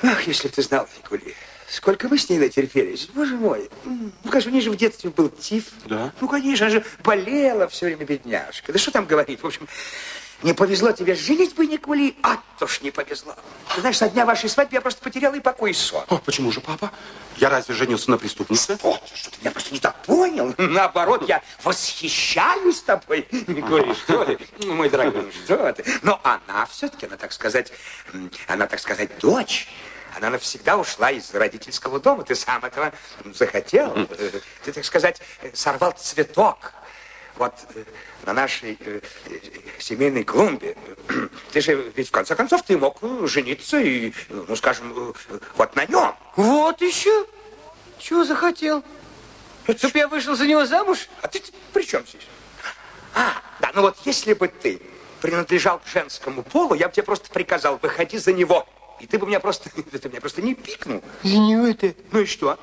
Ах, 0.02 0.26
если 0.26 0.48
бы 0.48 0.54
ты 0.54 0.62
знал, 0.62 0.88
Никули, 0.98 1.36
сколько 1.68 2.08
мы 2.08 2.18
с 2.18 2.28
ней 2.28 2.40
натерпелись. 2.40 3.08
Боже 3.14 3.36
мой, 3.36 3.70
ну, 3.84 4.10
конечно, 4.28 4.50
у 4.50 4.52
нее 4.52 4.64
же 4.64 4.72
в 4.72 4.76
детстве 4.76 5.10
был 5.10 5.28
тиф. 5.28 5.66
Да? 5.86 6.12
Ну, 6.20 6.26
конечно, 6.26 6.66
она 6.66 6.74
же 6.74 6.84
болела 7.04 7.68
все 7.68 7.86
время, 7.86 8.04
бедняжка. 8.04 8.72
Да 8.72 8.80
что 8.80 8.90
там 8.90 9.06
говорить? 9.06 9.44
В 9.44 9.46
общем, 9.46 9.68
не 10.44 10.52
повезло 10.52 10.92
тебе 10.92 11.14
женить 11.14 11.54
бы, 11.54 11.66
Никули, 11.66 12.14
а 12.22 12.38
то 12.58 12.66
ж 12.66 12.82
не 12.82 12.90
повезло. 12.90 13.34
Ты 13.74 13.80
знаешь, 13.80 13.96
со 13.96 14.08
дня 14.10 14.26
вашей 14.26 14.50
свадьбы 14.50 14.74
я 14.74 14.82
просто 14.82 15.02
потеряла 15.02 15.34
и 15.34 15.40
покой, 15.40 15.70
и 15.70 15.74
сон. 15.74 16.04
О, 16.08 16.18
почему 16.18 16.52
же, 16.52 16.60
папа? 16.60 16.92
Я 17.38 17.48
разве 17.48 17.74
женился 17.74 18.10
на 18.10 18.18
преступнице? 18.18 18.78
Вот, 18.82 19.00
что 19.14 19.30
ты 19.30 19.38
меня 19.40 19.50
просто 19.50 19.72
не 19.72 19.80
так 19.80 19.96
понял. 20.02 20.54
Наоборот, 20.58 21.26
я 21.26 21.42
восхищаюсь 21.62 22.82
тобой, 22.82 23.26
Николай, 23.46 23.94
что 23.94 24.24
ты, 24.26 24.38
мой 24.66 24.90
дорогой, 24.90 25.32
что 25.32 25.72
ты. 25.72 25.84
Но 26.02 26.20
она 26.22 26.66
все-таки, 26.66 27.06
она, 27.06 27.16
так 27.16 27.32
сказать, 27.32 27.72
она, 28.46 28.66
так 28.66 28.80
сказать, 28.80 29.18
дочь. 29.18 29.68
Она 30.14 30.30
навсегда 30.30 30.76
ушла 30.76 31.10
из 31.10 31.34
родительского 31.34 31.98
дома. 31.98 32.22
Ты 32.22 32.36
сам 32.36 32.64
этого 32.64 32.92
захотел. 33.32 34.06
Ты, 34.62 34.72
так 34.72 34.84
сказать, 34.84 35.20
сорвал 35.54 35.92
цветок. 35.92 36.72
Вот 37.36 37.54
э, 37.74 37.84
на 38.26 38.32
нашей 38.32 38.78
э, 38.80 39.00
семейной 39.78 40.24
клумбе. 40.24 40.76
Ты 41.52 41.60
же, 41.60 41.92
ведь 41.96 42.08
в 42.08 42.10
конце 42.12 42.36
концов, 42.36 42.62
ты 42.62 42.78
мог 42.78 42.98
э, 43.02 43.26
жениться 43.26 43.80
и, 43.80 44.12
ну, 44.28 44.54
скажем, 44.56 45.14
вот 45.56 45.76
на 45.76 45.84
нем. 45.86 46.14
Вот 46.36 46.80
еще. 46.80 47.26
Чего 47.98 48.24
захотел? 48.24 48.84
Чтоб 49.76 49.94
я 49.94 50.08
вышел 50.08 50.36
за 50.36 50.46
него 50.46 50.66
замуж? 50.66 51.08
А 51.22 51.28
ты 51.28 51.42
при 51.72 51.84
чем 51.84 52.06
здесь? 52.06 52.26
А, 53.14 53.32
да, 53.60 53.70
ну 53.74 53.82
вот 53.82 53.96
если 54.04 54.34
бы 54.34 54.48
ты 54.48 54.80
принадлежал 55.20 55.78
к 55.78 55.86
женскому 55.86 56.42
полу, 56.42 56.74
я 56.74 56.88
бы 56.88 56.92
тебе 56.92 57.04
просто 57.04 57.30
приказал, 57.30 57.78
выходи 57.80 58.18
за 58.18 58.32
него. 58.32 58.66
И 59.00 59.06
ты 59.06 59.18
бы 59.18 59.26
меня 59.26 59.40
просто, 59.40 59.70
ты 60.00 60.08
меня 60.08 60.20
просто 60.20 60.42
не 60.42 60.54
пикнул. 60.54 61.02
За 61.22 61.38
него 61.38 61.66
это... 61.66 61.94
Ну 62.12 62.20
и 62.20 62.26
что? 62.26 62.58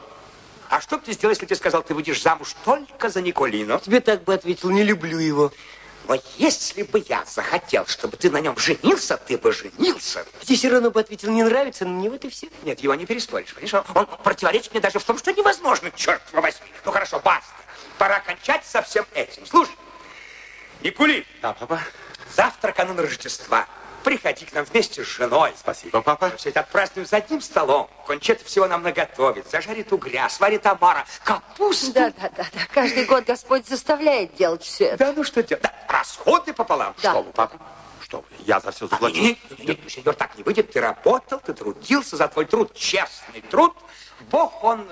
А 0.72 0.80
что 0.80 0.98
бы 0.98 1.04
ты 1.04 1.12
сделал, 1.12 1.32
если 1.32 1.46
тебе 1.46 1.58
сказал, 1.58 1.84
ты 1.84 1.94
выйдешь 1.94 2.22
замуж 2.22 2.56
только 2.64 3.10
за 3.10 3.22
Николино? 3.22 3.78
Тебе 3.80 4.00
так 4.00 4.24
бы 4.24 4.34
ответил, 4.34 4.70
не 4.70 4.84
люблю 4.84 5.20
его. 5.20 5.52
Но 6.08 6.18
если 6.38 6.84
бы 6.84 7.04
я 7.10 7.26
захотел, 7.26 7.86
чтобы 7.88 8.16
ты 8.16 8.32
на 8.32 8.40
нем 8.40 8.58
женился, 8.58 9.18
ты 9.18 9.38
бы 9.38 9.52
женился. 9.52 10.26
Тебе 10.40 10.56
все 10.56 10.70
равно 10.70 10.90
бы 10.90 11.02
ответил, 11.02 11.30
не 11.30 11.44
нравится, 11.44 11.84
но 11.84 11.92
мне 11.92 12.10
вот 12.10 12.24
и 12.24 12.30
все. 12.30 12.48
Нет, 12.64 12.80
его 12.80 12.96
не 12.96 13.06
переспоришь, 13.06 13.54
понимаешь? 13.54 13.86
Он 13.94 14.06
противоречит 14.24 14.72
мне 14.72 14.80
даже 14.80 15.00
в 15.00 15.04
том, 15.04 15.18
что 15.18 15.34
невозможно, 15.34 15.92
черт 15.92 16.22
возьми. 16.32 16.68
Ну 16.86 16.92
хорошо, 16.94 17.20
баста. 17.20 17.52
Пора 17.98 18.22
кончать 18.22 18.66
со 18.66 18.82
всем 18.82 19.06
этим. 19.14 19.46
Слушай, 19.46 19.76
Никули, 20.84 21.26
Да, 21.42 21.52
папа. 21.52 21.82
завтра 22.34 22.72
канун 22.72 22.98
Рождества. 22.98 23.68
Приходи 24.04 24.46
к 24.46 24.54
нам 24.54 24.66
вместе 24.66 25.04
с 25.04 25.08
женой. 25.08 25.54
Спасибо, 25.58 26.02
папа. 26.02 26.32
Все 26.38 26.50
это 26.50 26.62
отпразднуем 26.62 27.08
за 27.08 27.18
одним 27.18 27.42
столом. 27.42 27.90
Кончета 28.08 28.44
всего 28.46 28.68
нам 28.68 28.84
наготовит. 28.84 29.50
Зажарит 29.50 29.92
угря, 29.94 30.28
сварит 30.30 30.66
омара, 30.66 31.06
капусту. 31.24 31.94
Да, 31.94 32.12
да, 32.12 32.30
да, 32.36 32.46
да. 32.52 32.60
Каждый 32.74 33.06
год 33.06 33.26
Господь 33.26 33.68
заставляет 33.68 34.36
делать 34.36 34.64
все 34.64 34.86
это. 34.86 34.98
Да, 34.98 35.14
ну 35.14 35.24
что 35.24 35.44
делать? 35.44 35.64
Да, 35.64 35.74
расходы 35.88 36.54
пополам. 36.54 36.96
Да. 37.02 37.12
Что 37.12 37.22
вы, 37.22 37.32
папа? 37.32 37.60
Что 38.02 38.18
вы? 38.18 38.26
Я 38.46 38.60
за 38.60 38.72
все 38.72 38.88
заплачу. 38.88 39.22
Нет, 39.22 39.38
нет, 39.60 39.68
нет, 39.68 39.92
сеньор, 39.92 40.16
так 40.16 40.36
не 40.38 40.44
выйдет. 40.44 40.72
Ты 40.72 40.82
работал, 40.82 41.40
ты 41.40 41.54
трудился 41.54 42.18
за 42.18 42.28
твой 42.28 42.46
труд. 42.46 42.74
Честный 42.74 43.42
труд. 43.42 43.76
Бог, 44.32 44.64
он... 44.64 44.88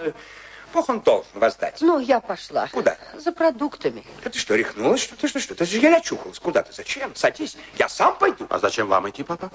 Бог, 0.74 0.90
он 0.90 1.00
должен 1.02 1.32
воздать. 1.34 1.78
Ну, 1.82 2.00
я 2.00 2.20
пошла. 2.20 2.68
Куда? 2.72 2.98
За 3.18 3.32
продуктами. 3.32 4.04
Да 4.24 4.30
ты 4.30 4.38
что, 4.38 4.56
рехнулась? 4.56 5.02
Что 5.02 5.16
ты, 5.16 5.28
что, 5.28 5.40
что? 5.40 5.56
Ты 5.56 5.66
же 5.66 5.78
я 5.80 5.98
очухалась. 5.98 6.40
Куда 6.40 6.64
ты? 6.64 6.74
Зачем? 6.74 7.16
Садись. 7.16 7.58
Я 7.78 7.90
сам 7.90 8.16
пойду. 8.18 8.46
А 8.50 8.60
зачем 8.60 8.88
вам 8.88 9.10
идти, 9.10 9.24
папа? 9.24 9.52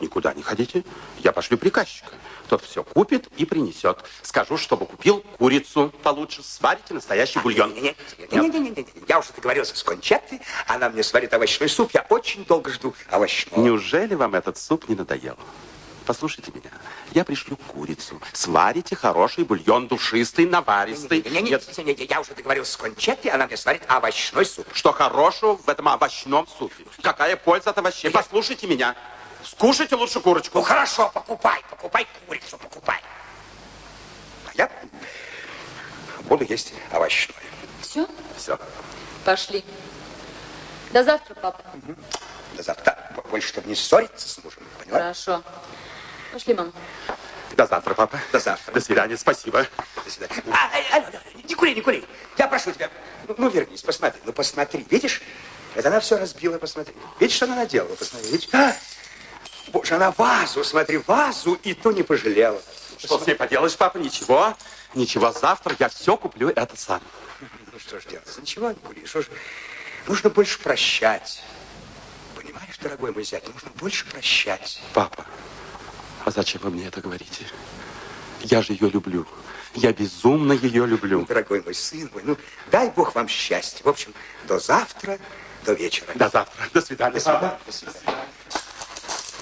Никуда 0.00 0.34
не 0.34 0.42
ходите. 0.42 0.84
Я 1.18 1.32
пошлю 1.32 1.58
приказчика. 1.58 2.10
Тот 2.48 2.62
все 2.62 2.84
купит 2.84 3.28
и 3.36 3.44
принесет. 3.44 3.98
Скажу, 4.22 4.56
чтобы 4.56 4.86
купил 4.86 5.24
курицу 5.38 5.92
получше. 6.02 6.42
Сварите 6.42 6.94
настоящий 6.94 7.38
бульон. 7.40 7.72
Не-не-не, 7.74 8.86
я 9.08 9.18
уже 9.18 9.30
договорился 9.34 9.76
с 9.76 9.82
Кончетой, 9.82 10.40
она 10.66 10.90
мне 10.90 11.02
сварит 11.02 11.32
овощной 11.34 11.68
суп, 11.68 11.90
я 11.94 12.06
очень 12.08 12.44
долго 12.44 12.70
жду 12.70 12.94
овощного. 13.10 13.60
Неужели 13.60 14.14
вам 14.14 14.34
этот 14.34 14.58
суп 14.58 14.88
не 14.88 14.94
надоел? 14.94 15.36
Послушайте 16.06 16.52
меня. 16.54 16.70
Я 17.12 17.24
пришлю 17.24 17.56
курицу. 17.56 18.20
Сварите 18.32 18.94
хороший 18.94 19.42
бульон, 19.44 19.88
душистый, 19.88 20.46
наваристый. 20.46 21.20
Не-не-не, 21.22 22.04
я 22.04 22.20
уже 22.20 22.32
договорился 22.34 22.72
с 22.72 22.76
Кончетой, 22.76 23.32
она 23.32 23.46
мне 23.46 23.56
сварит 23.56 23.82
овощной 23.88 24.46
суп. 24.46 24.68
Что 24.72 24.92
хорошего 24.92 25.56
в 25.56 25.68
этом 25.68 25.88
овощном 25.88 26.46
супе? 26.46 26.84
Какая 27.02 27.36
польза 27.36 27.70
от 27.70 27.78
овощей? 27.78 28.10
Послушайте 28.10 28.68
меня. 28.68 28.94
Скушайте 29.42 29.96
лучше 29.96 30.16
Ну 30.16 30.22
курочку. 30.22 30.62
хорошо, 30.62 31.10
покупай, 31.12 31.60
покупай 31.70 32.06
курицу, 32.26 32.56
покупай. 32.56 33.00
А 34.46 34.50
я 34.54 34.70
буду 36.22 36.44
есть 36.44 36.72
овощной. 36.92 37.36
Все? 37.82 38.06
Все. 38.36 38.58
Пошли. 39.24 39.64
До 40.92 41.02
завтра, 41.02 41.34
папа. 41.34 41.62
До 42.56 42.62
завтра. 42.62 42.96
Больше, 43.30 43.48
чтобы 43.48 43.68
не 43.68 43.74
ссориться 43.74 44.28
с 44.28 44.42
мужем, 44.42 44.62
поняла? 44.78 44.98
Хорошо. 45.00 45.42
Пошли, 46.36 46.52
мам. 46.52 46.70
До 47.56 47.66
завтра, 47.66 47.94
папа. 47.94 48.20
До 48.30 48.38
завтра. 48.38 48.70
До 48.70 48.78
свидания. 48.82 49.16
Спасибо. 49.16 49.66
До 50.04 50.10
свидания. 50.10 50.42
А, 50.52 50.70
а, 50.92 50.98
а, 50.98 51.48
не 51.48 51.54
кури, 51.54 51.74
не 51.74 51.80
кури. 51.80 52.04
Я 52.36 52.46
прошу 52.46 52.72
тебя. 52.72 52.90
Ну, 53.26 53.34
ну, 53.38 53.48
вернись, 53.48 53.80
посмотри. 53.80 54.20
Ну, 54.22 54.34
посмотри. 54.34 54.86
Видишь? 54.90 55.22
Это 55.74 55.88
она 55.88 55.98
все 56.00 56.18
разбила, 56.18 56.58
посмотри. 56.58 56.94
Видишь, 57.18 57.36
что 57.36 57.46
она 57.46 57.56
наделала? 57.56 57.94
Посмотри. 57.94 58.30
Видишь? 58.32 58.50
А, 58.52 58.76
боже, 59.68 59.94
она 59.94 60.10
вазу, 60.10 60.62
смотри, 60.62 60.98
вазу 60.98 61.54
и 61.54 61.72
то 61.72 61.90
не 61.90 62.02
пожалела. 62.02 62.60
Что 62.98 63.18
с 63.18 63.26
ней 63.26 63.34
поделаешь, 63.34 63.74
папа? 63.74 63.96
Ничего. 63.96 64.54
Ничего. 64.92 65.32
Завтра 65.32 65.74
я 65.78 65.88
все 65.88 66.18
куплю 66.18 66.50
это 66.50 66.76
сам. 66.76 67.00
Ну, 67.72 67.78
что 67.78 67.98
ж 67.98 68.04
делать? 68.04 68.28
Ничего 68.38 68.68
не 68.68 68.74
кури. 68.74 69.06
Что 69.06 69.22
ж, 69.22 69.28
нужно 70.06 70.28
больше 70.28 70.58
прощать. 70.58 71.42
Понимаешь, 72.34 72.76
дорогой 72.78 73.12
мой 73.12 73.24
зять, 73.24 73.48
нужно 73.48 73.70
больше 73.76 74.04
прощать. 74.04 74.82
Папа, 74.92 75.24
а 76.26 76.30
зачем 76.32 76.60
вы 76.62 76.70
мне 76.70 76.88
это 76.88 77.00
говорите? 77.00 77.46
Я 78.40 78.60
же 78.60 78.72
ее 78.72 78.90
люблю. 78.90 79.24
Я 79.74 79.92
безумно 79.92 80.52
ее 80.52 80.84
люблю. 80.84 81.24
Дорогой 81.24 81.62
мой 81.62 81.74
сын 81.74 82.10
мой, 82.12 82.22
ну, 82.24 82.36
дай 82.70 82.90
Бог 82.90 83.14
вам 83.14 83.28
счастья. 83.28 83.84
В 83.84 83.88
общем, 83.88 84.12
до 84.48 84.58
завтра, 84.58 85.20
до 85.64 85.72
вечера. 85.74 86.12
До 86.16 86.28
завтра. 86.28 86.68
До 86.74 86.80
свидания, 86.80 87.20
папа. 87.20 87.60
До 87.64 87.72
свидания. 87.72 88.00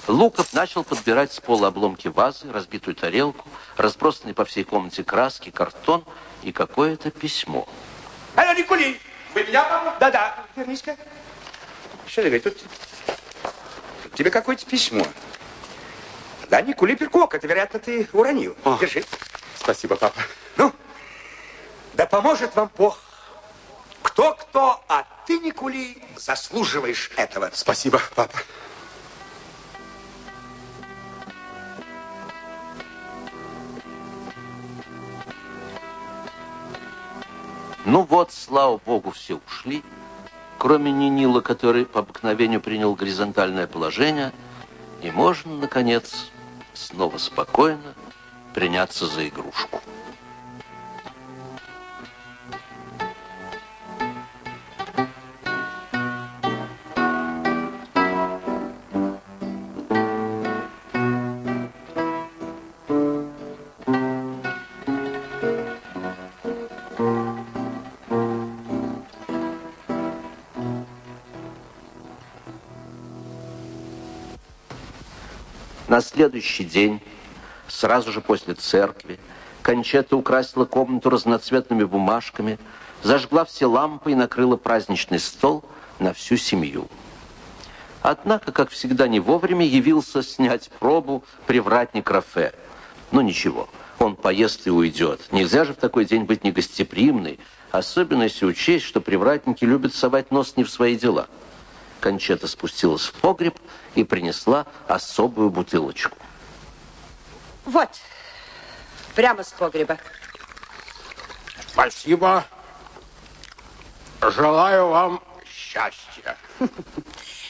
Луков 0.07 0.53
начал 0.53 0.83
подбирать 0.83 1.33
с 1.33 1.39
пола 1.39 1.69
обломки 1.69 2.07
вазы, 2.07 2.51
разбитую 2.51 2.93
тарелку, 2.95 3.49
разбросанные 3.77 4.35
по 4.35 4.45
всей 4.45 4.63
комнате 4.63 5.03
краски, 5.03 5.49
картон 5.49 6.05
и 6.43 6.51
какое-то 6.51 7.09
письмо. 7.09 7.67
Алло, 8.35 8.53
Никулин! 8.53 8.95
Вы 9.33 9.43
меня, 9.43 9.63
папа? 9.63 9.97
Да-да, 9.99 10.45
вернись-ка. 10.55 10.95
Что 12.05 12.21
ты 12.21 12.29
говоришь? 12.29 12.43
Тут 12.43 14.13
тебе 14.13 14.29
какое-то 14.29 14.67
письмо. 14.67 15.03
Да, 16.49 16.61
Никули 16.61 16.95
Перкок, 16.95 17.33
это, 17.33 17.47
вероятно, 17.47 17.79
ты 17.79 18.07
уронил. 18.13 18.55
О. 18.63 18.77
Держи. 18.79 19.03
Спасибо, 19.57 19.95
папа. 19.95 20.21
Ну, 20.57 20.71
да 21.93 22.05
поможет 22.05 22.55
вам 22.55 22.69
Бог. 22.77 22.99
Кто-кто, 24.01 24.83
а 24.87 25.05
ты, 25.25 25.39
Никули, 25.39 25.97
заслуживаешь 26.15 27.11
этого. 27.17 27.49
Спасибо, 27.53 27.99
папа. 28.15 28.37
Ну 37.85 38.01
вот, 38.01 38.31
слава 38.31 38.79
богу, 38.83 39.11
все 39.11 39.39
ушли, 39.45 39.83
кроме 40.57 40.91
Нинила, 40.91 41.41
который 41.41 41.85
по 41.85 41.99
обыкновению 41.99 42.59
принял 42.59 42.95
горизонтальное 42.95 43.67
положение, 43.67 44.31
и 45.03 45.11
можно, 45.11 45.55
наконец, 45.55 46.31
снова 46.75 47.17
спокойно 47.17 47.93
приняться 48.53 49.05
за 49.05 49.27
игрушку. 49.27 49.81
На 75.95 76.01
следующий 76.01 76.65
день, 76.65 76.99
сразу 77.69 78.11
же 78.11 78.19
после 78.19 78.53
церкви, 78.53 79.17
Кончета 79.61 80.17
украсила 80.17 80.65
комнату 80.65 81.09
разноцветными 81.09 81.85
бумажками, 81.85 82.59
зажгла 83.01 83.45
все 83.45 83.67
лампы 83.67 84.11
и 84.11 84.15
накрыла 84.15 84.57
праздничный 84.57 85.19
стол 85.19 85.63
на 85.99 86.11
всю 86.11 86.35
семью. 86.35 86.89
Однако, 88.01 88.51
как 88.51 88.71
всегда, 88.71 89.07
не 89.07 89.21
вовремя 89.21 89.65
явился 89.65 90.21
снять 90.21 90.69
пробу 90.79 91.23
привратник 91.47 92.11
Рафе. 92.11 92.51
Но 93.11 93.21
ничего, 93.21 93.69
он 93.97 94.17
поест 94.17 94.67
и 94.67 94.71
уйдет. 94.71 95.21
Нельзя 95.31 95.63
же 95.63 95.71
в 95.71 95.77
такой 95.77 96.03
день 96.03 96.25
быть 96.25 96.43
негостеприимной, 96.43 97.39
особенно 97.71 98.23
если 98.23 98.45
учесть, 98.45 98.83
что 98.83 98.99
привратники 98.99 99.63
любят 99.63 99.95
совать 99.95 100.29
нос 100.29 100.55
не 100.57 100.65
в 100.65 100.69
свои 100.69 100.97
дела. 100.97 101.29
Кончета 101.99 102.47
спустилась 102.47 103.05
в 103.05 103.13
погреб 103.13 103.57
и 103.95 104.03
принесла 104.03 104.65
особую 104.87 105.49
бутылочку. 105.49 106.17
Вот, 107.65 107.89
прямо 109.15 109.43
с 109.43 109.51
погреба. 109.51 109.97
Спасибо. 111.67 112.45
Желаю 114.21 114.87
вам 114.87 115.23
счастья. 115.45 116.37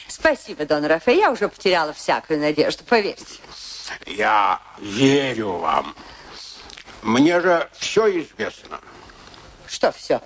Спасибо, 0.08 0.64
Дон 0.64 0.84
Рафе. 0.86 1.18
Я 1.18 1.30
уже 1.30 1.48
потеряла 1.48 1.92
всякую 1.92 2.40
надежду, 2.40 2.82
поверьте. 2.84 3.40
Я 4.06 4.60
верю 4.78 5.52
вам. 5.52 5.94
Мне 7.02 7.40
же 7.40 7.68
все 7.78 8.22
известно. 8.22 8.80
Что 9.68 9.92
все? 9.92 10.20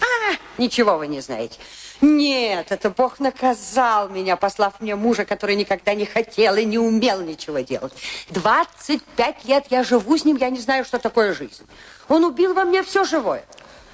А, 0.00 0.36
ничего 0.58 0.96
вы 0.96 1.06
не 1.08 1.20
знаете. 1.20 1.58
Нет, 2.00 2.72
это 2.72 2.90
Бог 2.90 3.20
наказал 3.20 4.08
меня, 4.08 4.36
послав 4.36 4.80
мне 4.80 4.96
мужа, 4.96 5.24
который 5.24 5.56
никогда 5.56 5.94
не 5.94 6.06
хотел 6.06 6.56
и 6.56 6.64
не 6.64 6.78
умел 6.78 7.20
ничего 7.20 7.60
делать. 7.60 7.92
25 8.30 9.44
лет 9.44 9.66
я 9.70 9.84
живу 9.84 10.16
с 10.16 10.24
ним, 10.24 10.36
я 10.36 10.50
не 10.50 10.60
знаю, 10.60 10.84
что 10.84 10.98
такое 10.98 11.34
жизнь. 11.34 11.66
Он 12.08 12.24
убил 12.24 12.54
во 12.54 12.64
мне 12.64 12.82
все 12.82 13.04
живое. 13.04 13.44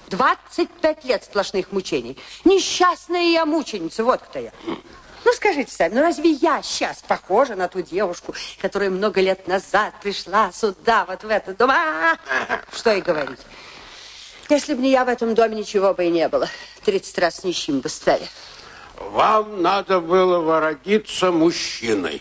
25 0.08 1.04
лет 1.04 1.24
сплошных 1.24 1.72
мучений. 1.72 2.18
Несчастная 2.44 3.30
я 3.30 3.46
мученица, 3.46 4.02
вот 4.02 4.20
кто 4.22 4.40
я. 4.40 4.52
Ну, 5.24 5.32
скажите 5.34 5.70
сами, 5.70 5.94
ну 5.94 6.00
разве 6.00 6.30
я 6.30 6.62
сейчас 6.62 7.02
похожа 7.06 7.54
на 7.54 7.68
ту 7.68 7.82
девушку, 7.82 8.34
которая 8.60 8.90
много 8.90 9.20
лет 9.20 9.46
назад 9.46 9.94
пришла 10.02 10.50
сюда, 10.50 11.04
вот 11.04 11.22
в 11.22 11.28
этот 11.28 11.58
дом? 11.58 11.70
А 11.70 11.74
-а 11.74 12.18
-а! 12.48 12.60
Что 12.74 12.94
и 12.94 13.00
говорить. 13.00 13.38
Если 14.50 14.74
бы 14.74 14.82
не 14.82 14.90
я, 14.90 15.04
в 15.04 15.08
этом 15.08 15.34
доме 15.34 15.54
ничего 15.56 15.94
бы 15.94 16.06
и 16.06 16.10
не 16.10 16.28
было. 16.28 16.48
Тридцать 16.84 17.16
раз 17.18 17.44
нищим 17.44 17.78
бы 17.78 17.88
стали. 17.88 18.26
Вам 18.98 19.62
надо 19.62 20.00
было 20.00 20.40
воротиться 20.40 21.30
мужчиной. 21.30 22.20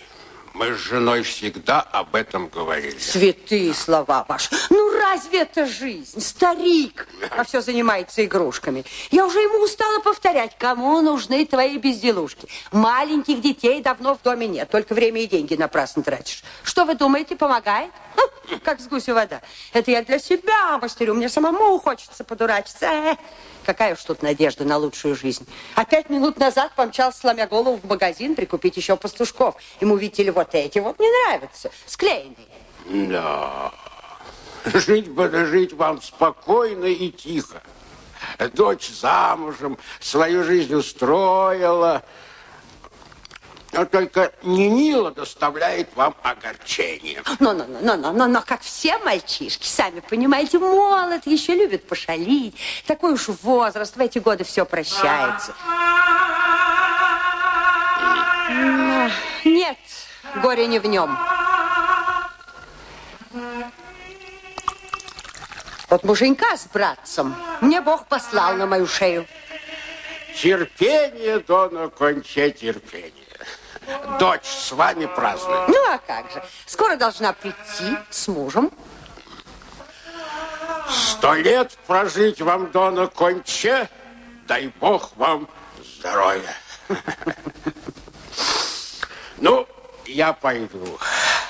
Мы 0.53 0.73
с 0.73 0.77
женой 0.77 1.23
всегда 1.23 1.79
об 1.79 2.15
этом 2.15 2.49
говорили. 2.49 2.97
Святые 2.99 3.73
слова 3.73 4.25
ваши. 4.27 4.49
Ну, 4.69 4.91
разве 4.99 5.41
это 5.41 5.65
жизнь? 5.65 6.19
Старик, 6.21 7.07
а 7.29 7.43
все 7.45 7.61
занимается 7.61 8.23
игрушками. 8.25 8.83
Я 9.09 9.25
уже 9.25 9.39
ему 9.39 9.63
устала 9.63 9.99
повторять, 10.01 10.57
кому 10.57 11.01
нужны 11.01 11.45
твои 11.45 11.77
безделушки. 11.77 12.47
Маленьких 12.71 13.41
детей 13.41 13.81
давно 13.81 14.15
в 14.15 14.21
доме 14.21 14.47
нет, 14.47 14.69
только 14.69 14.93
время 14.93 15.23
и 15.23 15.27
деньги 15.27 15.55
напрасно 15.55 16.03
тратишь. 16.03 16.43
Что 16.63 16.85
вы 16.85 16.95
думаете, 16.95 17.35
помогает? 17.35 17.91
Как 18.63 18.79
с 18.79 18.87
гусю 18.87 19.13
вода. 19.13 19.41
Это 19.73 19.91
я 19.91 20.03
для 20.03 20.19
себя 20.19 20.77
мастерю, 20.77 21.13
мне 21.13 21.29
самому 21.29 21.79
хочется 21.79 22.23
подурачиться. 22.23 22.85
Э, 22.85 23.15
какая 23.65 23.93
уж 23.93 24.03
тут 24.03 24.21
надежда 24.21 24.65
на 24.65 24.77
лучшую 24.77 25.15
жизнь. 25.15 25.47
А 25.75 25.85
пять 25.85 26.09
минут 26.09 26.39
назад 26.39 26.71
помчался, 26.75 27.19
сломя 27.19 27.47
голову 27.47 27.79
в 27.81 27.87
магазин, 27.87 28.35
прикупить 28.35 28.77
еще 28.77 28.95
пастушков. 28.97 29.55
Ему, 29.79 29.95
видите 29.95 30.23
ли, 30.23 30.31
вот 30.31 30.49
эти 30.53 30.79
вот 30.79 30.99
не 30.99 31.07
нравятся, 31.09 31.71
склеенные. 31.85 32.35
Да, 32.85 33.71
жить 34.65 35.09
бы 35.09 35.29
жить 35.45 35.73
вам 35.73 36.01
спокойно 36.01 36.85
и 36.85 37.11
тихо. 37.11 37.61
Дочь 38.53 38.89
замужем, 38.89 39.77
свою 39.99 40.43
жизнь 40.43 40.73
устроила, 40.73 42.03
но 43.71 43.85
только 43.85 44.31
Нинила 44.41 45.11
доставляет 45.11 45.95
вам 45.95 46.15
огорчение. 46.23 47.21
Но, 47.39 47.53
но, 47.53 47.65
но, 47.65 47.95
но, 47.95 48.11
но, 48.11 48.27
но, 48.27 48.41
как 48.41 48.61
все 48.61 48.97
мальчишки, 48.99 49.67
сами 49.67 49.99
понимаете, 49.99 50.59
молод, 50.59 51.25
еще 51.27 51.53
любит 51.55 51.87
пошалить. 51.87 52.55
Такой 52.87 53.13
уж 53.13 53.27
возраст, 53.27 53.95
в 53.95 53.99
эти 53.99 54.19
годы 54.19 54.43
все 54.43 54.65
прощается. 54.65 55.53
Но 58.49 59.09
Нет, 59.45 59.77
горе 60.41 60.67
не 60.67 60.79
в 60.79 60.85
нем. 60.85 61.17
Вот 65.89 66.03
муженька 66.03 66.55
с 66.55 66.67
братцем 66.67 67.35
мне 67.61 67.81
Бог 67.81 68.07
послал 68.07 68.55
на 68.55 68.67
мою 68.67 68.87
шею. 68.87 69.25
Терпение, 70.35 71.39
Дона 71.39 71.89
Конче, 71.89 72.51
терпение. 72.51 73.28
Дочь 74.19 74.45
с 74.45 74.71
вами 74.71 75.05
празднует. 75.05 75.67
Ну, 75.69 75.93
а 75.93 75.97
как 75.97 76.31
же? 76.31 76.43
Скоро 76.65 76.95
должна 76.95 77.33
прийти 77.33 77.97
с 78.09 78.27
мужем. 78.27 78.71
Сто 80.89 81.33
лет 81.33 81.77
прожить 81.87 82.41
вам, 82.41 82.71
Дона 82.71 83.07
Конче, 83.07 83.89
дай 84.47 84.67
Бог 84.79 85.11
вам 85.15 85.47
здоровья. 85.97 86.55
Ну, 89.41 89.65
я 90.05 90.33
пойду. 90.33 90.99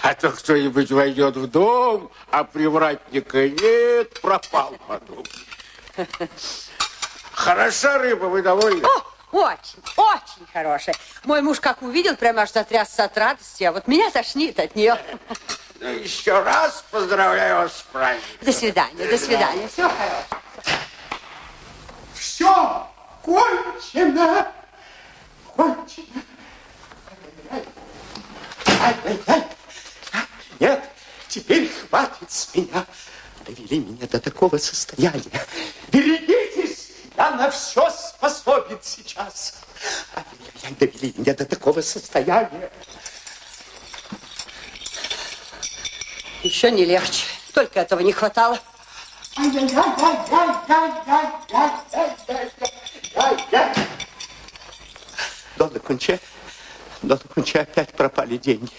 А 0.03 0.13
то 0.13 0.29
кто-нибудь 0.29 0.91
войдет 0.91 1.35
в 1.35 1.47
дом, 1.47 2.11
а 2.29 2.43
привратника 2.43 3.49
нет, 3.49 4.21
пропал 4.21 4.75
подумай. 4.87 5.25
Хороша 7.31 7.97
рыба, 7.97 8.25
вы 8.25 8.41
довольны? 8.41 8.85
О, 8.85 9.03
очень, 9.31 9.81
очень 9.95 10.47
хорошая. 10.51 10.95
Мой 11.23 11.41
муж 11.41 11.59
как 11.59 11.81
увидел, 11.81 12.15
прямо 12.15 12.43
аж 12.43 12.51
затрясся 12.51 13.03
от 13.05 13.17
радости, 13.17 13.63
а 13.63 13.71
вот 13.71 13.87
меня 13.87 14.09
тошнит 14.09 14.59
от 14.59 14.75
нее. 14.75 14.97
Ну, 15.79 15.87
еще 15.87 16.41
раз 16.43 16.83
поздравляю 16.91 17.57
вас 17.57 17.77
с 17.77 17.81
праздником. 17.83 18.37
До 18.41 18.51
свидания, 18.51 19.07
до 19.07 19.17
свидания. 19.17 19.67
Всего 19.67 19.89
хорошего. 19.89 20.41
Все 22.13 22.87
кончено. 23.23 24.51
Кончено. 25.55 26.21
Ай-яй-яй. 28.81 29.43
Нет, 30.59 30.83
теперь 31.27 31.69
хватит 31.69 32.29
с 32.29 32.53
меня. 32.53 32.85
Довели 33.45 33.79
меня 33.79 34.07
до 34.07 34.19
такого 34.19 34.57
состояния. 34.57 35.45
Берегитесь, 35.91 36.58
я 37.19 37.31
на 37.31 37.51
все 37.51 37.89
способен 37.89 38.79
сейчас. 38.81 39.55
А 40.15 40.23
меня 40.31 40.73
довели 40.79 41.13
меня 41.17 41.33
до 41.33 41.45
такого 41.45 41.81
состояния. 41.81 42.71
Еще 46.43 46.71
не 46.71 46.85
легче. 46.85 47.25
Только 47.53 47.81
этого 47.81 47.99
не 47.99 48.13
хватало. 48.13 48.57
Донна 55.57 55.79
Кунче, 55.79 56.21
Донна 57.01 57.21
Кунче, 57.35 57.59
опять 57.59 57.93
пропали 57.95 58.37
деньги. 58.37 58.71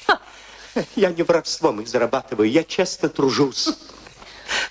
Я 0.96 1.10
не 1.10 1.22
воровством 1.24 1.82
их 1.82 1.88
зарабатываю, 1.88 2.50
я 2.50 2.64
честно 2.64 3.10
тружусь. 3.10 3.68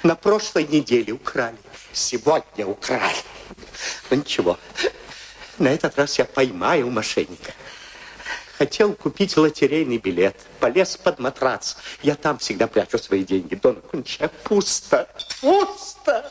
На 0.04 0.16
прошлой 0.16 0.66
неделе 0.66 1.14
украли, 1.14 1.58
сегодня 1.94 2.66
украли. 2.66 3.16
Ну 4.10 4.18
ничего, 4.18 4.58
на 5.58 5.70
этот 5.70 5.98
раз 5.98 6.18
я 6.18 6.26
поймаю 6.26 6.90
мошенника. 6.90 7.54
Хотел 8.58 8.94
купить 8.94 9.38
лотерейный 9.38 9.98
билет, 9.98 10.36
полез 10.60 10.98
под 10.98 11.20
матрац. 11.20 11.76
Я 12.02 12.16
там 12.16 12.40
всегда 12.40 12.68
прячу 12.68 12.98
свои 12.98 13.24
деньги. 13.24 13.56
Дона 13.56 13.80
Кунча, 13.80 14.30
пусто, 14.44 15.08
пусто. 15.40 16.30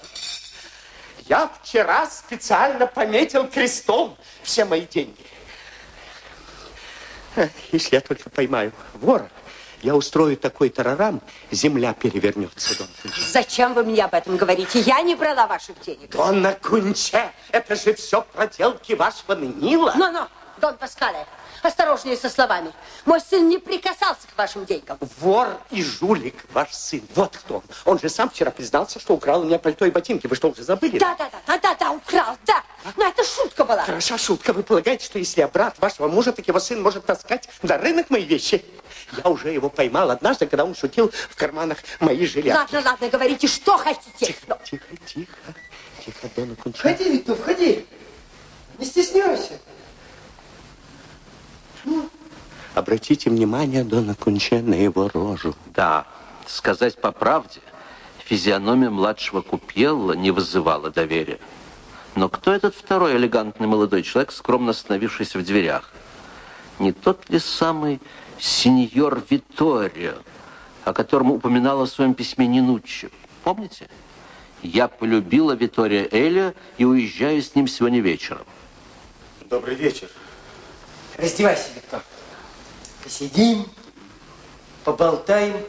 Я 1.26 1.50
вчера 1.62 2.06
специально 2.06 2.86
пометил 2.86 3.46
крестом 3.48 4.16
все 4.42 4.64
мои 4.64 4.82
деньги. 4.82 5.24
Если 7.72 7.96
я 7.96 8.00
только 8.00 8.30
поймаю 8.30 8.72
вора, 8.94 9.30
я 9.82 9.94
устрою 9.94 10.36
такой 10.36 10.68
тарарам, 10.68 11.20
земля 11.50 11.92
перевернется, 11.94 12.76
Дон 12.78 12.88
Кунча. 13.02 13.20
Зачем 13.32 13.74
вы 13.74 13.84
мне 13.84 14.04
об 14.04 14.14
этом 14.14 14.36
говорите? 14.36 14.80
Я 14.80 15.00
не 15.02 15.14
брала 15.14 15.46
ваших 15.46 15.80
денег. 15.80 16.10
Дона 16.10 16.52
Кунча, 16.54 17.32
это 17.52 17.76
же 17.76 17.94
все 17.94 18.22
проделки 18.22 18.94
вашего 18.94 19.32
Нинила. 19.34 19.92
Ну-ну, 19.96 20.26
Дон 20.60 20.76
Паскале, 20.76 21.26
осторожнее 21.62 22.16
со 22.16 22.28
словами. 22.28 22.72
Мой 23.04 23.20
сын 23.20 23.48
не 23.48 23.58
прикасался 23.58 24.26
к 24.32 24.38
вашим 24.38 24.64
деньгам. 24.64 24.98
Вор 25.18 25.48
и 25.70 25.82
жулик 25.82 26.34
ваш 26.52 26.72
сын. 26.72 27.02
Вот 27.14 27.36
кто 27.36 27.56
он. 27.56 27.62
Он 27.84 27.98
же 27.98 28.08
сам 28.08 28.30
вчера 28.30 28.50
признался, 28.50 29.00
что 29.00 29.14
украл 29.14 29.42
у 29.42 29.44
меня 29.44 29.58
пальто 29.58 29.84
и 29.84 29.90
ботинки. 29.90 30.26
Вы 30.26 30.36
что, 30.36 30.48
уже 30.50 30.62
забыли? 30.62 30.98
Да, 30.98 31.14
да, 31.18 31.30
да, 31.30 31.40
да, 31.46 31.58
да, 31.58 31.74
да, 31.74 31.90
украл, 31.92 32.36
да. 32.46 32.62
Но 32.96 33.06
это 33.06 33.24
шутка 33.24 33.64
была. 33.64 33.84
Хороша 33.84 34.18
шутка. 34.18 34.52
Вы 34.52 34.62
полагаете, 34.62 35.04
что 35.04 35.18
если 35.18 35.40
я 35.40 35.48
брат 35.48 35.78
вашего 35.78 36.08
мужа, 36.08 36.32
так 36.32 36.46
его 36.46 36.60
сын 36.60 36.82
может 36.82 37.06
таскать 37.06 37.48
на 37.62 37.78
рынок 37.78 38.10
мои 38.10 38.24
вещи? 38.24 38.64
Я 39.24 39.30
уже 39.30 39.50
его 39.50 39.68
поймал 39.70 40.10
однажды, 40.10 40.46
когда 40.46 40.64
он 40.64 40.74
шутил 40.74 41.10
в 41.30 41.36
карманах 41.36 41.78
мои 42.00 42.26
жилетки. 42.26 42.56
Ладно, 42.56 42.82
ладно, 42.84 43.08
говорите, 43.08 43.46
что 43.46 43.78
хотите. 43.78 44.26
Тихо, 44.26 44.58
тихо, 44.64 44.96
тихо. 45.06 45.36
Тихо, 46.04 46.28
Дона. 46.36 46.56
Входи, 46.74 47.04
Виктор, 47.04 47.36
входи. 47.36 47.86
Не 48.78 48.84
стесняйся. 48.84 49.58
Обратите 52.74 53.30
внимание, 53.30 53.84
Дона 53.84 54.14
Конча, 54.14 54.60
на 54.60 54.74
его 54.74 55.08
рожу. 55.08 55.54
Да, 55.74 56.06
сказать 56.46 57.00
по 57.00 57.12
правде, 57.12 57.60
физиономия 58.18 58.90
младшего 58.90 59.40
Купьелла 59.40 60.12
не 60.12 60.30
вызывала 60.30 60.90
доверия. 60.90 61.38
Но 62.14 62.28
кто 62.28 62.52
этот 62.52 62.74
второй 62.74 63.16
элегантный 63.16 63.66
молодой 63.66 64.02
человек, 64.02 64.32
скромно 64.32 64.70
остановившийся 64.70 65.38
в 65.38 65.44
дверях? 65.44 65.92
Не 66.78 66.92
тот 66.92 67.28
ли 67.28 67.38
самый 67.38 68.00
сеньор 68.38 69.22
Виторио, 69.28 70.14
о 70.84 70.92
котором 70.92 71.30
упоминала 71.30 71.86
в 71.86 71.90
своем 71.90 72.14
письме 72.14 72.46
Нинуччи? 72.46 73.10
Помните? 73.44 73.88
Я 74.62 74.88
полюбила 74.88 75.52
Витория 75.52 76.08
Элио 76.10 76.52
и 76.76 76.84
уезжаю 76.84 77.42
с 77.42 77.54
ним 77.54 77.68
сегодня 77.68 78.00
вечером. 78.00 78.44
Добрый 79.48 79.76
вечер. 79.76 80.08
Раздевайся, 81.18 81.70
Виктор. 81.74 82.00
Посидим, 83.02 83.68
поболтаем. 84.84 85.66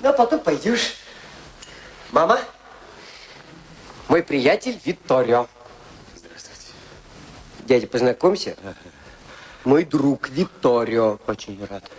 Ну, 0.00 0.08
а 0.08 0.12
потом 0.12 0.38
пойдешь. 0.38 0.94
Мама, 2.12 2.38
мой 4.06 4.22
приятель 4.22 4.80
Витторио. 4.84 5.48
Здравствуйте. 6.14 6.72
Дядя, 7.66 7.88
познакомься. 7.88 8.56
Мой 9.64 9.84
друг 9.84 10.28
Витторио. 10.28 11.18
Очень 11.26 11.64
рад. 11.66 11.90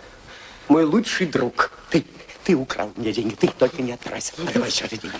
Мой 0.68 0.84
лучший 0.84 1.26
друг. 1.26 1.70
Ты, 1.90 2.06
ты 2.44 2.54
украл 2.54 2.92
мне 2.96 3.12
деньги, 3.12 3.34
ты 3.34 3.48
только 3.48 3.82
не 3.82 3.92
отпирайся. 3.92 4.32
Отдавай 4.38 4.70
сейчас 4.70 4.88
деньги. 4.88 5.12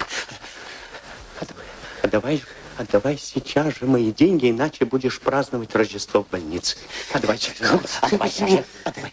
Отдавай, 1.40 1.66
отдавай, 2.02 2.42
отдавай 2.82 3.18
сейчас 3.18 3.74
же 3.78 3.86
мои 3.86 4.12
деньги, 4.12 4.50
иначе 4.50 4.84
будешь 4.84 5.20
праздновать 5.20 5.74
Рождество 5.74 6.22
в 6.22 6.28
больнице. 6.28 6.76
Отдавай 7.12 7.38
сейчас 7.38 7.58
же. 7.58 7.80
Отдавай 8.00 8.30
сейчас 8.30 8.50
же. 8.50 8.64
Отдавай. 8.84 9.12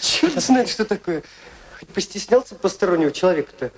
Черт 0.00 0.40
знает, 0.42 0.68
что 0.68 0.84
такое. 0.84 1.22
Хоть 1.78 1.88
постеснялся 1.88 2.54
постороннего 2.54 3.10
человека-то. 3.10 3.72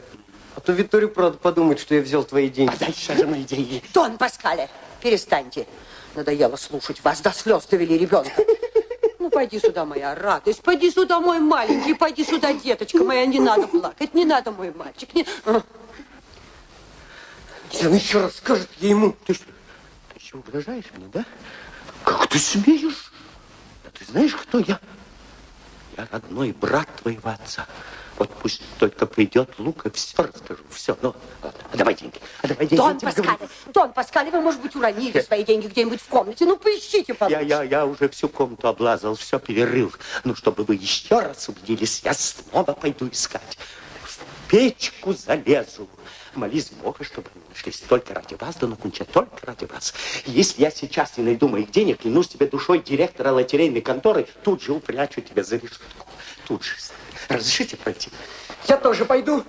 А 0.56 0.60
то 0.60 0.72
Витторио, 0.72 1.08
правда, 1.08 1.38
подумает, 1.38 1.80
что 1.80 1.94
я 1.94 2.02
взял 2.02 2.24
твои 2.24 2.48
деньги. 2.48 2.74
Отдай 2.74 2.92
сейчас 2.92 3.18
же 3.18 3.26
мои 3.26 3.44
деньги. 3.44 3.82
Дон 3.94 4.18
Паскале, 4.18 4.68
перестаньте. 5.00 5.66
Надоело 6.14 6.56
слушать 6.56 7.02
вас, 7.04 7.20
до 7.20 7.32
слез 7.32 7.66
довели 7.66 7.96
ребенка. 7.96 8.32
Ну, 9.18 9.30
пойди 9.30 9.60
сюда, 9.60 9.84
моя 9.84 10.14
радость, 10.14 10.62
пойди 10.62 10.90
сюда, 10.90 11.20
мой 11.20 11.38
маленький, 11.38 11.94
пойди 11.94 12.24
сюда, 12.24 12.52
деточка 12.52 13.04
моя, 13.04 13.26
не 13.26 13.38
надо 13.38 13.68
плакать, 13.68 14.14
не 14.14 14.24
надо, 14.24 14.50
мой 14.50 14.72
мальчик, 14.72 15.14
не... 15.14 15.26
А, 17.70 17.72
Если 17.72 17.86
он 17.86 17.94
еще 17.94 18.20
раз 18.20 18.36
скажет 18.36 18.68
я 18.80 18.90
ему. 18.90 19.16
Ты 19.26 19.34
что, 19.34 19.44
ты 19.44 20.20
еще 20.20 20.36
угрожаешь 20.36 20.84
мне, 20.96 21.06
да? 21.12 21.24
Как 22.04 22.26
ты 22.28 22.38
смеешь? 22.38 23.12
Да 23.84 23.90
ты 23.98 24.04
знаешь, 24.04 24.34
кто 24.34 24.58
я? 24.58 24.80
Я 25.96 26.08
родной 26.10 26.52
брат 26.52 26.88
твоего 27.02 27.30
отца. 27.30 27.66
Вот 28.16 28.30
пусть 28.34 28.62
только 28.78 29.06
придет 29.06 29.58
Лука, 29.58 29.90
все 29.90 30.22
расскажу, 30.22 30.62
все. 30.68 30.94
Ну, 31.00 31.14
ладно, 31.42 31.60
отдавай 31.72 31.94
деньги, 31.94 32.20
отдавай 32.42 32.66
деньги. 32.66 32.76
Дон 32.76 32.92
я 32.92 32.98
тебе 32.98 33.12
говорю. 33.12 33.38
Паскале, 33.38 33.50
Дон 33.72 33.92
Паскале, 33.94 34.30
вы, 34.30 34.40
может 34.42 34.60
быть, 34.60 34.76
уронили 34.76 35.20
свои 35.22 35.42
деньги 35.42 35.68
где-нибудь 35.68 36.02
в 36.02 36.06
комнате, 36.06 36.44
ну, 36.44 36.58
поищите 36.58 37.14
получше. 37.14 37.40
Я, 37.40 37.62
я, 37.62 37.62
я 37.62 37.86
уже 37.86 38.10
всю 38.10 38.28
комнату 38.28 38.68
облазал, 38.68 39.14
все 39.14 39.38
перерыл. 39.38 39.90
Ну, 40.24 40.34
чтобы 40.34 40.64
вы 40.64 40.74
еще 40.74 41.18
раз 41.18 41.48
убедились, 41.48 42.02
я 42.04 42.12
снова 42.12 42.72
пойду 42.72 43.08
искать. 43.08 43.56
В 44.04 44.18
печку 44.50 45.14
залезу. 45.14 45.88
Молись 46.34 46.70
Бога, 46.70 47.02
чтобы 47.04 47.28
они 47.34 47.42
нашлись 47.48 47.80
только 47.80 48.14
ради 48.14 48.34
вас, 48.34 48.54
Дона 48.56 48.76
Кунча, 48.76 49.04
только 49.04 49.44
ради 49.46 49.64
вас. 49.64 49.92
Если 50.26 50.62
я 50.62 50.70
сейчас 50.70 51.18
не 51.18 51.24
найду 51.24 51.48
моих 51.48 51.70
денег, 51.72 52.00
клянусь 52.02 52.28
тебе 52.28 52.46
душой 52.46 52.78
директора 52.78 53.32
лотерейной 53.32 53.80
конторы, 53.80 54.28
тут 54.44 54.62
же 54.62 54.72
упрячу 54.72 55.20
тебя 55.22 55.42
за 55.42 55.56
решетку. 55.56 56.06
Тут 56.46 56.62
же. 56.62 56.76
Разрешите 57.28 57.76
пройти? 57.76 58.10
Я 58.68 58.76
тоже 58.76 59.04
пойду. 59.04 59.44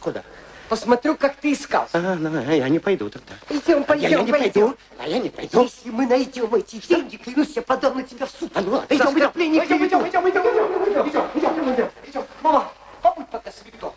Куда? 0.00 0.22
Посмотрю, 0.68 1.16
как 1.16 1.36
ты 1.36 1.52
искал. 1.52 1.88
А, 1.92 2.14
ну, 2.16 2.42
а 2.48 2.52
я 2.52 2.68
не 2.68 2.78
пойду 2.80 3.08
тогда. 3.10 3.34
Идем, 3.50 3.84
А 3.88 3.96
я, 3.96 4.08
я 4.08 4.18
пойдем, 4.18 4.26
не 4.26 4.32
пойдем. 4.32 4.52
пойду. 4.52 4.76
А 4.98 5.08
я 5.08 5.18
не 5.18 5.28
пойду. 5.30 5.62
Если 5.62 5.90
мы 5.90 6.06
найдем 6.06 6.54
эти 6.54 6.76
деньги, 6.86 7.16
клянусь, 7.16 7.50
я 7.54 7.62
подам 7.62 7.96
на 7.96 8.02
тебя 8.02 8.26
в 8.26 8.30
суд. 8.30 8.50
А 8.54 8.60
ну 8.62 8.72
ладно, 8.72 8.86
За 8.88 8.94
идем, 8.94 9.16
идем. 9.18 9.30
Идем, 9.30 9.32
приведу. 9.78 10.06
идем, 10.06 10.08
идем, 10.08 10.28
идем, 10.28 10.42
идем, 10.42 11.08
идем, 11.08 11.08
идем, 11.08 11.30
идем, 11.34 11.74
идем, 11.74 11.90
идем. 12.08 12.24
Мама, 12.42 12.72
побудь 13.02 13.28
пока 13.28 13.50
с 13.50 13.64
Виктором. 13.64 13.92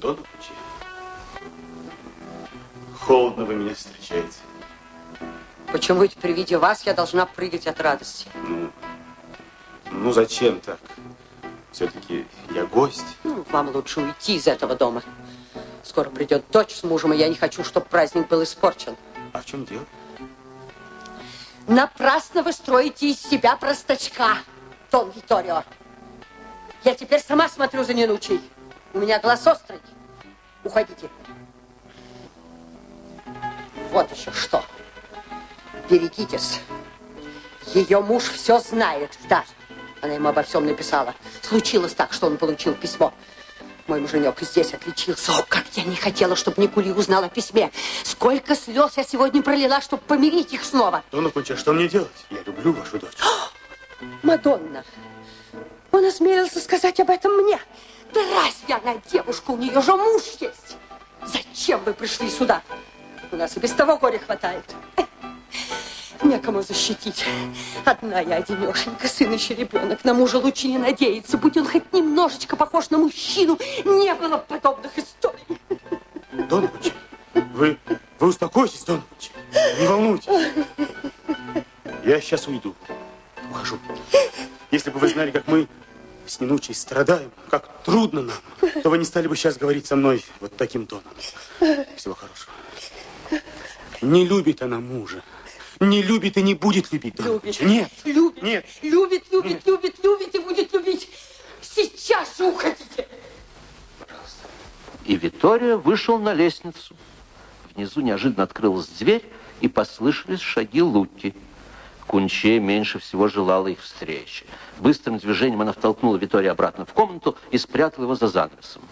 Дона 0.00 0.16
Кучи. 0.16 0.52
Холодно 2.98 3.44
вы 3.44 3.54
меня 3.54 3.74
встречаете. 3.74 4.38
Почему 5.70 6.02
это 6.02 6.16
при 6.18 6.32
виде 6.32 6.56
вас 6.56 6.84
я 6.84 6.94
должна 6.94 7.26
прыгать 7.26 7.66
от 7.66 7.80
радости? 7.80 8.26
Ну, 8.34 8.70
ну 9.90 10.12
зачем 10.12 10.60
так? 10.60 10.78
Все-таки 11.70 12.26
я 12.54 12.64
гость. 12.64 13.04
Ну, 13.24 13.44
вам 13.50 13.68
лучше 13.68 14.00
уйти 14.00 14.36
из 14.36 14.46
этого 14.46 14.74
дома. 14.74 15.02
Скоро 15.84 16.08
придет 16.08 16.44
дочь 16.50 16.74
с 16.74 16.82
мужем, 16.82 17.12
и 17.12 17.16
я 17.16 17.28
не 17.28 17.34
хочу, 17.34 17.62
чтобы 17.62 17.86
праздник 17.86 18.28
был 18.28 18.42
испорчен. 18.42 18.96
А 19.32 19.40
в 19.40 19.44
чем 19.44 19.64
дело? 19.64 19.84
Напрасно 21.68 22.42
вы 22.42 22.52
строите 22.52 23.10
из 23.10 23.20
себя 23.20 23.56
простачка, 23.56 24.38
Дон 24.90 25.10
Виторио. 25.14 25.62
Я 26.84 26.94
теперь 26.94 27.20
сама 27.20 27.48
смотрю 27.48 27.84
за 27.84 27.94
Нинучей. 27.94 28.40
У 28.92 28.98
меня 28.98 29.20
глаз 29.20 29.46
острый. 29.46 29.80
Уходите. 30.64 31.08
Вот 33.90 34.10
еще 34.10 34.32
что. 34.32 34.64
Берегитесь. 35.88 36.60
Ее 37.74 38.00
муж 38.00 38.24
все 38.24 38.58
знает. 38.58 39.10
Да, 39.28 39.44
она 40.02 40.14
ему 40.14 40.28
обо 40.28 40.42
всем 40.42 40.66
написала. 40.66 41.14
Случилось 41.42 41.94
так, 41.94 42.12
что 42.12 42.26
он 42.26 42.36
получил 42.36 42.74
письмо. 42.74 43.12
Мой 43.86 44.00
муженек 44.00 44.40
здесь 44.40 44.74
отличился. 44.74 45.32
О, 45.32 45.44
как 45.48 45.64
я 45.74 45.84
не 45.84 45.96
хотела, 45.96 46.36
чтобы 46.36 46.62
Никули 46.62 46.90
узнал 46.90 47.24
о 47.24 47.28
письме. 47.28 47.70
Сколько 48.04 48.54
слез 48.54 48.96
я 48.96 49.04
сегодня 49.04 49.42
пролила, 49.42 49.80
чтобы 49.80 50.02
помирить 50.02 50.52
их 50.52 50.64
снова. 50.64 51.02
Дона 51.10 51.30
Куча, 51.30 51.56
что 51.56 51.72
мне 51.72 51.88
делать? 51.88 52.10
Я 52.30 52.42
люблю 52.42 52.72
вашу 52.72 52.98
дочь. 52.98 53.16
Мадонна, 54.22 54.84
он 55.92 56.04
осмелился 56.04 56.60
сказать 56.60 57.00
об 57.00 57.10
этом 57.10 57.32
мне. 57.36 57.58
Разве 58.14 58.74
она 58.74 59.00
девушка, 59.10 59.50
у 59.50 59.56
нее 59.56 59.80
же 59.80 59.94
муж 59.94 60.22
есть. 60.40 60.76
Зачем 61.24 61.82
вы 61.84 61.92
пришли 61.92 62.30
сюда? 62.30 62.62
У 63.32 63.36
нас 63.36 63.56
и 63.56 63.60
без 63.60 63.72
того 63.72 63.96
горя 63.96 64.18
хватает. 64.18 64.64
Некому 66.22 66.62
защитить. 66.62 67.24
Одна 67.84 68.20
я 68.20 68.36
одинешенька, 68.36 69.08
сын 69.08 69.32
еще 69.32 69.54
ребенок. 69.54 70.04
На 70.04 70.12
мужа 70.12 70.38
лучше 70.38 70.68
не 70.68 70.78
надеяться. 70.78 71.38
Будь 71.38 71.56
он 71.56 71.66
хоть 71.66 71.92
немножечко 71.92 72.56
похож 72.56 72.90
на 72.90 72.98
мужчину, 72.98 73.58
не 73.84 74.14
было 74.14 74.36
бы 74.36 74.44
подобных 74.46 74.98
историй. 74.98 75.58
Куча, 76.48 76.92
вы, 77.54 77.78
вы 78.18 78.28
успокойтесь, 78.28 78.80
Куча. 78.80 79.30
Не 79.80 79.86
волнуйтесь. 79.86 80.28
Я 82.04 82.20
сейчас 82.20 82.46
уйду. 82.48 82.74
Ухожу. 83.50 83.78
Если 84.70 84.90
бы 84.90 84.98
вы 84.98 85.08
знали, 85.08 85.30
как 85.30 85.46
мы 85.46 85.68
с 86.30 86.38
Нинучей 86.38 86.74
страдаем, 86.74 87.32
как 87.50 87.82
трудно 87.82 88.22
нам, 88.22 88.72
то 88.82 88.90
вы 88.90 88.98
не 88.98 89.04
стали 89.04 89.26
бы 89.26 89.36
сейчас 89.36 89.56
говорить 89.56 89.86
со 89.86 89.96
мной 89.96 90.24
вот 90.38 90.56
таким 90.56 90.86
тоном. 90.86 91.04
Всего 91.96 92.14
хорошего. 92.14 92.52
Не 94.00 94.24
любит 94.24 94.62
она 94.62 94.78
мужа. 94.78 95.24
Не 95.80 96.02
любит 96.02 96.36
и 96.36 96.42
не 96.42 96.54
будет 96.54 96.92
любить. 96.92 97.18
Любит. 97.18 97.60
Нет. 97.60 97.90
Любит. 98.04 98.42
Нет. 98.42 98.64
Любит, 98.82 99.24
любит, 99.32 99.66
любит, 99.66 100.04
любит 100.04 100.34
и 100.34 100.38
будет 100.38 100.72
любить. 100.72 101.08
Сейчас 101.62 102.38
же 102.38 102.44
уходите. 102.44 103.08
И 105.06 105.16
Витория 105.16 105.76
вышел 105.76 106.18
на 106.18 106.32
лестницу. 106.32 106.94
Внизу 107.74 108.02
неожиданно 108.02 108.44
открылась 108.44 108.86
дверь, 108.86 109.24
и 109.60 109.68
послышались 109.68 110.40
шаги 110.40 110.80
Луки. 110.80 111.34
Кунче 112.06 112.60
меньше 112.60 112.98
всего 112.98 113.28
желала 113.28 113.66
их 113.66 113.80
встречи. 113.80 114.44
Быстрым 114.80 115.18
движением 115.18 115.60
она 115.60 115.72
втолкнула 115.72 116.16
Витория 116.16 116.50
обратно 116.50 116.84
в 116.84 116.92
комнату 116.92 117.36
и 117.50 117.58
спрятала 117.58 118.04
его 118.04 118.14
за 118.14 118.28
занавесом. 118.28 118.82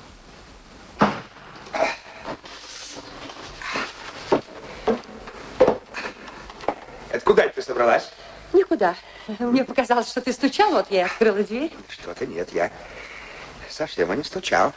собралась? 7.69 8.11
Никуда. 8.53 8.95
Мне 9.39 9.65
показалось, 9.65 10.09
что 10.09 10.21
ты 10.21 10.33
стучал, 10.33 10.73
вот 10.73 10.87
я 10.91 11.03
и 11.03 11.05
открыла 11.05 11.43
дверь. 11.43 11.71
Что-то 11.89 12.27
нет, 12.27 12.49
я 12.53 12.71
совсем 13.69 14.13
не 14.17 14.25
стучал. 14.25 14.73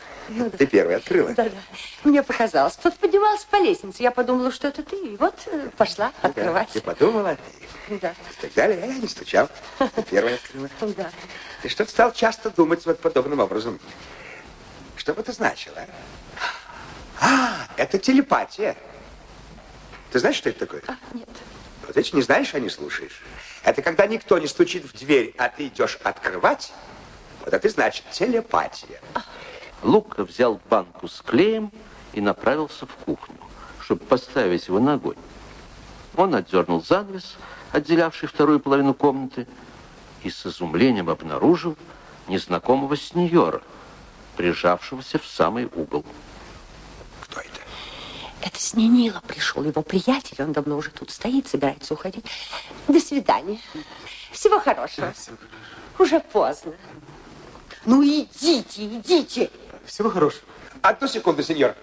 Ты 0.58 0.68
первый 0.68 0.98
открыла. 0.98 1.34
Да-да. 1.34 1.58
Мне 2.04 2.22
показалось. 2.22 2.76
Кто-то 2.76 2.98
поднимался 2.98 3.48
по 3.50 3.56
лестнице. 3.56 4.04
Я 4.04 4.12
подумала, 4.12 4.52
что 4.52 4.68
это 4.68 4.84
ты. 4.84 4.96
И 4.96 5.18
вот 5.18 5.34
э, 5.48 5.70
пошла 5.78 6.12
открывать. 6.22 6.70
Ты 6.70 6.82
подумала? 6.82 7.38
Да. 8.00 8.12
И 8.12 8.42
так 8.42 8.54
далее. 8.54 8.80
Я 8.80 8.88
не 8.88 9.08
стучал. 9.08 9.50
Ты 9.78 10.04
первая 10.04 10.36
открыла. 10.36 10.70
Да. 10.96 11.12
Ты 11.62 11.70
что-то 11.70 11.92
стал 11.92 12.14
часто 12.14 12.50
думать 12.50 12.86
вот 12.86 13.00
подобным 13.00 13.40
образом. 13.40 13.80
Что 14.96 15.14
бы 15.14 15.22
это 15.22 15.32
значило? 15.32 15.86
А, 16.40 16.48
а 17.20 17.68
это 17.78 17.98
телепатия. 17.98 18.76
Ты 20.12 20.20
знаешь, 20.20 20.36
что 20.36 20.50
это 20.50 20.60
такое? 20.60 20.84
А, 20.88 20.96
нет. 21.14 21.30
Вот 21.88 21.96
видишь, 21.96 22.14
не 22.14 22.22
знаешь, 22.22 22.54
а 22.54 22.60
не 22.60 22.70
слушаешь. 22.70 23.22
Это 23.64 23.82
когда 23.82 24.08
никто 24.08 24.38
не 24.38 24.48
стучит 24.48 24.86
в 24.86 24.98
дверь, 24.98 25.34
а 25.38 25.50
ты 25.50 25.68
идешь 25.68 25.98
открывать. 26.04 26.72
Вот 27.44 27.54
это 27.54 27.70
значит 27.70 28.04
телепатия. 28.12 29.02
Лука 29.84 30.24
взял 30.24 30.62
банку 30.70 31.08
с 31.08 31.22
клеем 31.22 31.72
и 32.14 32.22
направился 32.22 32.86
в 32.86 32.94
кухню, 33.06 33.38
чтобы 33.80 34.06
поставить 34.06 34.68
его 34.68 34.80
на 34.80 34.94
огонь. 34.94 35.18
Он 36.16 36.36
отдернул 36.36 36.84
занавес, 36.84 37.38
отделявший 37.72 38.28
вторую 38.28 38.60
половину 38.60 38.94
комнаты, 38.94 39.48
и 40.24 40.30
с 40.30 40.46
изумлением 40.46 41.10
обнаружил 41.10 41.76
незнакомого 42.28 42.96
сеньора, 42.96 43.62
прижавшегося 44.38 45.20
в 45.20 45.26
самый 45.26 45.66
угол. 45.66 46.06
Кто 47.22 47.40
это? 47.40 47.60
Это 48.42 48.60
с 48.60 48.74
Нинила 48.74 49.22
пришел, 49.28 49.64
его 49.64 49.82
приятель. 49.82 50.42
Он 50.44 50.52
давно 50.52 50.78
уже 50.78 50.92
тут 50.92 51.12
стоит, 51.12 51.48
собирается 51.48 51.94
уходить. 51.94 52.26
До 52.88 53.00
свидания. 53.00 53.60
Всего 54.32 54.60
хорошего. 54.60 55.14
Уже 55.98 56.20
поздно. 56.20 56.74
Ну, 57.86 58.04
идите, 58.04 58.86
идите. 58.86 59.50
Всего 59.86 60.10
хорошего. 60.10 60.44
Одну 60.82 61.08
секунду, 61.08 61.44
сеньор. 61.44 61.76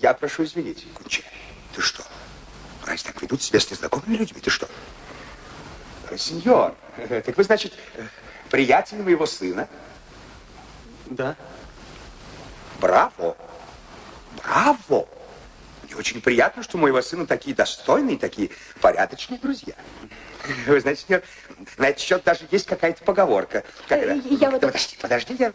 Я 0.00 0.14
прошу 0.14 0.44
извинить. 0.44 0.86
Кунча, 0.94 1.22
ты 1.74 1.80
что? 1.80 2.02
Разве 2.84 3.12
так 3.12 3.22
ведут 3.22 3.42
себя 3.42 3.60
с 3.60 3.70
незнакомыми 3.70 4.16
людьми? 4.16 4.40
Ты 4.40 4.50
что? 4.50 4.68
Э, 6.10 6.16
Сеньор, 6.18 6.74
э, 6.96 7.22
так 7.24 7.36
вы, 7.36 7.44
значит, 7.44 7.72
э, 7.96 8.02
приятель 8.50 8.98
моего 9.02 9.26
сына? 9.26 9.68
Да. 11.06 11.36
Браво! 12.80 13.36
Браво! 14.42 15.08
Мне 15.82 15.96
очень 15.96 16.20
приятно, 16.20 16.62
что 16.62 16.76
у 16.78 16.80
моего 16.80 17.00
сына 17.02 17.26
такие 17.26 17.54
достойные, 17.54 18.18
такие 18.18 18.50
порядочные 18.80 19.38
друзья. 19.38 19.74
Вы 20.66 20.80
знаете, 20.80 21.04
сеньор, 21.06 21.22
на 21.78 21.88
этот 21.88 22.00
счет 22.02 22.22
даже 22.24 22.46
есть 22.50 22.66
какая-то 22.66 23.02
поговорка. 23.04 23.64
Когда... 23.88 24.12
Я 24.14 24.50
вот- 24.50 24.60
Подожди, 24.60 24.96
подожди, 25.00 25.36
я 25.38 25.52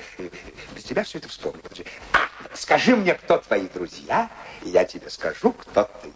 без 0.75 0.83
тебя 0.83 1.03
все 1.03 1.19
это 1.19 1.29
вспомню. 1.29 1.61
Подожди. 1.61 1.85
А, 2.13 2.19
скажи 2.55 2.95
мне, 2.95 3.13
кто 3.13 3.37
твои 3.37 3.67
друзья, 3.67 4.29
и 4.63 4.69
я 4.69 4.85
тебе 4.85 5.09
скажу, 5.09 5.51
кто 5.51 5.83
ты. 6.01 6.11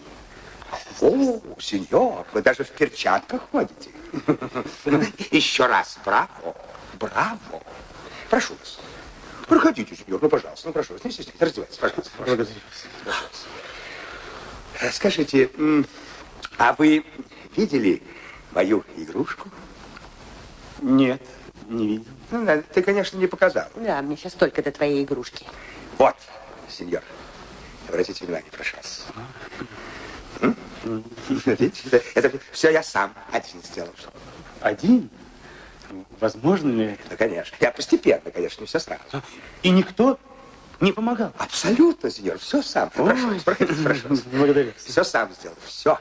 О, 1.01 1.41
сеньор, 1.59 2.25
вы 2.33 2.41
даже 2.41 2.63
в 2.63 2.69
перчатках 2.71 3.41
ходите. 3.51 3.89
Еще 5.31 5.65
раз, 5.65 5.97
браво, 6.05 6.55
браво. 6.99 7.61
Прошу 8.29 8.53
вас. 8.55 8.79
Проходите, 9.47 9.95
сеньор, 9.95 10.21
ну, 10.21 10.29
пожалуйста, 10.29 10.67
ну, 10.67 10.73
прошу 10.73 10.93
вас, 10.93 11.03
не 11.03 11.11
стесняйтесь, 11.11 11.41
раздевайтесь, 11.41 11.77
пожалуйста. 11.77 12.11
Благодарю 12.17 12.49
вас. 13.05 13.45
Э, 14.79 14.91
Скажите, 14.91 15.49
а 16.57 16.73
вы 16.77 17.05
видели 17.55 18.01
мою 18.51 18.83
игрушку? 18.95 19.49
Нет, 20.81 21.21
не 21.67 21.87
видел. 21.87 22.11
Ну, 22.31 22.45
да, 22.45 22.61
ты, 22.61 22.81
конечно, 22.81 23.17
не 23.17 23.27
показал. 23.27 23.67
Да, 23.75 24.01
мне 24.01 24.15
сейчас 24.17 24.33
только 24.33 24.61
до 24.63 24.71
твоей 24.71 25.03
игрушки. 25.03 25.45
Вот, 25.97 26.15
сеньор, 26.69 27.03
обратите 27.87 28.25
внимание, 28.25 28.49
прошу 28.51 28.77
вас. 28.77 29.05
М? 30.41 30.55
Видите, 30.83 32.03
это, 32.15 32.31
все 32.51 32.71
я 32.71 32.83
сам 32.83 33.13
один 33.31 33.61
сделал. 33.63 33.93
Один? 34.61 35.09
Возможно 36.19 36.71
ли? 36.71 36.97
Ну, 37.09 37.17
конечно. 37.17 37.55
Я 37.59 37.71
постепенно, 37.71 38.31
конечно, 38.31 38.61
не 38.61 38.67
все 38.67 38.79
сразу. 38.79 39.21
И 39.61 39.69
никто 39.69 40.19
не 40.79 40.91
помогал? 40.91 41.31
Абсолютно, 41.37 42.09
сеньор, 42.09 42.37
все 42.39 42.61
сам. 42.61 42.89
Прошу 42.89 43.29
вас, 43.29 43.43
проходите, 43.43 43.81
прошу 43.83 44.09
вас. 44.09 44.21
Благодарю. 44.21 44.73
Все 44.77 45.03
сам 45.03 45.31
сделал, 45.33 45.55
все. 45.65 45.99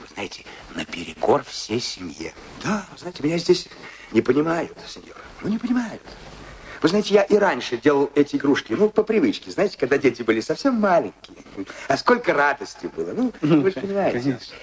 Вы 0.00 0.06
знаете, 0.14 0.44
наперекор 0.74 1.44
всей 1.44 1.80
семье. 1.80 2.34
Да, 2.62 2.86
вы 2.92 2.98
знаете, 2.98 3.22
меня 3.22 3.38
здесь 3.38 3.68
не 4.12 4.20
понимают, 4.20 4.76
сеньор. 4.86 5.16
Ну, 5.40 5.48
не 5.48 5.58
понимают. 5.58 6.02
Вы 6.82 6.88
знаете, 6.88 7.14
я 7.14 7.22
и 7.22 7.36
раньше 7.36 7.76
делал 7.76 8.10
эти 8.14 8.36
игрушки, 8.36 8.72
ну, 8.72 8.90
по 8.90 9.02
привычке, 9.02 9.50
знаете, 9.50 9.76
когда 9.78 9.98
дети 9.98 10.22
были 10.22 10.40
совсем 10.40 10.74
маленькие. 10.74 11.36
А 11.88 11.96
сколько 11.96 12.34
радости 12.34 12.90
было, 12.94 13.12
ну, 13.12 13.32
вы 13.40 13.70
же 13.70 13.80
понимаете. 13.80 14.20
Конечно. 14.20 14.56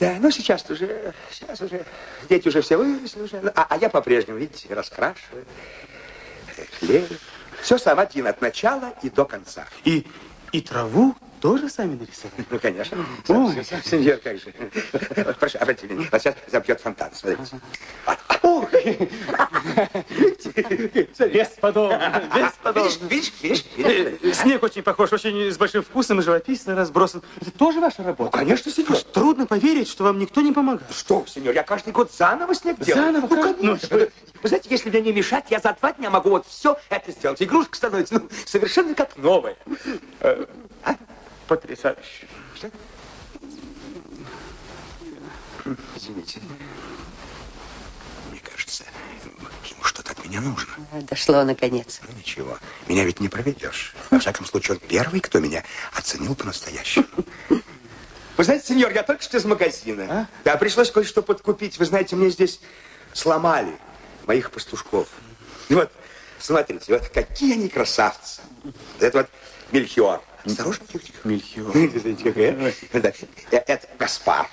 Да, 0.00 0.16
ну, 0.20 0.30
сейчас 0.30 0.68
уже, 0.70 1.12
сейчас 1.30 1.60
уже, 1.60 1.84
дети 2.28 2.48
уже 2.48 2.62
все 2.62 2.76
выросли 2.76 3.22
уже, 3.22 3.40
ну, 3.40 3.50
а, 3.54 3.66
а 3.68 3.76
я 3.76 3.88
по-прежнему, 3.88 4.38
видите, 4.38 4.72
раскрашиваю, 4.74 5.44
клею. 6.80 7.06
Все 7.60 7.78
сам 7.78 8.00
один, 8.00 8.26
от 8.26 8.40
начала 8.40 8.94
и 9.02 9.10
до 9.10 9.24
конца. 9.24 9.66
И, 9.84 10.06
и 10.50 10.60
траву 10.60 11.14
тоже 11.42 11.68
сами 11.68 11.96
нарисовали? 11.96 12.46
Ну, 12.48 12.58
конечно. 12.60 13.04
Ой. 13.26 13.64
Сам, 13.64 13.82
сеньор, 13.82 14.18
как 14.18 14.38
же. 14.38 14.54
Прошу, 15.40 15.58
обратите 15.58 15.88
внимание. 15.88 16.08
Вот 16.12 16.22
сейчас 16.22 16.36
забьет 16.46 16.80
фонтан, 16.80 17.10
смотрите. 17.12 17.60
Вот. 18.42 18.70
Бесподобно, 21.32 22.22
бесподобно. 22.34 22.88
Видишь, 23.08 23.32
видишь, 23.42 23.64
видишь, 23.76 24.18
видишь? 24.22 24.36
Снег 24.36 24.62
очень 24.62 24.82
похож, 24.82 25.12
очень 25.12 25.50
с 25.50 25.58
большим 25.58 25.82
вкусом 25.82 26.20
и 26.20 26.22
живописно 26.22 26.76
разбросан. 26.76 27.22
Это 27.40 27.50
тоже 27.50 27.80
ваша 27.80 28.04
работа? 28.04 28.30
Ну, 28.36 28.38
конечно, 28.38 28.70
сеньор. 28.70 28.96
Трудно 28.98 29.46
поверить, 29.46 29.88
что 29.88 30.04
вам 30.04 30.18
никто 30.18 30.40
не 30.42 30.52
помогал. 30.52 30.86
Что, 30.90 31.20
вы, 31.20 31.28
сеньор, 31.28 31.54
я 31.54 31.62
каждый 31.64 31.92
год 31.92 32.12
заново 32.12 32.54
снег 32.54 32.78
делаю. 32.80 33.04
Заново? 33.04 33.26
Ну, 33.28 33.42
Как? 33.42 33.56
конечно. 33.58 33.88
Ну, 33.90 33.98
Вы, 33.98 34.12
вы 34.42 34.48
знаете, 34.48 34.68
если 34.70 34.90
мне 34.90 35.00
не 35.00 35.12
мешать, 35.12 35.46
я 35.50 35.58
за 35.58 35.76
два 35.78 35.92
дня 35.92 36.10
могу 36.10 36.30
вот 36.30 36.46
все 36.46 36.76
это 36.88 37.10
сделать. 37.10 37.42
Игрушка 37.42 37.76
становится 37.76 38.14
ну, 38.14 38.28
совершенно 38.46 38.94
как 38.94 39.16
новая. 39.16 39.56
Потрясающе. 41.52 42.26
Что? 42.54 42.70
Извините. 45.94 46.40
Мне 48.30 48.40
кажется, 48.40 48.84
ему 49.70 49.84
что-то 49.84 50.12
от 50.12 50.24
меня 50.24 50.40
нужно. 50.40 50.72
Дошло 51.02 51.44
наконец. 51.44 52.00
Ну, 52.08 52.16
ничего, 52.16 52.58
меня 52.86 53.04
ведь 53.04 53.20
не 53.20 53.28
проведешь. 53.28 53.94
Во 54.10 54.18
всяком 54.18 54.46
случае, 54.46 54.78
он 54.78 54.88
первый, 54.88 55.20
кто 55.20 55.40
меня 55.40 55.62
оценил 55.92 56.34
по-настоящему. 56.34 57.04
Вы 57.50 58.44
знаете, 58.44 58.68
сеньор, 58.68 58.90
я 58.92 59.02
только 59.02 59.22
что 59.22 59.36
из 59.36 59.44
магазина. 59.44 60.30
Да, 60.44 60.56
пришлось 60.56 60.90
кое-что 60.90 61.20
подкупить. 61.20 61.78
Вы 61.78 61.84
знаете, 61.84 62.16
мне 62.16 62.30
здесь 62.30 62.60
сломали 63.12 63.76
моих 64.24 64.50
пастушков. 64.50 65.06
И 65.68 65.74
вот, 65.74 65.92
смотрите, 66.38 66.94
вот 66.94 67.10
какие 67.10 67.52
они 67.52 67.68
красавцы. 67.68 68.40
Это 69.00 69.18
вот 69.18 69.30
Мельхиор. 69.70 70.22
Осторожно. 70.44 70.86
Мельхиор. 71.24 71.72
Какая. 72.22 72.72
Э, 73.50 73.56
Это 73.66 73.88
Гаспар. 73.98 74.48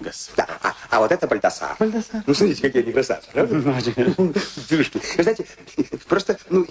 Господи. 0.00 0.36
Да, 0.36 0.46
а, 0.62 0.74
а 0.90 0.98
вот 1.00 1.12
это 1.12 1.26
Бальдасар. 1.26 1.76
Бальдасар. 1.78 2.22
Ну, 2.26 2.34
смотрите, 2.34 2.62
какие 2.62 2.82
они 2.82 2.92
красавцы, 2.92 3.28
правда? 3.32 3.54
Вы 3.54 5.22
знаете, 5.22 5.46
просто, 6.08 6.38
ну, 6.48 6.66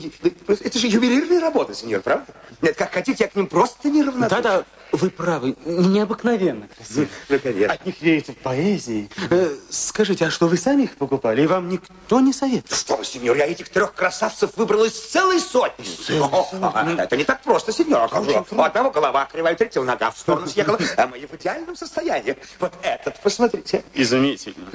это 0.48 0.80
же 0.80 0.88
ювелирная 0.88 1.40
работа, 1.40 1.74
сеньор, 1.74 2.02
правда? 2.02 2.26
Нет, 2.62 2.76
как 2.76 2.92
хотите, 2.92 3.24
я 3.24 3.30
к 3.30 3.36
ним 3.36 3.48
просто 3.48 3.90
неравнодушен. 3.90 4.44
Да-да, 4.44 4.66
вы 4.92 5.10
правы, 5.12 5.56
необыкновенно 5.66 6.68
красиво. 6.68 7.08
Ну, 7.30 7.40
конечно. 7.40 7.74
От 7.74 7.86
них 7.86 8.02
веет 8.02 8.38
поэзией. 8.40 9.10
Э, 9.30 9.56
скажите, 9.70 10.26
а 10.26 10.32
что 10.32 10.48
вы 10.48 10.58
сами 10.58 10.84
их 10.84 10.96
покупали, 10.96 11.44
и 11.44 11.48
вам 11.48 11.70
никто 11.70 12.20
не 12.20 12.34
советовал? 12.34 12.76
Что 12.76 12.98
вы, 12.98 13.06
сеньор, 13.06 13.38
я 13.38 13.46
этих 13.46 13.70
трех 13.70 13.94
красавцев 13.94 14.52
выбрал 14.56 14.86
из 14.86 14.94
целой 14.94 15.40
сотни. 15.40 15.86
О, 16.20 16.50
Это 16.98 17.18
не 17.18 17.24
так 17.24 17.42
просто, 17.42 17.72
сеньор. 17.72 18.10
А? 18.12 18.46
У 18.52 18.62
одного 18.62 18.90
голова 18.90 19.26
кривая, 19.32 19.56
третьего 19.56 19.84
нога 19.84 20.12
в 20.12 20.18
сторону 20.18 20.48
съехала, 20.48 20.80
а 20.98 21.08
мы 21.08 21.20
в 21.20 21.36
идеальном 21.36 21.76
состоянии. 21.76 22.36
Вот 22.60 22.74
этот, 22.82 23.19
посмотрите. 23.24 23.84
Изумительно. 23.94 24.68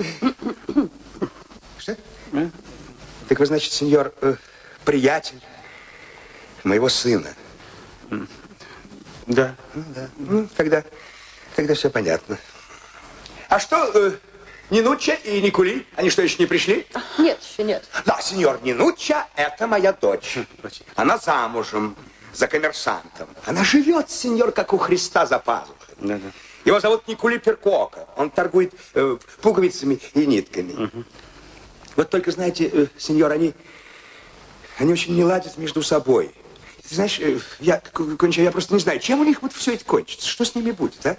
Что? 1.78 1.96
Так 3.28 3.38
вы, 3.38 3.46
значит, 3.46 3.72
сеньор, 3.72 4.12
э, 4.20 4.36
приятель 4.84 5.40
моего 6.62 6.88
сына. 6.88 7.34
Да. 9.26 9.54
Ну, 9.74 9.84
да. 9.94 10.08
Ну, 10.18 10.48
тогда, 10.56 10.84
тогда 11.56 11.74
все 11.74 11.90
понятно. 11.90 12.38
А 13.48 13.58
что, 13.58 13.90
э, 13.94 14.12
Нинучча 14.70 15.12
и 15.12 15.40
Никули, 15.40 15.86
они 15.96 16.10
что, 16.10 16.22
еще 16.22 16.36
не 16.38 16.46
пришли? 16.46 16.86
Нет, 17.18 17.40
еще 17.42 17.64
нет. 17.64 17.88
Да, 18.04 18.20
сеньор, 18.20 18.60
Нинучча– 18.62 19.26
это 19.36 19.66
моя 19.66 19.92
дочь. 19.92 20.38
Очень. 20.62 20.84
Она 20.96 21.18
замужем 21.18 21.96
за 22.32 22.46
коммерсантом. 22.46 23.28
Она 23.46 23.64
живет, 23.64 24.10
сеньор, 24.10 24.52
как 24.52 24.72
у 24.72 24.78
Христа 24.78 25.26
за 25.26 25.38
пазухой. 25.38 25.94
Да-да. 25.98 26.30
Его 26.64 26.80
зовут 26.80 27.06
Никули 27.08 27.38
Перкока. 27.38 28.08
Он 28.16 28.30
торгует 28.30 28.72
э, 28.94 29.18
пуговицами 29.42 29.98
и 30.14 30.26
нитками. 30.26 30.90
Вот 31.96 32.10
только, 32.10 32.30
знаете, 32.30 32.70
э, 32.72 32.86
сеньор, 32.98 33.30
они, 33.32 33.54
они 34.78 34.92
очень 34.92 35.14
не 35.14 35.24
ладят 35.24 35.58
между 35.58 35.82
собой. 35.82 36.34
Ты 36.88 36.94
знаешь, 36.94 37.18
э, 37.20 37.38
я, 37.60 37.80
конча, 37.92 38.42
я 38.42 38.50
просто 38.50 38.74
не 38.74 38.80
знаю, 38.80 38.98
чем 38.98 39.20
у 39.20 39.24
них 39.24 39.42
вот 39.42 39.52
все 39.52 39.74
это 39.74 39.84
кончится. 39.84 40.26
Что 40.26 40.44
с 40.44 40.54
ними 40.54 40.70
будет, 40.70 41.04
а? 41.06 41.16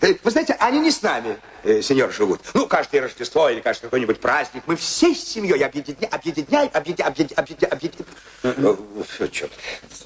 Э, 0.00 0.14
Вы 0.22 0.30
знаете, 0.30 0.54
они 0.60 0.80
не 0.80 0.90
с 0.90 1.02
нами, 1.02 1.38
э, 1.64 1.80
сеньор, 1.82 2.12
живут. 2.12 2.40
Ну, 2.54 2.66
каждое 2.66 3.00
Рождество 3.02 3.48
или 3.48 3.60
каждый 3.60 3.84
какой-нибудь 3.84 4.20
праздник. 4.20 4.62
Мы 4.66 4.76
всей 4.76 5.14
семьей 5.14 5.64
объединяем, 5.64 6.08
объединяем, 6.12 6.70
объединяем, 6.72 7.12
объединяем, 7.36 7.72
объединяем. 7.72 8.06
Ну, 8.42 9.28
черт. 9.30 9.50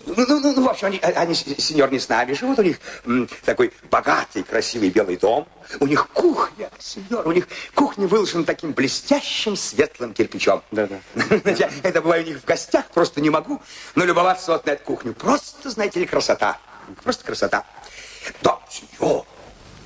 Ну, 0.06 0.14
ну, 0.28 0.40
ну, 0.54 0.64
в 0.64 0.68
общем, 0.68 0.86
они, 0.88 0.98
они, 0.98 1.34
с- 1.34 1.44
сеньор, 1.58 1.90
не 1.90 1.98
с 1.98 2.08
нами 2.08 2.32
живут. 2.34 2.58
У 2.58 2.62
них 2.62 2.78
м, 3.04 3.28
такой 3.44 3.72
богатый, 3.90 4.42
красивый 4.42 4.90
белый 4.90 5.16
дом. 5.16 5.46
У 5.80 5.86
них 5.86 6.08
кухня, 6.08 6.70
сеньор, 6.78 7.26
у 7.28 7.32
них 7.32 7.46
кухня 7.74 8.06
выложена 8.06 8.44
таким 8.44 8.72
блестящим 8.72 9.56
светлым 9.56 10.14
кирпичом. 10.14 10.62
Да-да. 10.70 10.98
Я, 11.50 11.70
это 11.82 12.00
бываю 12.00 12.24
у 12.24 12.26
них 12.26 12.38
в 12.40 12.44
гостях, 12.44 12.86
просто 12.94 13.20
не 13.20 13.30
могу. 13.30 13.60
Но 13.94 14.04
любоваться 14.04 14.52
вот 14.52 14.66
на 14.66 14.70
эту 14.70 14.84
кухню. 14.84 15.14
Просто, 15.14 15.70
знаете 15.70 16.00
ли, 16.00 16.06
красота. 16.06 16.58
Просто 17.04 17.24
красота. 17.24 17.64
Да, 18.42 18.58
сеньор, 18.68 19.24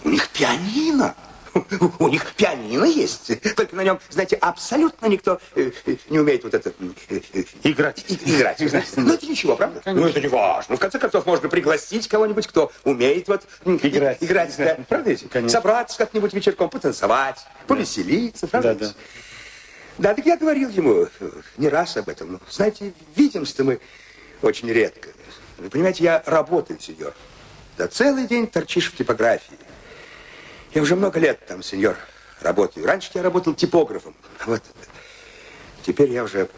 у 0.04 0.08
них 0.08 0.28
пианино. 0.28 1.14
У 2.00 2.08
них 2.08 2.34
пианино 2.34 2.84
есть. 2.84 3.30
Только 3.54 3.76
на 3.76 3.84
нем, 3.84 4.00
знаете, 4.10 4.34
абсолютно 4.36 5.06
никто 5.06 5.40
э, 5.54 5.70
э, 5.86 5.96
не 6.10 6.18
умеет 6.18 6.42
вот 6.42 6.52
это... 6.52 6.72
э, 7.08 7.20
Играть. 7.62 8.04
и- 8.08 8.14
Играть. 8.14 8.58
Ну, 8.96 9.14
это 9.14 9.26
ничего, 9.26 9.54
правда? 9.54 9.80
Ну, 9.86 10.04
это 10.04 10.20
не 10.20 10.26
важно. 10.26 10.76
В 10.76 10.80
конце 10.80 10.98
концов, 10.98 11.26
можно 11.26 11.48
пригласить 11.48 12.08
кого-нибудь, 12.08 12.48
кто 12.48 12.72
умеет 12.82 13.28
вот... 13.28 13.44
Играть. 13.64 14.18
Играть, 14.20 14.54
да. 14.58 14.78
Правда 14.88 15.10
ведь? 15.10 15.28
Конечно. 15.30 15.60
Собраться 15.60 15.96
как-нибудь 15.96 16.34
вечерком, 16.34 16.68
потанцевать, 16.70 17.38
повеселиться, 17.68 18.48
правда 18.48 18.74
Да, 18.74 18.86
ведь? 18.86 18.96
Да, 19.98 20.14
так 20.14 20.26
я 20.26 20.36
говорил 20.36 20.70
ему 20.70 21.06
не 21.56 21.68
раз 21.68 21.96
об 21.96 22.08
этом. 22.08 22.32
Ну, 22.32 22.40
знаете, 22.50 22.92
видимся 23.14 23.62
мы 23.62 23.78
очень 24.42 24.68
редко. 24.68 25.10
Вы 25.58 25.70
понимаете, 25.70 26.02
я 26.02 26.20
работаю, 26.26 26.80
сеньор. 26.80 27.14
Да 27.78 27.86
целый 27.86 28.26
день 28.26 28.48
торчишь 28.48 28.90
в 28.90 28.96
типографии. 28.96 29.56
Я 30.74 30.82
уже 30.82 30.96
много 30.96 31.20
лет 31.20 31.46
там, 31.46 31.62
сеньор, 31.62 31.96
работаю. 32.40 32.84
Раньше 32.86 33.10
я 33.14 33.22
работал 33.22 33.54
типографом. 33.54 34.14
Вот. 34.44 34.62
Теперь 35.86 36.10
я 36.10 36.24
уже... 36.24 36.48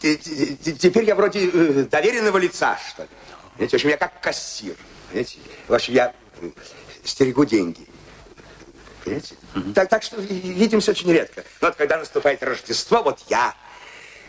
те- 0.00 0.16
те- 0.16 0.56
те- 0.56 0.72
Теперь 0.72 1.04
я 1.04 1.14
вроде 1.14 1.48
э, 1.52 1.84
доверенного 1.90 2.38
лица, 2.38 2.78
что 2.88 3.02
ли. 3.02 3.08
Знаете, 3.56 3.72
в 3.72 3.74
общем, 3.78 3.88
я 3.90 3.96
как 3.98 4.20
кассир. 4.20 4.74
Понимаете? 5.10 5.38
В 5.68 5.74
общем, 5.74 5.94
я 5.94 6.14
э, 6.40 6.50
стерегу 7.04 7.44
деньги. 7.44 7.86
Понимаете? 9.04 9.34
Так, 9.74 9.88
так 9.90 10.02
что 10.02 10.16
ви- 10.20 10.52
видимся 10.52 10.92
очень 10.92 11.12
редко. 11.12 11.44
Но 11.60 11.68
вот 11.68 11.76
когда 11.76 11.98
наступает 11.98 12.42
Рождество, 12.42 13.02
вот 13.02 13.18
я, 13.28 13.54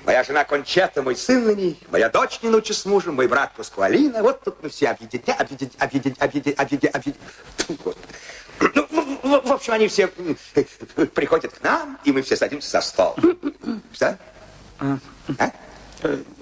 моя 0.04 0.24
жена 0.26 0.44
Кончета, 0.44 1.02
мой 1.02 1.16
сын 1.16 1.46
на 1.46 1.52
ней, 1.52 1.80
моя 1.92 2.10
дочь 2.10 2.40
Нинуча 2.42 2.74
с 2.74 2.84
мужем, 2.86 3.16
мой 3.16 3.28
брат 3.28 3.54
Паскуалина, 3.56 4.22
вот 4.22 4.44
тут 4.44 4.62
мы 4.62 4.68
все 4.70 4.90
объединя, 4.90 5.34
объединя, 5.36 5.72
объединя, 5.78 6.16
объединя, 6.20 6.56
объединя, 6.58 6.92
объединя. 6.92 7.96
Ну, 9.24 9.42
в, 9.42 9.52
общем, 9.54 9.74
они 9.74 9.88
все 9.88 10.12
э, 10.56 11.06
приходят 11.06 11.54
к 11.54 11.64
нам, 11.64 11.98
и 12.04 12.12
мы 12.12 12.22
все 12.22 12.36
садимся 12.36 12.70
за 12.70 12.82
стол. 12.82 13.16
Что? 13.94 14.18
А? 14.80 14.98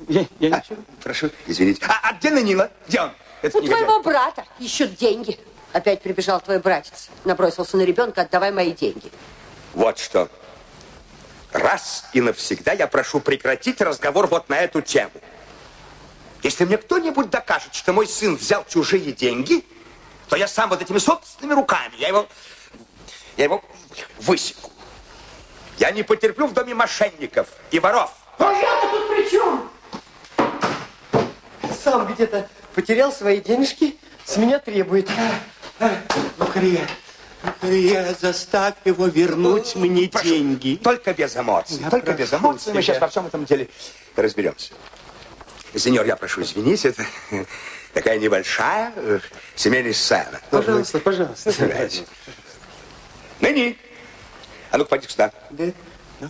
Я, 0.08 0.26
я 0.40 0.56
А, 0.56 0.58
ничего. 0.60 0.78
прошу, 1.04 1.30
извините. 1.46 1.86
А, 1.88 2.10
а 2.10 2.14
где 2.14 2.32
Нанила? 2.32 2.72
Где 2.88 3.02
он? 3.02 3.12
Этот 3.44 3.62
У 3.62 3.64
негодяй? 3.64 3.86
твоего 3.86 4.02
брата 4.04 4.46
ищут 4.60 4.96
деньги. 4.96 5.40
Опять 5.74 6.02
прибежал 6.02 6.42
твой 6.42 6.60
братец. 6.60 7.10
Набросился 7.24 7.78
на 7.78 7.84
ребенка, 7.84 8.22
отдавай 8.24 8.52
мои 8.52 8.72
деньги. 8.72 9.12
Вот 9.74 10.00
что. 10.00 10.28
Раз 11.52 12.06
и 12.14 12.22
навсегда 12.22 12.74
я 12.74 12.88
прошу 12.88 13.20
прекратить 13.20 13.80
разговор 13.82 14.26
вот 14.28 14.50
на 14.50 14.60
эту 14.60 14.82
тему. 14.82 15.12
Если 16.42 16.66
мне 16.66 16.78
кто-нибудь 16.78 17.30
докажет, 17.30 17.76
что 17.76 17.94
мой 17.94 18.08
сын 18.08 18.36
взял 18.36 18.66
чужие 18.68 19.12
деньги, 19.12 19.64
то 20.30 20.36
я 20.36 20.48
сам 20.48 20.70
вот 20.70 20.82
этими 20.82 20.98
собственными 20.98 21.56
руками, 21.56 21.94
я 21.98 22.08
его, 22.08 22.28
я 23.42 23.46
его 23.46 23.64
высеку. 24.20 24.72
Я 25.80 25.92
не 25.92 26.04
потерплю 26.04 26.46
в 26.46 26.54
доме 26.54 26.76
мошенников 26.76 27.48
и 27.72 27.80
воров. 27.80 28.12
А 28.38 28.52
я-то 28.52 28.88
тут 28.92 29.10
при 29.10 29.30
чем? 29.30 29.70
Сам 31.84 32.14
где-то 32.14 32.48
потерял 32.76 33.12
свои 33.12 33.42
денежки, 33.42 33.98
с 34.26 34.38
меня 34.38 34.60
требует. 34.60 35.10
Лукария, 36.38 36.88
Лукария, 37.44 38.16
заставь 38.20 38.76
его 38.86 39.08
вернуть 39.08 39.76
мне 39.76 40.08
Прошу, 40.08 40.28
деньги. 40.28 40.80
Только 40.84 41.14
без 41.14 41.36
эмоций. 41.36 41.80
Я 41.82 41.90
только 41.90 42.14
без 42.14 42.32
эмоций. 42.32 42.74
Мы 42.74 42.84
тебя. 42.84 42.94
сейчас 42.94 43.02
во 43.02 43.08
всем 43.08 43.26
этом 43.26 43.46
деле 43.46 43.68
разберемся. 44.16 44.74
Сеньор, 45.76 46.06
я 46.06 46.16
прошу 46.16 46.44
извинить, 46.44 46.86
это 46.86 47.04
такая 47.94 48.20
небольшая 48.20 48.94
э, 48.96 49.20
семейная 49.56 49.94
сцена. 49.94 50.40
Пожалуйста, 50.52 51.00
пожалуйста. 51.00 51.44
Представляете? 51.46 52.04
Ныни, 53.42 53.78
а 54.70 54.78
ну-ка, 54.78 54.90
поди 54.92 55.08
сюда. 55.08 55.32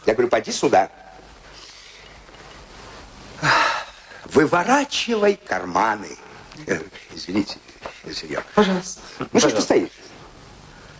Я 0.06 0.14
говорю, 0.14 0.30
поди 0.30 0.52
сюда. 0.52 0.90
Выворачивай 4.26 5.36
карманы. 5.36 6.18
Э, 6.68 6.80
Извините, 7.14 7.58
сеньор. 8.14 8.44
Пожалуйста. 8.56 9.02
Ну 9.32 9.40
что 9.40 9.50
ж 9.50 9.54
ты 9.54 9.62
стоишь? 9.62 9.90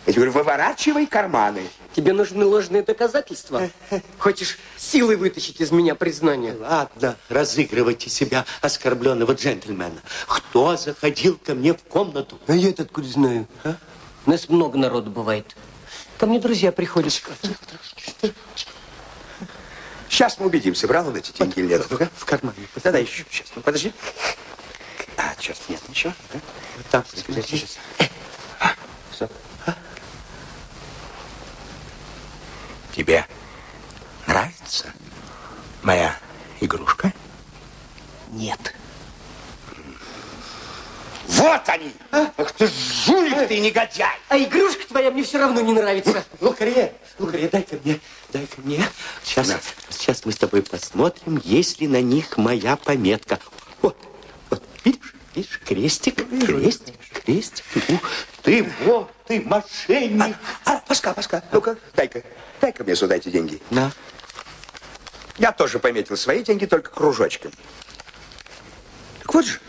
Я 0.04 0.12
тебе 0.12 0.24
говорю, 0.24 0.32
выворачивай 0.32 1.06
карманы. 1.06 1.62
Тебе 1.94 2.12
нужны 2.12 2.44
ложные 2.44 2.82
доказательства? 2.82 3.70
Хочешь 4.18 4.58
силой 4.76 5.16
вытащить 5.16 5.60
из 5.60 5.70
меня 5.70 5.94
признание? 5.94 6.56
Ладно, 6.58 7.16
разыгрывайте 7.28 8.10
себя 8.10 8.44
оскорбленного 8.60 9.32
джентльмена. 9.32 10.00
Кто 10.26 10.76
заходил 10.76 11.38
ко 11.38 11.54
мне 11.54 11.72
в 11.74 11.82
комнату? 11.84 12.38
А 12.48 12.52
я 12.54 12.70
это 12.70 12.82
откуда 12.82 13.08
знаю? 13.08 13.46
а? 13.64 13.76
У 14.26 14.30
нас 14.30 14.48
много 14.48 14.76
народу 14.76 15.10
бывает. 15.10 15.56
Ко 16.22 16.26
мне 16.26 16.38
друзья 16.38 16.70
приходят. 16.70 17.20
Сейчас 20.08 20.38
мы 20.38 20.46
убедимся, 20.46 20.86
брал 20.86 21.08
он 21.08 21.16
эти 21.16 21.32
деньги 21.32 21.58
или 21.58 21.66
нет. 21.66 21.84
Ну-ка. 21.90 22.08
В 22.14 22.24
кармане. 22.24 22.68
Да-да, 22.76 22.98
еще. 22.98 23.24
Сейчас, 23.28 23.48
ну 23.56 23.60
подожди. 23.60 23.92
А, 25.16 25.34
черт, 25.40 25.58
нет, 25.68 25.80
ничего. 25.88 26.12
да? 26.32 26.38
Вот 26.76 26.86
там, 26.92 27.04
Сейчас, 27.12 27.46
сейчас. 27.46 27.78
Что? 29.12 29.28
Тебе 32.94 33.26
нравится 34.28 34.92
моя 35.82 36.16
игрушка? 36.60 37.12
Нет. 38.30 38.76
Вот 41.28 41.68
они! 41.68 41.92
Ах 42.10 42.52
ты 42.52 42.68
жулик 43.04 43.48
ты, 43.48 43.58
негодяй! 43.60 44.16
А 44.28 44.38
игрушка 44.38 44.86
твоя 44.88 45.10
мне 45.10 45.22
все 45.22 45.38
равно 45.38 45.60
не 45.60 45.72
нравится. 45.72 46.24
Лукария, 46.40 46.92
Лукария, 47.18 47.48
дай-ка 47.48 47.76
мне, 47.84 48.00
дай-ка 48.32 48.60
мне. 48.60 48.84
Сейчас, 49.22 49.48
На. 49.48 49.60
сейчас 49.90 50.24
мы 50.24 50.32
с 50.32 50.36
тобой 50.36 50.62
посмотрим, 50.62 51.40
есть 51.44 51.80
ли 51.80 51.88
на 51.88 52.00
них 52.00 52.36
моя 52.36 52.76
пометка. 52.76 53.38
Вот, 53.80 53.96
вот, 54.50 54.62
видишь, 54.84 55.14
видишь, 55.34 55.60
крестик, 55.64 56.16
крестик, 56.44 56.94
крестик. 57.24 57.64
Ух 57.88 58.00
ты, 58.42 58.68
вот, 58.84 59.10
ты 59.26 59.40
мошенник. 59.40 60.36
А, 60.64 60.78
Пашка, 60.86 61.14
Пашка, 61.14 61.44
ну-ка, 61.52 61.76
дай-ка, 61.94 62.22
дай-ка 62.60 62.82
мне 62.84 62.96
сюда 62.96 63.16
эти 63.16 63.28
деньги. 63.28 63.60
На, 63.70 63.92
Я 65.38 65.52
тоже 65.52 65.78
пометил 65.78 66.16
свои 66.16 66.42
деньги, 66.42 66.66
только 66.66 66.90
кружочком. 66.90 67.52
Так 69.20 69.34
вот 69.34 69.46
же. 69.46 69.60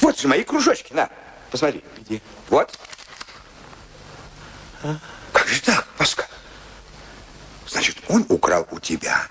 Вот 0.00 0.18
же 0.18 0.28
мои 0.28 0.42
кружочки, 0.44 0.92
на, 0.92 1.08
посмотри. 1.50 1.84
Где? 1.98 2.20
Вот. 2.48 2.78
Как 5.32 5.46
же 5.46 5.60
так, 5.62 5.86
Пашка? 5.98 6.26
Значит, 7.68 7.96
он 8.08 8.24
украл 8.28 8.66
у 8.70 8.80
тебя. 8.80 9.26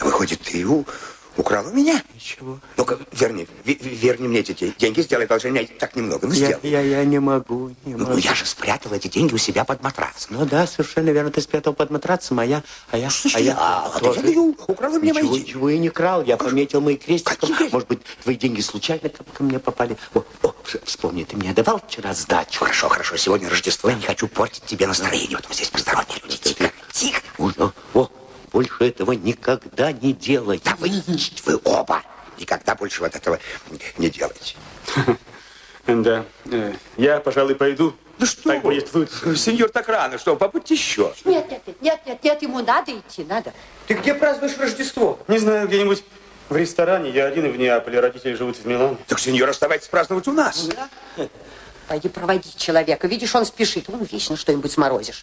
Выходит, 0.00 0.40
ты 0.42 0.64
у- 0.66 0.86
украл 1.38 1.66
у 1.66 1.70
меня. 1.72 2.02
Ничего. 2.14 2.58
Ну-ка, 2.76 2.98
верни, 3.12 3.46
ве- 3.64 3.78
ве- 3.78 3.94
верни 3.94 4.28
мне 4.28 4.40
эти 4.40 4.52
де- 4.52 4.74
деньги, 4.76 5.00
сделай 5.02 5.24
одолжение, 5.24 5.66
так 5.66 5.96
немного, 5.96 6.26
ну 6.26 6.32
Я, 6.34 6.46
сделай. 6.46 6.60
я, 6.70 6.80
я 6.80 7.04
не 7.04 7.18
могу, 7.20 7.70
не 7.84 7.94
Ну, 7.94 8.06
могу. 8.06 8.18
я 8.18 8.34
же 8.34 8.44
спрятал 8.44 8.92
эти 8.92 9.08
деньги 9.08 9.32
у 9.34 9.38
себя 9.38 9.64
под 9.64 9.82
матрас. 9.82 10.26
Ну 10.30 10.44
да, 10.44 10.66
совершенно 10.66 11.10
верно. 11.10 11.30
Ты 11.30 11.40
спрятал 11.40 11.72
под 11.74 11.90
матрасом, 11.90 12.40
а 12.40 12.44
я... 12.44 12.62
А 12.90 12.98
я, 12.98 13.08
Слушай, 13.08 13.36
а 13.36 13.40
я 13.40 13.54
а, 13.56 13.92
а 13.94 14.00
тоже. 14.00 14.20
я 14.20 14.40
украл 14.40 14.92
у 14.94 14.98
меня 15.00 15.14
мои 15.14 15.22
ничего, 15.22 15.34
деньги. 15.36 15.48
ничего 15.48 15.70
я 15.70 15.78
не 15.78 15.88
крал. 15.88 16.24
Я 16.24 16.36
пометил 16.36 16.80
мои 16.80 16.96
крестиком. 16.96 17.50
Какие? 17.50 17.68
Может 17.70 17.88
быть, 17.88 18.00
твои 18.22 18.36
деньги 18.36 18.60
случайно 18.60 19.08
ко, 19.08 19.22
ко 19.24 19.42
мне 19.42 19.58
попали. 19.58 19.96
О, 20.14 20.22
о, 20.42 20.54
вспомни, 20.84 21.24
ты 21.24 21.36
мне 21.36 21.52
давал 21.54 21.80
вчера 21.86 22.12
сдачу. 22.14 22.58
Хорошо, 22.60 22.88
хорошо, 22.88 23.16
сегодня 23.16 23.48
Рождество, 23.48 23.88
я 23.90 23.96
не 23.96 24.02
хочу 24.02 24.26
портить 24.28 24.64
тебе 24.64 24.86
настроение. 24.86 25.36
Вот 25.36 25.48
мы 25.48 25.54
здесь 25.54 25.68
посторонние 25.68 26.18
люди. 26.22 26.36
Тихо, 26.36 26.72
тихо. 26.92 27.20
О, 27.38 27.70
о, 27.94 28.10
больше 28.52 28.84
этого 28.84 29.12
никогда 29.12 29.92
не 29.92 30.12
делай. 30.12 30.60
Да 30.64 30.76
вы, 30.78 30.90
вы 31.44 31.60
оба 31.64 32.02
никогда 32.38 32.74
больше 32.74 33.00
вот 33.02 33.14
этого 33.14 33.38
не 33.98 34.10
делайте. 34.10 34.56
Да. 35.86 36.26
Э, 36.50 36.74
я, 36.98 37.18
пожалуй, 37.18 37.54
пойду. 37.54 37.94
Ну 38.18 38.26
что 38.26 38.52
Так 38.52 38.60
будет 38.60 38.92
лучше. 38.92 39.34
Сеньор, 39.36 39.70
так 39.70 39.88
рано. 39.88 40.18
Что, 40.18 40.36
побудьте 40.36 40.74
еще. 40.74 41.14
Нет, 41.24 41.50
нет, 41.50 41.62
нет, 41.66 41.76
нет, 41.80 42.00
нет, 42.04 42.24
нет, 42.24 42.42
ему 42.42 42.60
надо 42.60 42.92
идти, 42.92 43.24
надо. 43.24 43.54
Ты 43.86 43.94
где 43.94 44.12
празднуешь 44.12 44.58
Рождество? 44.58 45.18
Не 45.28 45.38
знаю, 45.38 45.66
где-нибудь 45.66 46.04
в 46.50 46.56
ресторане. 46.56 47.10
Я 47.10 47.24
один 47.24 47.50
в 47.50 47.56
Неаполе, 47.56 48.00
родители 48.00 48.34
живут 48.34 48.58
в 48.58 48.66
Милане. 48.66 48.98
Так, 49.06 49.18
сеньор, 49.18 49.48
оставайтесь 49.48 49.88
праздновать 49.88 50.28
у 50.28 50.32
нас. 50.32 50.68
Пойди 51.86 52.10
проводи 52.10 52.50
человека. 52.54 53.08
Видишь, 53.08 53.34
он 53.34 53.46
спешит. 53.46 53.88
Он 53.88 54.02
вечно 54.02 54.36
что-нибудь 54.36 54.70
сморозишь. 54.70 55.22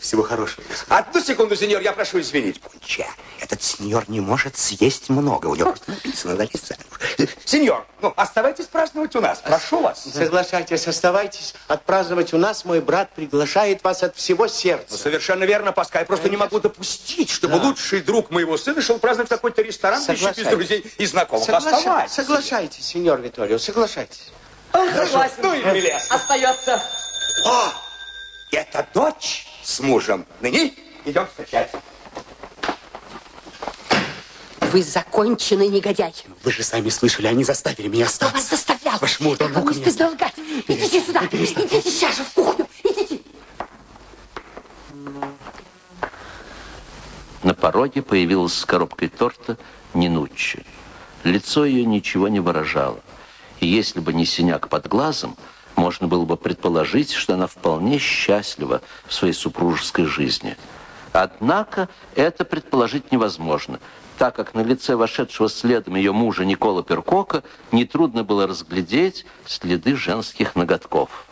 Всего 0.00 0.22
хорошего. 0.22 0.64
Одну 0.88 1.20
секунду, 1.20 1.56
сеньор, 1.56 1.82
я 1.82 1.92
прошу 1.92 2.20
извинить. 2.20 2.60
Конча, 2.60 3.06
этот 3.40 3.62
сеньор 3.62 4.04
не 4.08 4.20
может 4.20 4.56
съесть 4.56 5.08
много. 5.10 5.46
У 5.48 5.54
него 5.54 5.70
просто 5.70 5.90
написано 5.90 6.34
на 6.36 6.42
лице. 6.42 6.76
Сеньор, 7.44 7.86
ну, 8.00 8.12
оставайтесь 8.16 8.66
праздновать 8.66 9.14
у 9.16 9.20
нас. 9.20 9.40
Прошу 9.40 9.80
вас. 9.80 10.04
Соглашайтесь, 10.04 10.86
оставайтесь. 10.88 11.54
Отпраздновать 11.68 12.32
у 12.32 12.38
нас 12.38 12.64
мой 12.64 12.80
брат 12.80 13.10
приглашает 13.14 13.82
вас 13.84 14.02
от 14.02 14.16
всего 14.16 14.44
Ну, 14.44 14.50
сердца. 14.50 14.96
совершенно 14.96 15.44
верно, 15.44 15.72
Паска. 15.72 15.98
Я 16.00 16.04
просто 16.06 16.28
не 16.30 16.36
могу 16.36 16.60
допустить, 16.60 17.30
чтобы 17.30 17.56
лучший 17.56 18.00
друг 18.00 18.30
моего 18.30 18.56
сына 18.56 18.80
шел 18.80 18.98
праздновать 18.98 19.28
в 19.28 19.34
какой-то 19.34 19.62
ресторан, 19.62 20.02
да 20.06 20.12
еще 20.12 20.26
без 20.28 20.36
Соглашайтесь. 20.36 20.50
друзей 20.68 20.92
и 20.98 21.06
знакомых. 21.06 21.46
Соглаша- 21.48 21.76
Оставайтесь. 21.76 22.14
Соглашайтесь, 22.14 22.84
сеньор 22.86 23.20
Виторио, 23.20 23.58
соглашайтесь. 23.58 24.30
Согласен. 24.72 25.34
Ну 25.42 25.54
и 25.54 25.62
милес. 25.64 26.06
Остается. 26.10 26.82
О, 27.46 27.72
это 28.50 28.86
дочь 28.94 29.46
с 29.64 29.80
мужем. 29.80 30.26
Ныне 30.40 30.74
идем 31.04 31.26
встречать. 31.26 31.72
Вы 34.60 34.82
законченный 34.82 35.68
негодяй. 35.68 36.14
Вы 36.42 36.50
же 36.52 36.62
сами 36.62 36.88
слышали, 36.88 37.26
они 37.28 37.44
заставили 37.44 37.88
меня 37.88 38.06
Кто 38.06 38.26
вас 38.26 38.34
остаться. 38.34 38.56
заставлял? 38.56 38.98
Ваш 39.00 39.20
муж, 39.20 39.38
он 39.40 39.54
руку 39.54 39.70
не 39.70 39.74
стыдно 39.74 40.10
лгать? 40.10 40.34
Идите 40.68 41.00
сюда. 41.00 41.22
Идите 41.30 41.80
сейчас 41.82 42.16
же 42.16 42.24
в 42.24 42.30
кухню. 42.30 42.68
Идите. 42.82 43.20
На 47.42 47.54
пороге 47.54 48.02
появилась 48.02 48.54
с 48.54 48.64
коробкой 48.64 49.08
торта 49.08 49.56
Нинуччи. 49.92 50.64
Лицо 51.22 51.64
ее 51.64 51.84
ничего 51.84 52.28
не 52.28 52.40
выражало. 52.40 53.00
И 53.60 53.66
если 53.66 54.00
бы 54.00 54.12
не 54.12 54.26
синяк 54.26 54.68
под 54.68 54.88
глазом, 54.88 55.36
можно 55.76 56.06
было 56.06 56.24
бы 56.24 56.36
предположить, 56.36 57.12
что 57.12 57.34
она 57.34 57.46
вполне 57.46 57.98
счастлива 57.98 58.82
в 59.06 59.12
своей 59.14 59.34
супружеской 59.34 60.06
жизни. 60.06 60.56
Однако 61.12 61.88
это 62.14 62.44
предположить 62.44 63.12
невозможно, 63.12 63.78
так 64.18 64.34
как 64.34 64.54
на 64.54 64.60
лице 64.60 64.96
вошедшего 64.96 65.48
следом 65.48 65.96
ее 65.96 66.12
мужа 66.12 66.44
Никола 66.44 66.82
Перкока 66.82 67.42
нетрудно 67.72 68.24
было 68.24 68.46
разглядеть 68.46 69.26
следы 69.46 69.96
женских 69.96 70.56
ноготков. 70.56 71.26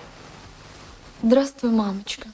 Здравствуй, 1.22 1.70
мамочка. 1.70 2.28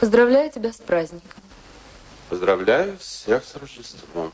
Поздравляю 0.00 0.50
тебя 0.50 0.72
с 0.72 0.76
праздником. 0.76 1.42
Поздравляю 2.28 2.98
всех 2.98 3.44
с 3.44 3.54
Рождеством. 3.54 4.32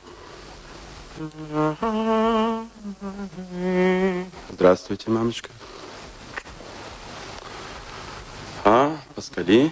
Здравствуйте, 4.49 5.11
мамочка. 5.11 5.51
А, 8.65 8.97
Паскали? 9.15 9.71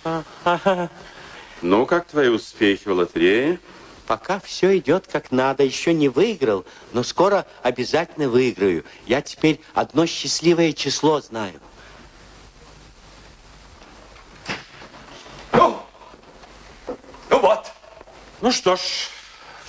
Ну, 1.62 1.86
как 1.86 2.06
твои 2.06 2.28
успехи 2.28 2.86
в 2.86 2.92
лотерее? 2.92 3.60
Пока 4.06 4.40
все 4.40 4.76
идет 4.76 5.06
как 5.06 5.30
надо, 5.32 5.62
еще 5.64 5.94
не 5.94 6.10
выиграл, 6.10 6.66
но 6.92 7.02
скоро 7.02 7.46
обязательно 7.62 8.28
выиграю. 8.28 8.84
Я 9.06 9.22
теперь 9.22 9.60
одно 9.74 10.04
счастливое 10.06 10.72
число 10.72 11.20
знаю. 11.20 11.60
Ну, 15.52 15.80
ну 17.30 17.40
вот. 17.40 17.66
Ну 18.40 18.52
что 18.52 18.76
ж, 18.76 18.80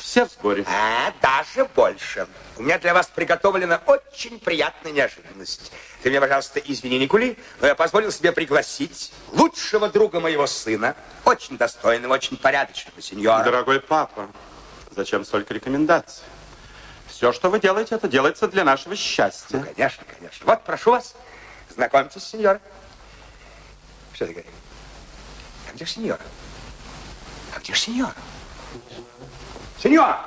все 0.10 0.26
в 0.26 0.32
сборе. 0.32 0.66
А, 0.68 1.14
даже 1.22 1.66
больше. 1.76 2.28
У 2.58 2.64
меня 2.64 2.80
для 2.80 2.96
вас 2.96 3.08
приготовлена 3.14 3.80
очень 3.86 4.40
приятная 4.40 4.92
неожиданность. 4.92 5.72
Ты 6.02 6.10
мне, 6.10 6.20
пожалуйста, 6.20 6.60
извини, 6.60 6.98
Никули, 6.98 7.38
но 7.62 7.68
я 7.68 7.76
позволил 7.76 8.12
себе 8.12 8.32
пригласить 8.32 9.14
лучшего 9.32 9.88
друга 9.88 10.20
моего 10.20 10.48
сына, 10.48 10.96
очень 11.26 11.58
достойного, 11.58 12.14
очень 12.14 12.38
порядочного 12.38 13.00
сеньора. 13.02 13.44
Дорогой 13.44 13.80
папа, 13.80 14.30
зачем 14.96 15.24
столько 15.24 15.54
рекомендаций? 15.54 16.24
Все, 17.08 17.32
что 17.32 17.52
вы 17.52 17.60
делаете, 17.60 17.96
это 17.96 18.08
делается 18.08 18.48
для 18.48 18.64
нашего 18.64 18.96
счастья. 18.96 19.58
Ну, 19.58 19.64
конечно, 19.64 20.04
конечно. 20.18 20.46
Вот, 20.48 20.64
прошу 20.64 20.92
вас, 20.92 21.14
знакомьтесь, 21.70 22.24
сеньора. 22.24 22.60
Что 24.14 24.26
ты 24.26 24.32
говоришь? 24.32 24.52
А 25.70 25.76
где 25.76 25.86
же 25.86 25.92
сеньора? 25.92 26.22
А 27.56 27.60
где 27.60 27.74
же 27.76 27.80
сеньора? 27.80 28.16
Сеньор! 29.82 30.18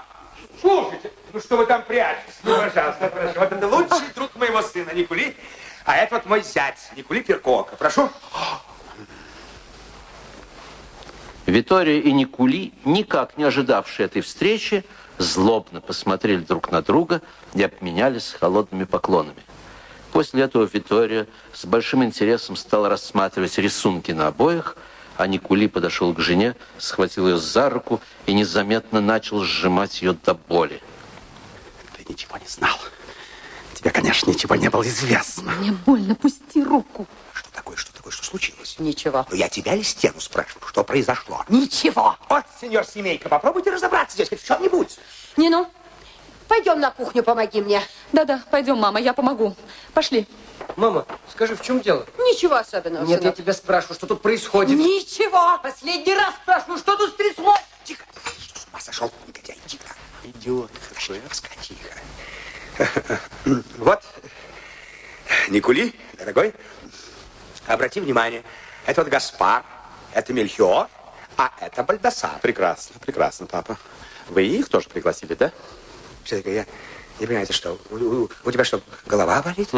Слушайте, 0.60 1.12
ну 1.32 1.40
что 1.40 1.56
вы 1.58 1.66
там 1.66 1.82
прячетесь? 1.82 2.38
Ну, 2.42 2.56
пожалуйста, 2.56 3.08
прошу. 3.08 3.38
Вот 3.38 3.52
это 3.52 3.68
лучший 3.68 4.08
друг 4.14 4.34
моего 4.36 4.62
сына, 4.62 4.90
Никули. 4.94 5.36
А 5.84 5.96
это 5.96 6.14
вот 6.14 6.26
мой 6.26 6.42
зять, 6.42 6.90
Никули 6.96 7.20
Перкока. 7.20 7.76
Прошу. 7.76 8.08
Витория 11.44 12.00
и 12.00 12.12
Никули, 12.12 12.72
никак 12.84 13.36
не 13.36 13.44
ожидавшие 13.44 14.06
этой 14.06 14.22
встречи, 14.22 14.84
злобно 15.18 15.80
посмотрели 15.80 16.40
друг 16.40 16.70
на 16.70 16.80
друга 16.80 17.20
и 17.52 17.62
обменялись 17.62 18.34
холодными 18.38 18.84
поклонами. 18.84 19.42
После 20.12 20.44
этого 20.44 20.68
Витория 20.72 21.26
с 21.52 21.66
большим 21.66 22.04
интересом 22.04 22.56
стала 22.56 22.88
рассматривать 22.88 23.58
рисунки 23.58 24.12
на 24.12 24.28
обоях, 24.28 24.76
а 25.22 25.26
Никули 25.28 25.68
подошел 25.68 26.12
к 26.12 26.18
жене, 26.18 26.56
схватил 26.78 27.28
ее 27.28 27.38
за 27.38 27.70
руку 27.70 28.00
и 28.26 28.32
незаметно 28.32 29.00
начал 29.00 29.44
сжимать 29.44 30.02
ее 30.02 30.14
до 30.14 30.34
боли. 30.34 30.82
Ты 31.96 32.04
ничего 32.08 32.36
не 32.38 32.46
знал. 32.48 32.76
Тебе, 33.74 33.90
конечно, 33.90 34.30
ничего 34.30 34.56
не 34.56 34.68
было 34.68 34.82
известно. 34.82 35.52
Мне 35.52 35.70
больно, 35.70 36.16
пусти 36.16 36.62
руку. 36.62 37.06
Что 37.32 37.52
такое, 37.52 37.76
что 37.76 37.94
такое, 37.94 38.12
что 38.12 38.24
случилось? 38.24 38.76
Ничего. 38.80 39.24
Ну, 39.30 39.36
я 39.36 39.48
тебя 39.48 39.74
или 39.74 39.82
стену 39.82 40.20
спрашиваю, 40.20 40.66
что 40.66 40.82
произошло? 40.82 41.44
Ничего. 41.48 42.16
Вот, 42.28 42.44
сеньор 42.60 42.84
Семейка, 42.84 43.28
попробуйте 43.28 43.70
разобраться 43.70 44.16
здесь 44.16 44.28
хоть 44.28 44.42
в 44.42 44.44
чем-нибудь. 44.44 44.98
Нину, 45.36 45.70
пойдем 46.48 46.80
на 46.80 46.90
кухню, 46.90 47.22
помоги 47.22 47.60
мне. 47.60 47.80
Да-да, 48.12 48.42
пойдем, 48.50 48.78
мама, 48.78 49.00
я 49.00 49.12
помогу. 49.12 49.54
Пошли. 49.94 50.26
Мама, 50.76 51.06
скажи, 51.30 51.54
в 51.56 51.62
чем 51.62 51.80
дело? 51.80 52.06
Ничего 52.18 52.56
особенного, 52.56 53.02
Нет, 53.04 53.10
я 53.18 53.18
сынок. 53.22 53.36
тебя 53.36 53.52
спрашиваю, 53.52 53.94
что 53.96 54.06
тут 54.06 54.22
происходит? 54.22 54.76
Ничего. 54.78 55.58
Последний 55.62 56.14
раз 56.14 56.34
спрашиваю, 56.42 56.78
что 56.78 56.96
тут 56.96 57.10
стряслось? 57.12 57.60
Тихо. 57.84 58.04
Что 58.40 58.58
с 58.60 58.66
ума 58.70 58.80
сошел, 58.80 59.12
негодяй? 59.26 59.58
Тихо. 59.66 59.84
Идиот. 60.24 60.70
Какой 60.94 61.20
тихо. 61.62 63.20
Вот, 63.78 64.02
Никули, 65.48 65.94
дорогой, 66.18 66.54
обрати 67.66 68.00
внимание, 68.00 68.42
это 68.86 69.02
вот 69.02 69.10
Гаспар, 69.10 69.62
это 70.14 70.32
Мельхиор, 70.32 70.88
а 71.36 71.50
это 71.60 71.82
Бальдасар. 71.82 72.38
Прекрасно, 72.40 72.98
прекрасно, 73.00 73.46
папа. 73.46 73.76
Вы 74.28 74.44
их 74.46 74.68
тоже 74.68 74.88
пригласили, 74.88 75.34
да? 75.34 75.52
Такое? 76.28 76.54
Я 76.54 76.66
не 77.20 77.26
понимаю, 77.26 77.44
это 77.44 77.52
что? 77.52 77.78
У, 77.90 77.96
у- 77.96 78.30
у 78.44 78.50
тебя 78.52 78.64
что, 78.64 78.80
голова 79.06 79.42
болит? 79.42 79.68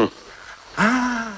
А, 0.77 1.33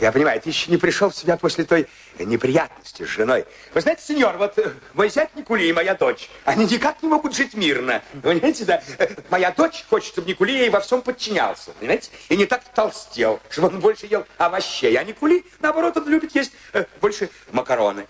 я 0.00 0.12
понимаю, 0.12 0.40
ты 0.40 0.50
еще 0.50 0.70
не 0.70 0.76
пришел 0.76 1.10
в 1.10 1.14
себя 1.14 1.36
после 1.36 1.64
той 1.64 1.88
неприятности 2.18 3.04
с 3.04 3.08
женой. 3.08 3.44
Вы 3.72 3.80
знаете, 3.80 4.02
сеньор, 4.06 4.36
вот 4.36 4.58
э, 4.58 4.72
мой 4.92 5.08
зять 5.08 5.34
Никули 5.34 5.64
и 5.64 5.72
моя 5.72 5.94
дочь, 5.94 6.28
они 6.44 6.66
никак 6.66 7.02
не 7.02 7.08
могут 7.08 7.34
жить 7.34 7.54
мирно. 7.54 8.02
Понимаете, 8.22 8.64
да? 8.64 8.82
Э, 8.98 9.08
Моя 9.30 9.50
дочь 9.50 9.84
хочет, 9.88 10.12
чтобы 10.12 10.28
Никули 10.28 10.52
ей 10.52 10.70
во 10.70 10.80
всем 10.80 11.02
подчинялся, 11.02 11.70
понимаете? 11.72 12.10
И 12.28 12.36
не 12.36 12.46
так 12.46 12.62
толстел, 12.74 13.40
чтобы 13.50 13.68
он 13.68 13.80
больше 13.80 14.06
ел 14.06 14.26
овощей. 14.38 14.94
А 14.96 15.04
Никули, 15.04 15.44
наоборот, 15.60 15.96
он 15.96 16.08
любит 16.08 16.34
есть 16.34 16.52
э, 16.72 16.84
больше 17.00 17.30
макароны. 17.52 18.06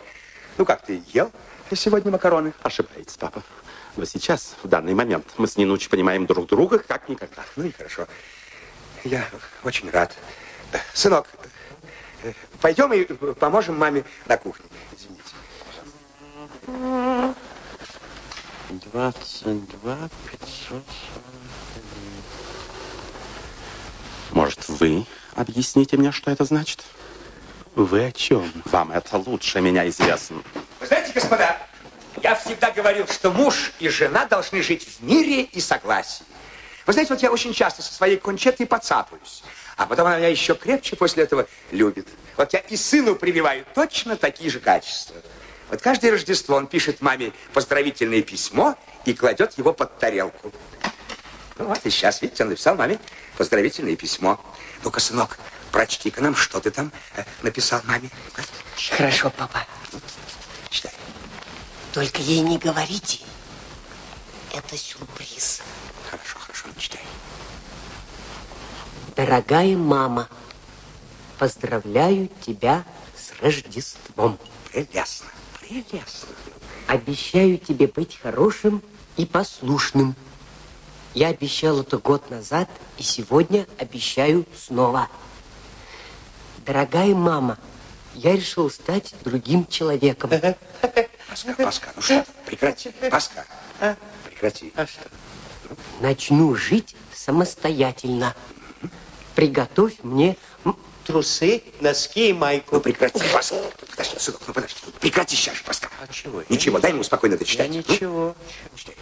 Ну 0.59 0.65
как, 0.65 0.85
ты 0.85 1.03
ел 1.13 1.33
сегодня 1.73 2.11
макароны? 2.11 2.53
Ошибаетесь, 2.63 3.17
папа. 3.17 3.43
Но 3.97 4.05
сейчас, 4.05 4.57
в 4.63 4.69
данный 4.69 4.95
момент, 4.95 5.27
мы 5.37 5.47
с 5.47 5.57
Нинучи 5.57 5.89
понимаем 5.89 6.27
друг 6.27 6.49
друга 6.49 6.79
как 6.79 7.09
никогда. 7.09 7.45
Ну 7.57 7.65
и 7.65 7.73
хорошо. 7.73 8.07
Я 9.05 9.29
очень 9.63 9.91
рад. 9.91 10.15
Э, 10.73 10.79
Сынок, 10.95 11.29
э, 12.23 12.33
пойдем 12.63 12.93
и 12.93 13.05
поможем 13.35 13.79
маме 13.79 14.05
на 14.27 14.39
кухне. 14.39 14.65
Извините. 14.97 15.23
22 18.71 20.09
500. 20.31 20.83
Может, 24.31 24.69
вы 24.69 25.07
объясните 25.35 25.99
мне, 25.99 26.11
что 26.11 26.31
это 26.31 26.45
значит? 26.45 26.83
Вы 27.75 28.07
о 28.07 28.13
чем? 28.13 28.51
Вам 28.65 28.91
это 28.91 29.19
лучше 29.19 29.61
меня 29.61 29.87
известно. 29.89 30.43
Вы 30.81 30.87
знаете, 30.87 31.13
господа, 31.13 31.59
я 32.23 32.35
всегда 32.37 32.71
говорил, 32.71 33.07
что 33.07 33.31
муж 33.31 33.73
и 33.81 33.89
жена 33.91 34.25
должны 34.27 34.63
жить 34.63 34.89
в 34.89 35.03
мире 35.03 35.43
и 35.43 35.61
согласии. 35.61 36.25
Вы 36.87 36.93
знаете, 36.93 37.15
вот 37.15 37.23
я 37.23 37.31
очень 37.31 37.55
часто 37.55 37.83
со 37.83 37.93
своей 37.93 38.17
кончетой 38.17 38.67
подцапаюсь. 38.67 39.43
А 39.77 39.87
потом 39.87 40.07
она 40.07 40.19
меня 40.19 40.29
еще 40.29 40.55
крепче 40.55 40.97
после 40.97 41.25
этого 41.25 41.47
любит. 41.71 42.07
Вот 42.37 42.53
я 42.53 42.61
и 42.61 42.77
сыну 42.77 43.17
прививаю 43.17 43.65
точно 43.75 44.17
такие 44.17 44.51
же 44.51 44.61
качества. 44.61 45.17
Вот 45.71 45.81
каждое 45.81 46.13
Рождество 46.13 46.57
он 46.57 46.67
пишет 46.67 47.01
маме 47.01 47.33
поздравительное 47.53 48.23
письмо 48.23 48.77
и 49.05 49.15
кладет 49.15 49.57
его 49.59 49.73
под 49.73 49.99
тарелку. 49.99 50.53
Ну 51.57 51.67
вот 51.67 51.81
и 51.85 51.91
сейчас, 51.91 52.21
видите, 52.21 52.43
он 52.43 52.51
написал 52.51 52.77
маме 52.77 52.99
поздравительное 53.37 53.97
письмо. 53.97 54.39
Ну-ка, 54.83 55.01
сынок, 55.01 55.39
прочти-ка 55.73 56.21
нам, 56.21 56.37
что 56.37 56.61
ты 56.61 56.71
там 56.71 56.93
э, 57.17 57.25
написал 57.43 57.81
маме. 57.85 58.11
Хорошо, 58.91 59.31
папа. 59.31 59.67
Читай. 60.71 60.93
Только 61.93 62.21
ей 62.21 62.41
не 62.41 62.59
говорите. 62.59 63.21
Это 64.53 64.77
сюрприз. 64.77 65.63
Хорошо, 66.11 66.39
читай. 66.77 67.01
Дорогая 69.17 69.77
мама, 69.77 70.29
поздравляю 71.39 72.29
тебя 72.45 72.85
с 73.17 73.41
Рождеством. 73.41 74.39
Прелестно, 74.71 75.29
прелестно. 75.61 76.35
Обещаю 76.89 77.59
тебе 77.59 77.87
быть 77.87 78.19
хорошим 78.21 78.83
и 79.17 79.25
послушным. 79.25 80.17
Я 81.15 81.29
обещал 81.29 81.81
это 81.81 81.99
год 81.99 82.29
назад, 82.31 82.69
и 82.99 83.03
сегодня 83.03 83.67
обещаю 83.79 84.45
снова. 84.57 85.09
Дорогая 86.67 87.15
мама, 87.15 87.59
я 88.15 88.33
решил 88.35 88.71
стать 88.71 89.15
другим 89.23 89.67
человеком. 89.67 90.31
Паска, 91.29 91.55
Паска, 91.57 91.93
ну 91.95 92.03
что, 92.03 92.27
прекрати. 92.47 92.91
Паска, 93.11 93.47
прекрати. 94.25 94.73
А 94.77 94.87
что? 94.87 95.03
Начну 96.01 96.55
жить 96.55 96.95
самостоятельно. 97.15 98.35
Приготовь 99.35 99.95
мне 100.03 100.37
трусы, 101.05 101.63
носки 101.81 102.31
и 102.31 102.33
майку. 102.33 102.77
Ну, 102.77 102.81
прекрати, 102.81 103.21
Паска. 103.33 103.57
Подожди, 103.91 104.19
сынок, 104.19 104.41
ну 104.47 104.55
подожди. 104.55 104.77
Прекрати 105.01 105.37
сейчас 105.37 105.57
же, 105.57 105.65
Паска. 105.65 105.89
А 106.01 106.07
чего? 106.13 106.43
Ничего, 106.49 106.79
дай 106.79 106.93
ему 106.93 107.03
спокойно 107.03 107.37
дочитать. 107.37 107.69
Я 107.69 107.79
ничего. 107.79 108.35
Читай. 108.75 108.97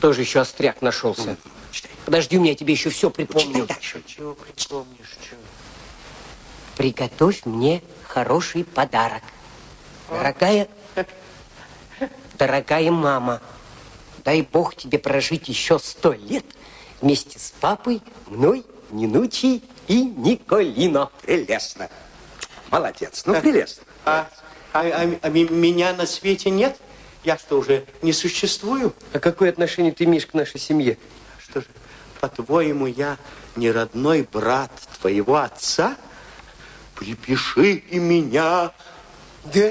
Тоже 0.00 0.20
еще 0.22 0.40
остряк 0.40 0.82
нашелся. 0.82 1.36
Читай. 1.70 1.90
Подожди, 2.04 2.36
у 2.38 2.40
меня 2.42 2.54
тебе 2.54 2.72
еще 2.74 2.90
все 2.90 3.08
Ну, 3.08 3.12
припомню. 3.12 3.62
читай 3.62 3.66
дальше. 3.68 4.02
Чего 4.06 4.34
припомнишь, 4.34 5.16
чего? 5.28 5.40
Приготовь 6.76 7.44
мне 7.44 7.82
хороший 8.08 8.64
подарок. 8.64 9.22
Дорогая, 10.08 10.68
дорогая 12.38 12.90
мама, 12.90 13.40
дай 14.24 14.42
Бог 14.42 14.74
тебе 14.74 14.98
прожить 14.98 15.48
еще 15.48 15.78
сто 15.78 16.12
лет 16.12 16.44
вместе 17.00 17.38
с 17.38 17.52
папой, 17.60 18.02
мной, 18.26 18.64
Нинучей 18.90 19.62
и 19.88 20.02
Николино. 20.02 21.10
Прелестно. 21.22 21.88
Молодец, 22.70 23.22
ну 23.26 23.40
прелестно. 23.40 23.84
А, 24.04 24.28
а, 24.72 24.80
а- 24.80 25.18
а 25.22 25.28
меня 25.28 25.92
на 25.92 26.06
свете 26.06 26.50
нет? 26.50 26.76
Я 27.24 27.36
что, 27.36 27.58
уже 27.58 27.84
не 28.02 28.12
существую? 28.12 28.94
А 29.12 29.18
какое 29.18 29.50
отношение 29.50 29.92
ты 29.92 30.04
имеешь 30.04 30.26
к 30.26 30.34
нашей 30.34 30.58
семье? 30.58 30.96
Что 31.38 31.60
же, 31.60 31.66
по-твоему, 32.20 32.86
я 32.86 33.18
не 33.56 33.70
родной 33.70 34.26
брат 34.30 34.70
твоего 35.00 35.36
отца? 35.36 35.96
Припиши 36.94 37.74
и 37.74 37.98
меня. 37.98 38.72
Да, 39.52 39.70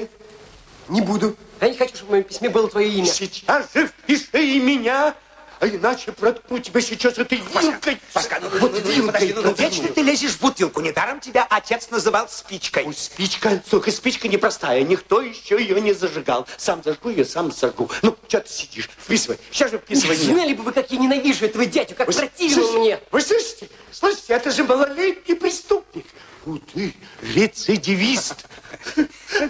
не 0.88 1.00
буду. 1.00 1.36
Я 1.60 1.68
не 1.68 1.76
хочу, 1.76 1.94
чтобы 1.96 2.08
в 2.08 2.10
моем 2.12 2.24
письме 2.24 2.48
было 2.48 2.68
твое 2.68 2.88
имя. 2.88 3.06
Сейчас 3.06 3.66
же 3.74 3.86
впиши 3.86 4.42
и 4.42 4.60
меня, 4.60 5.14
а 5.60 5.66
иначе 5.66 6.10
проткну 6.12 6.58
тебя 6.58 6.80
сейчас 6.80 7.18
этой 7.18 7.38
вилкой. 7.38 8.00
Паска, 8.14 8.38
ну, 8.40 8.48
вот 8.60 8.72
ну, 8.72 8.80
ну, 8.82 8.90
вилкой. 8.90 9.06
подожди, 9.06 9.32
ну, 9.34 9.42
ну, 9.42 9.52
вечно 9.52 9.88
ты 9.88 10.00
лезешь 10.00 10.30
в 10.32 10.40
бутылку. 10.40 10.80
Недаром 10.80 11.20
тебя 11.20 11.46
отец 11.50 11.90
называл 11.90 12.30
спичкой. 12.30 12.84
Ой, 12.86 12.94
спичка, 12.94 13.62
слушай, 13.68 13.92
спичка 13.92 14.26
непростая, 14.28 14.82
никто 14.84 15.20
еще 15.20 15.60
ее 15.60 15.78
не 15.82 15.92
зажигал. 15.92 16.46
Сам 16.56 16.82
зажгу 16.82 17.10
ее, 17.10 17.26
сам 17.26 17.52
сожгу. 17.52 17.90
Ну, 18.00 18.16
что 18.26 18.40
ты 18.40 18.50
сидишь? 18.50 18.88
Вписывай, 18.98 19.38
сейчас 19.50 19.70
же 19.70 19.78
вписывай 19.78 20.16
меня. 20.16 20.32
Знали 20.32 20.54
бы 20.54 20.62
вы, 20.62 20.72
как 20.72 20.90
я 20.90 20.98
ненавижу 20.98 21.44
этого 21.44 21.66
дядю, 21.66 21.94
как 21.94 22.06
Вы 22.06 22.14
противно 22.14 22.54
слышите? 22.54 22.78
мне. 22.78 23.00
Вы 23.10 23.20
слышите? 23.20 23.68
Слышите, 23.92 24.32
это 24.32 24.50
же 24.50 24.64
малолетний 24.64 25.36
преступник. 25.36 26.06
У 26.46 26.56
ты, 26.56 26.94
рецидивист. 27.20 28.46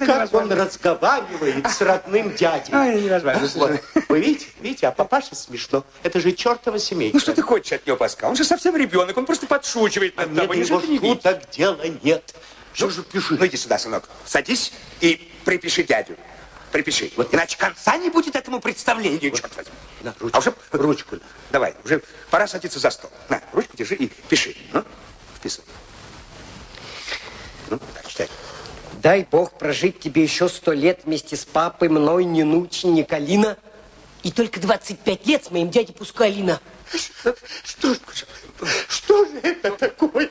Как 0.00 0.32
он 0.34 0.52
разговаривает 0.52 1.66
с 1.70 1.80
родным 1.80 2.34
дядей. 2.34 2.72
Ай, 2.72 3.00
невозможно. 3.00 3.48
Вот. 3.54 4.04
Вы 4.08 4.20
видите, 4.20 4.46
видите, 4.60 4.86
а 4.86 4.92
папаше 4.92 5.34
смешно. 5.34 5.84
Это 6.02 6.20
же 6.20 6.32
чертова 6.32 6.78
семейка. 6.78 7.16
Ну 7.16 7.20
что 7.20 7.34
ты 7.34 7.42
хочешь 7.42 7.72
от 7.72 7.86
него, 7.86 7.96
Паска? 7.96 8.26
Он 8.26 8.36
же 8.36 8.44
совсем 8.44 8.76
ребенок, 8.76 9.16
он 9.16 9.26
просто 9.26 9.46
подшучивает 9.46 10.14
А 10.16 10.22
над 10.22 10.34
до 10.34 10.40
тобой. 10.42 10.58
его 10.58 10.76
Неужели 10.76 10.98
ты 10.98 11.02
не 11.02 11.14
шуток 11.14 11.50
дела 11.50 11.82
нет. 12.02 12.34
Что 12.72 12.90
же 12.90 13.02
пиши? 13.02 13.36
Ну 13.38 13.46
иди 13.46 13.56
сюда, 13.56 13.78
сынок. 13.78 14.08
Садись 14.24 14.72
и 15.00 15.30
припиши 15.44 15.82
дядю. 15.82 16.16
Припиши. 16.70 17.10
Вот 17.16 17.34
иначе 17.34 17.58
конца 17.58 17.96
не 17.96 18.10
будет 18.10 18.36
этому 18.36 18.60
представлению, 18.60 19.30
черт 19.32 19.56
возьми. 19.56 19.72
На, 20.02 20.14
ручку. 20.20 20.36
А 20.36 20.38
уже 20.38 20.54
Ручку. 20.70 21.16
Давай, 21.50 21.74
уже 21.84 22.00
пора 22.30 22.46
садиться 22.46 22.78
за 22.78 22.90
стол. 22.90 23.10
На, 23.28 23.42
ручку 23.52 23.76
держи 23.76 23.96
и 23.96 24.06
пиши. 24.06 24.56
Ну, 24.72 24.84
вписывай. 25.36 25.66
Ну, 27.70 27.78
так, 27.94 28.06
читай. 28.06 28.28
Дай 29.03 29.26
Бог 29.30 29.53
прожить 29.53 29.98
тебе 29.98 30.22
еще 30.22 30.46
сто 30.51 30.72
лет 30.72 31.01
вместе 31.05 31.34
с 31.34 31.46
папой, 31.46 31.88
мной, 31.88 32.24
Нинучей, 32.24 32.90
Николина. 32.90 33.57
И 34.22 34.30
только 34.30 34.61
25 34.61 35.26
лет 35.26 35.44
с 35.46 35.51
моим 35.51 35.70
дядей 35.70 35.94
Пускалина. 35.94 36.61
Что, 37.64 37.94
ж- 37.94 37.98
что 38.88 39.24
же 39.24 39.38
это 39.42 39.70
такое? 39.70 40.28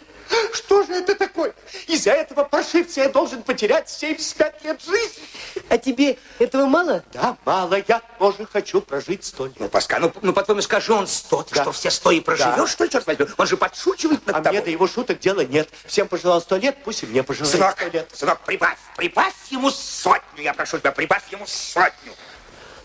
Что 0.53 0.83
же 0.83 0.93
это 0.93 1.15
такое? 1.15 1.53
Из-за 1.87 2.11
этого 2.11 2.43
паршивца 2.43 3.01
я 3.01 3.09
должен 3.09 3.41
потерять 3.43 3.89
75 3.89 4.63
лет 4.63 4.81
жизни. 4.83 5.23
А 5.69 5.77
тебе 5.77 6.17
этого 6.39 6.65
мало? 6.65 7.03
Да, 7.13 7.37
мало, 7.45 7.75
я 7.87 8.01
тоже 8.19 8.45
хочу 8.51 8.81
прожить 8.81 9.23
сто 9.25 9.45
лет. 9.47 9.55
Ну, 9.59 9.69
Паска, 9.69 9.99
ну, 9.99 10.11
ну 10.21 10.33
потом 10.33 10.61
скажи, 10.61 10.93
он 10.93 11.07
сто, 11.07 11.43
ты 11.43 11.55
Да. 11.55 11.63
что, 11.63 11.71
все 11.71 11.89
сто 11.89 12.11
и 12.11 12.19
проживешь, 12.19 12.55
Да. 12.57 12.67
что 12.67 12.83
ли, 12.83 12.89
черт 12.89 13.07
возьми? 13.07 13.25
Он 13.37 13.47
же 13.47 13.57
подшучивает 13.57 14.25
над 14.27 14.35
А 14.35 14.39
тобой. 14.41 14.51
мне 14.51 14.61
до 14.65 14.69
его 14.71 14.87
шуток 14.87 15.19
дела 15.19 15.41
нет. 15.41 15.69
Всем 15.85 16.07
пожелал 16.07 16.41
сто 16.41 16.57
лет, 16.57 16.77
пусть 16.83 17.03
и 17.03 17.05
мне 17.07 17.23
пожелает 17.23 17.51
Сынок, 17.51 17.75
сто 17.79 17.87
лет. 17.89 18.09
сынок, 18.13 18.39
прибавь, 18.41 18.77
прибавь 18.97 19.33
ему 19.49 19.71
сотню, 19.71 20.43
я 20.43 20.53
прошу 20.53 20.77
тебя, 20.79 20.91
прибавь 20.91 21.23
ему 21.31 21.45
сотню. 21.47 22.13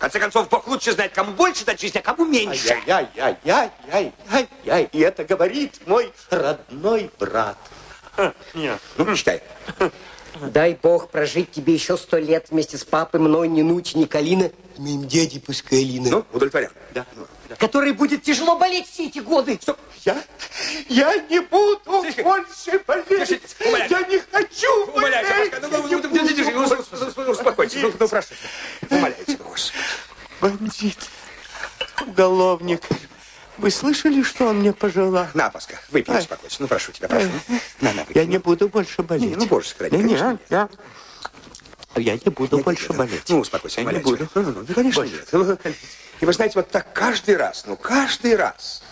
В 0.05 0.07
конце 0.07 0.21
концов, 0.21 0.51
Бог 0.51 0.69
лучше 0.69 0.93
знает, 0.93 1.15
кому 1.15 1.33
больше 1.33 1.65
дать 1.65 1.81
жизни, 1.81 1.97
а 1.97 2.03
кому 2.03 2.27
меньше. 2.27 2.79
Ай-яй-яй-яй-яй-яй. 2.87 4.91
И 4.93 5.01
это 5.01 5.25
говорит 5.25 5.81
мой 5.87 6.13
родной 6.29 7.11
брат. 7.19 7.57
Ну, 8.53 9.17
читай. 9.17 9.43
Дай 10.41 10.79
Бог 10.83 11.09
прожить 11.09 11.53
тебе 11.53 11.73
еще 11.73 11.97
сто 11.97 12.19
лет 12.19 12.49
вместе 12.51 12.77
с 12.77 12.85
папой, 12.85 13.21
мной, 13.21 13.49
Нинучей, 13.49 13.99
Николина 13.99 14.51
и 14.77 14.81
моим 14.81 15.09
дядей 15.09 15.41
Пускалина. 15.41 16.11
Ну, 16.11 16.27
удовлетворен. 16.33 16.71
Да. 16.93 17.07
Который 17.59 17.93
будет 17.93 18.23
тяжело 18.23 18.59
болеть 18.59 18.87
все 18.89 19.07
эти 19.07 19.21
годы. 19.21 19.59
Я, 20.05 20.23
я 20.89 21.17
не 21.31 21.41
буду 21.41 21.81
больше 21.87 22.79
болеть. 22.87 23.41
Умоляю. 23.65 23.91
Я 23.91 24.01
не 24.03 24.19
хочу 24.19 24.87
Умоляю 24.87 25.29
болеть. 25.29 25.51
Паска, 25.51 25.69
ну, 25.69 25.83
ну, 25.83 25.89
Не 25.89 25.95
ну, 25.95 26.03
ну, 26.03 26.09
ну, 26.67 26.77
ну, 27.17 27.25
ну, 27.25 27.31
успокойся, 27.31 27.79
ну, 27.79 27.93
ну, 27.99 28.09
прошу 28.09 28.29
тебя. 28.29 28.97
Умоляю 28.97 29.25
тебя, 29.25 29.45
Господи. 29.45 29.79
Бандит, 30.85 31.09
уголовник. 32.07 32.83
Вы 33.57 33.71
слышали, 33.71 34.23
что 34.23 34.49
он 34.49 34.59
мне 34.59 34.73
пожелал? 34.75 35.29
На, 35.33 35.49
Паска, 35.49 35.79
выпей, 35.91 36.19
успокойся. 36.19 36.57
Ну, 36.59 36.69
прошу 36.69 36.93
тебя, 36.93 37.09
прошу. 37.09 37.29
На, 37.81 37.95
на, 37.95 38.05
выпей. 38.05 38.21
Я 38.21 38.27
не 38.27 38.39
буду 38.39 38.69
больше 38.69 39.03
болеть. 39.03 39.31
Не, 39.31 39.37
ну, 39.37 39.47
боже 39.47 39.69
сохрани, 39.69 39.97
Не, 39.97 40.03
конечно, 40.03 40.39
не, 40.51 40.57
я, 40.57 40.69
я 41.97 42.13
не 42.15 42.31
буду 42.31 42.59
больше 42.59 42.93
болеть. 42.93 43.23
Ну, 43.29 43.39
успокойся, 43.39 43.81
Я 43.81 43.93
не 43.93 44.01
буду. 44.01 44.29
Ну, 44.35 44.43
ну, 44.43 44.65
ну, 44.69 44.75
конечно, 44.75 45.03
нет. 45.05 45.29
Ну, 45.33 45.59
И 46.21 46.25
вы 46.27 46.33
знаете, 46.35 46.57
вот 46.57 46.69
так 46.69 46.93
каждый 46.93 47.37
раз, 47.37 47.65
ну, 47.67 47.77
каждый 47.77 48.37
раз. 48.37 48.83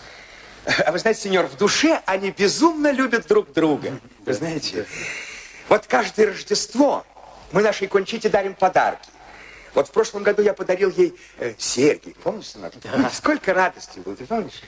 А 0.85 0.91
вы 0.91 0.97
знаете, 0.97 1.21
сеньор, 1.21 1.45
в 1.45 1.57
душе 1.57 2.01
они 2.07 2.31
безумно 2.31 2.91
любят 2.91 3.27
друг 3.27 3.53
друга. 3.53 3.99
Вы 4.25 4.33
знаете, 4.33 4.87
вот 5.69 5.85
каждое 5.85 6.27
Рождество 6.27 7.05
мы 7.51 7.61
нашей 7.61 7.87
Кончите 7.87 8.29
дарим 8.29 8.55
подарки. 8.55 9.12
Вот 9.73 9.87
в 9.87 9.91
прошлом 9.91 10.23
году 10.23 10.41
я 10.41 10.53
подарил 10.53 10.91
ей 10.91 11.15
э, 11.37 11.53
серьги. 11.57 12.15
Помнишь, 12.23 12.47
сынок? 12.47 12.73
Сколько 13.13 13.53
радости 13.53 13.99
было, 13.99 14.15
ты 14.15 14.25
помнишь? 14.25 14.61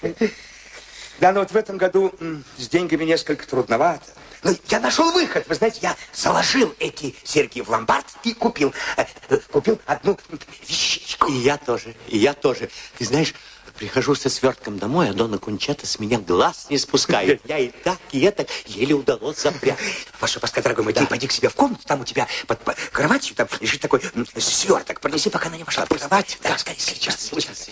Да, 1.19 1.31
но 1.31 1.41
вот 1.41 1.51
в 1.51 1.55
этом 1.55 1.77
году 1.77 2.13
с 2.57 2.67
деньгами 2.67 3.05
несколько 3.05 3.47
трудновато. 3.47 4.05
Но 4.43 4.51
я 4.67 4.79
нашел 4.79 5.11
выход. 5.11 5.47
Вы 5.47 5.55
знаете, 5.55 5.79
я 5.81 5.95
заложил 6.13 6.75
эти 6.79 7.15
серьги 7.23 7.61
в 7.61 7.69
ломбард 7.69 8.05
и 8.23 8.33
купил, 8.33 8.73
э, 8.97 9.05
купил 9.51 9.79
одну 9.85 10.19
вещичку. 10.67 11.31
И 11.31 11.37
я 11.37 11.57
тоже, 11.57 11.95
и 12.07 12.17
я 12.17 12.33
тоже. 12.33 12.69
Ты 12.97 13.05
знаешь, 13.05 13.33
прихожу 13.77 14.15
со 14.15 14.29
свертком 14.29 14.77
домой, 14.79 15.09
а 15.09 15.13
Дона 15.13 15.37
Кунчата 15.37 15.85
с 15.85 15.99
меня 15.99 16.19
глаз 16.19 16.67
не 16.69 16.77
спускает. 16.77 17.41
Я 17.45 17.59
и 17.59 17.69
так, 17.69 17.99
и 18.11 18.21
это 18.21 18.45
еле 18.65 18.93
удалось 18.93 19.41
запрятать. 19.41 19.83
Паша, 20.19 20.39
Паска, 20.39 20.61
дорогой 20.61 20.83
мой, 20.85 20.93
ты 20.93 21.05
пойди 21.05 21.27
к 21.27 21.31
себе 21.31 21.49
в 21.49 21.55
комнату, 21.55 21.81
там 21.85 22.01
у 22.01 22.05
тебя 22.05 22.27
под 22.47 22.59
по- 22.59 22.75
кроватью 22.91 23.35
там 23.35 23.47
лежит 23.59 23.81
такой 23.81 24.01
сверток. 24.37 24.99
Принеси, 25.01 25.29
пока 25.29 25.47
она 25.47 25.57
не 25.57 25.63
вошла. 25.63 25.85
Под 25.85 25.99
кровать? 25.99 26.37
Да, 26.41 26.57
скорее, 26.57 26.79
сейчас, 26.79 27.19
сейчас. 27.19 27.67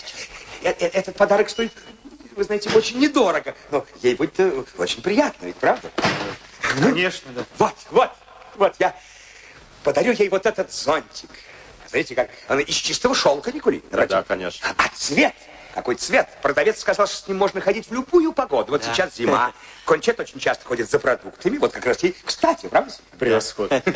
Э, 0.62 0.70
э, 0.78 0.86
Этот 0.88 1.16
подарок 1.16 1.48
стоит 1.50 1.72
вы 2.36 2.44
знаете, 2.44 2.68
очень 2.70 2.98
недорого. 2.98 3.54
Но 3.70 3.86
ей 4.02 4.14
будет 4.16 4.38
э, 4.40 4.64
очень 4.76 5.02
приятно, 5.02 5.46
ведь 5.46 5.56
правда? 5.56 5.90
Конечно, 6.82 7.30
да. 7.32 7.44
Вот, 7.58 7.74
вот, 7.90 8.10
вот, 8.56 8.74
я 8.78 8.96
подарю 9.84 10.12
ей 10.12 10.28
вот 10.28 10.44
этот 10.46 10.72
зонтик. 10.72 11.30
Знаете, 11.88 12.14
как 12.16 12.30
он 12.48 12.58
из 12.60 12.74
чистого 12.74 13.14
шелка, 13.14 13.52
Никули? 13.52 13.84
Да, 13.92 14.22
конечно. 14.22 14.66
А 14.76 14.88
цвет? 14.96 15.34
Какой 15.74 15.96
цвет? 15.96 16.28
Продавец 16.40 16.78
сказал, 16.78 17.08
что 17.08 17.16
с 17.16 17.26
ним 17.26 17.36
можно 17.36 17.60
ходить 17.60 17.88
в 17.88 17.92
любую 17.92 18.32
погоду. 18.32 18.70
Вот 18.70 18.84
сейчас 18.84 19.16
зима. 19.16 19.52
Кончет 19.84 20.20
очень 20.20 20.38
часто 20.38 20.64
ходит 20.64 20.88
за 20.88 21.00
продуктами. 21.00 21.58
Вот 21.58 21.72
как 21.72 21.84
раз 21.84 22.00
ей 22.04 22.14
кстати, 22.24 22.66
правда? 22.66 22.92
Превосходно. 23.18 23.82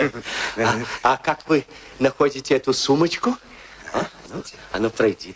А, 0.57 0.75
а 1.03 1.17
как 1.17 1.41
вы 1.47 1.65
находите 2.01 2.57
эту 2.57 2.73
сумочку? 2.73 3.37
А, 4.31 4.35
ну, 4.35 4.43
а 4.73 4.79
ну 4.79 4.91
пройди. 4.91 5.35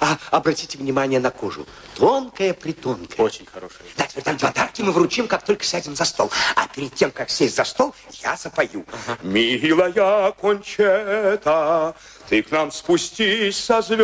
А, 0.00 0.18
обратите 0.30 0.78
внимание 0.78 1.20
на 1.20 1.30
кожу. 1.30 1.66
Тонкая, 1.94 2.54
притонкая. 2.54 3.24
Очень 3.26 3.46
хорошая. 3.46 3.82
Да, 3.96 4.06
теперь 4.06 4.24
там 4.24 4.38
подарки 4.38 4.82
мы 4.82 4.92
вручим, 4.92 5.28
как 5.28 5.44
только 5.44 5.64
сядем 5.64 5.94
за 5.96 6.04
стол. 6.04 6.30
А 6.56 6.66
перед 6.68 6.94
тем, 6.94 7.10
как 7.10 7.30
сесть 7.30 7.56
за 7.56 7.64
стол, 7.64 7.94
я 8.22 8.36
запою. 8.36 8.84
Милая 9.22 10.32
Кончета, 10.32 11.94
ты 12.28 12.42
к 12.42 12.50
нам 12.50 12.72
спустись 12.72 13.56
со 13.62 13.82
звезд. 13.82 14.02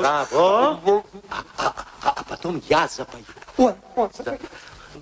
Браво. 0.00 0.80
А, 1.30 1.42
а- 1.58 1.74
а 2.02 2.24
потом 2.28 2.62
я 2.68 2.86
запою. 2.88 3.24
Вон, 3.56 3.74
вон, 3.94 4.10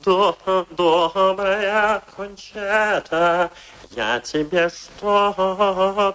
запой. 0.04 0.66
Добрая 0.70 2.02
кончета, 2.16 3.50
я 3.90 4.20
тебе 4.20 4.68
что-то 4.68 6.12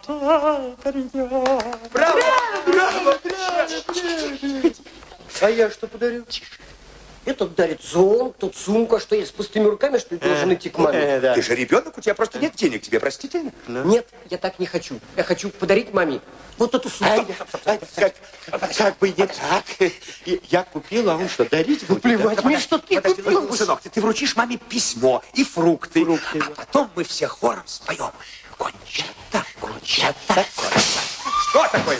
принес. 0.84 1.12
Браво! 1.92 2.22
Браво! 2.66 3.18
А 5.42 5.50
я 5.50 5.70
что 5.70 5.88
подарю? 5.88 6.26
Этот 7.28 7.56
дарит 7.56 7.84
зонт, 7.84 8.38
тут 8.38 8.56
сумку, 8.56 8.96
а 8.96 9.00
что 9.02 9.14
я 9.14 9.26
с 9.26 9.32
пустыми 9.32 9.66
руками, 9.66 9.98
что 9.98 10.16
ли, 10.16 10.22
должен 10.22 10.54
идти 10.54 10.70
к 10.70 10.78
маме? 10.78 10.98
Э. 10.98 11.34
Ты 11.36 11.42
же 11.42 11.56
ребенок, 11.56 11.98
у 11.98 12.02
тебя 12.02 12.16
просто 12.16 12.40
нет 12.40 12.56
денег, 12.56 12.82
тебе 12.82 13.02
простительно. 13.02 13.52
Нет, 13.68 14.08
я 14.30 14.38
так 14.38 14.60
не 14.60 14.66
хочу. 14.66 15.02
Я 15.18 15.26
хочу 15.26 15.50
подарить 15.50 15.94
маме 15.94 16.22
вот 16.58 16.74
эту 16.74 16.88
сумку. 16.90 17.26
Ай, 17.66 17.82
как, 18.78 18.98
бы 19.00 19.10
не 19.10 19.28
так. 19.28 19.66
Я 20.50 20.64
купил, 20.64 21.10
а 21.10 21.18
он 21.18 21.28
что, 21.28 21.44
дарить 21.44 21.86
будет? 21.86 22.02
Плевать 22.02 22.46
мне, 22.46 22.60
что 22.60 22.78
ты 22.78 22.96
Подожди, 22.96 23.22
купил. 23.22 23.42
ну, 23.42 23.54
сынок, 23.54 23.82
ты, 23.82 23.90
ты 23.90 24.00
вручишь 24.00 24.38
маме 24.38 24.56
письмо 24.56 25.22
и 25.34 25.44
фрукты, 25.44 26.06
Фрукты, 26.06 26.40
а 26.40 26.50
потом 26.52 26.90
мы 26.96 27.04
все 27.04 27.28
хором 27.28 27.64
споем. 27.66 28.12
Кончета, 28.58 29.46
кончета, 29.60 30.14
кончета. 30.56 31.02
Что 31.50 31.68
такое? 31.74 32.00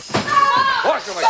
Боже 0.86 1.14
мой, 1.14 1.24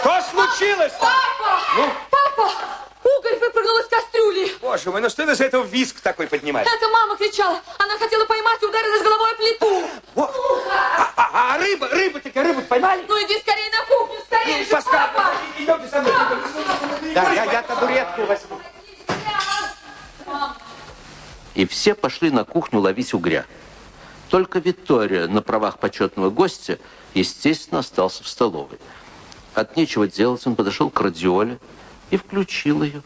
что 0.00 0.22
случилось? 0.30 0.92
Папа! 1.00 1.90
Папа! 2.10 2.89
Угорь 3.18 3.38
выпрыгнул 3.38 3.78
из 3.78 3.86
кастрюли. 3.86 4.52
Боже 4.60 4.90
мой, 4.90 5.00
ну 5.00 5.08
что 5.08 5.26
ты 5.26 5.34
за 5.34 5.44
этого 5.44 5.64
виск 5.64 6.00
такой 6.00 6.26
поднимаешь? 6.26 6.66
Это 6.70 6.88
мама 6.88 7.16
кричала. 7.16 7.60
Она 7.78 7.96
хотела 7.98 8.24
поймать 8.26 8.62
и 8.62 8.66
ударилась 8.66 9.02
головой 9.02 9.32
о 9.32 9.34
плиту. 9.34 9.88
Во. 10.14 10.24
А, 10.70 11.12
а- 11.16 11.54
а 11.54 11.58
рыба, 11.58 11.88
рыба 11.88 12.20
таки 12.20 12.38
рыбу 12.40 12.62
поймали? 12.62 13.04
Ну 13.08 13.16
иди 13.24 13.38
скорее 13.40 13.70
на 13.70 13.84
кухню, 13.86 14.20
скорее 14.26 14.64
же, 14.64 14.70
Паскаль, 14.70 15.10
папа! 15.14 15.32
идемте 15.58 15.88
со 15.88 16.00
мной. 16.00 16.12
идемте. 16.12 17.14
Да, 17.14 17.32
я, 17.32 17.44
я 17.44 17.62
табуретку 17.62 18.24
возьму. 18.24 18.58
И 21.54 21.66
все 21.66 21.94
пошли 21.94 22.30
на 22.30 22.44
кухню 22.44 22.80
ловить 22.80 23.12
угря. 23.14 23.44
Только 24.28 24.60
Виктория 24.60 25.26
на 25.26 25.42
правах 25.42 25.78
почетного 25.78 26.30
гостя, 26.30 26.78
естественно, 27.14 27.80
остался 27.80 28.22
в 28.22 28.28
столовой. 28.28 28.78
От 29.54 29.76
нечего 29.76 30.06
делать 30.06 30.46
он 30.46 30.54
подошел 30.54 30.88
к 30.90 31.00
радиоле 31.00 31.58
и 32.10 32.16
включил 32.16 32.82
ее. 32.82 33.02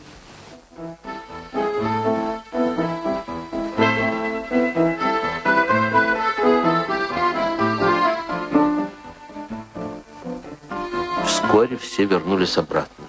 Вскоре 11.27 11.77
все 11.77 12.05
вернулись 12.05 12.59
обратно. 12.59 13.05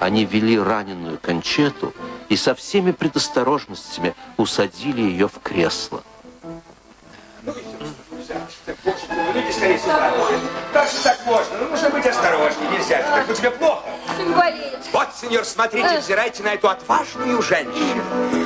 Они 0.00 0.24
вели 0.24 0.58
раненую 0.58 1.18
кончету 1.18 1.94
и 2.28 2.36
со 2.36 2.54
всеми 2.54 2.92
предосторожностями 2.92 4.14
усадили 4.36 5.00
ее 5.00 5.28
в 5.28 5.40
кресло. 5.40 6.02
Сюда. 9.86 10.12
Как 10.72 10.88
же 10.90 10.98
так 11.02 11.18
можно? 11.24 11.58
Ну, 11.58 11.68
нужно 11.70 11.90
быть 11.90 12.06
осторожнее, 12.06 12.70
нельзя 12.70 12.98
же 12.98 13.04
так. 13.04 13.28
Ну, 13.28 13.34
тебе 13.34 13.50
плохо. 13.50 13.84
Болеет. 14.34 14.78
Вот, 14.92 15.08
сеньор, 15.20 15.44
смотрите, 15.44 15.98
взирайте 15.98 16.42
на 16.42 16.54
эту 16.54 16.68
отважную 16.68 17.40
женщину. 17.42 18.02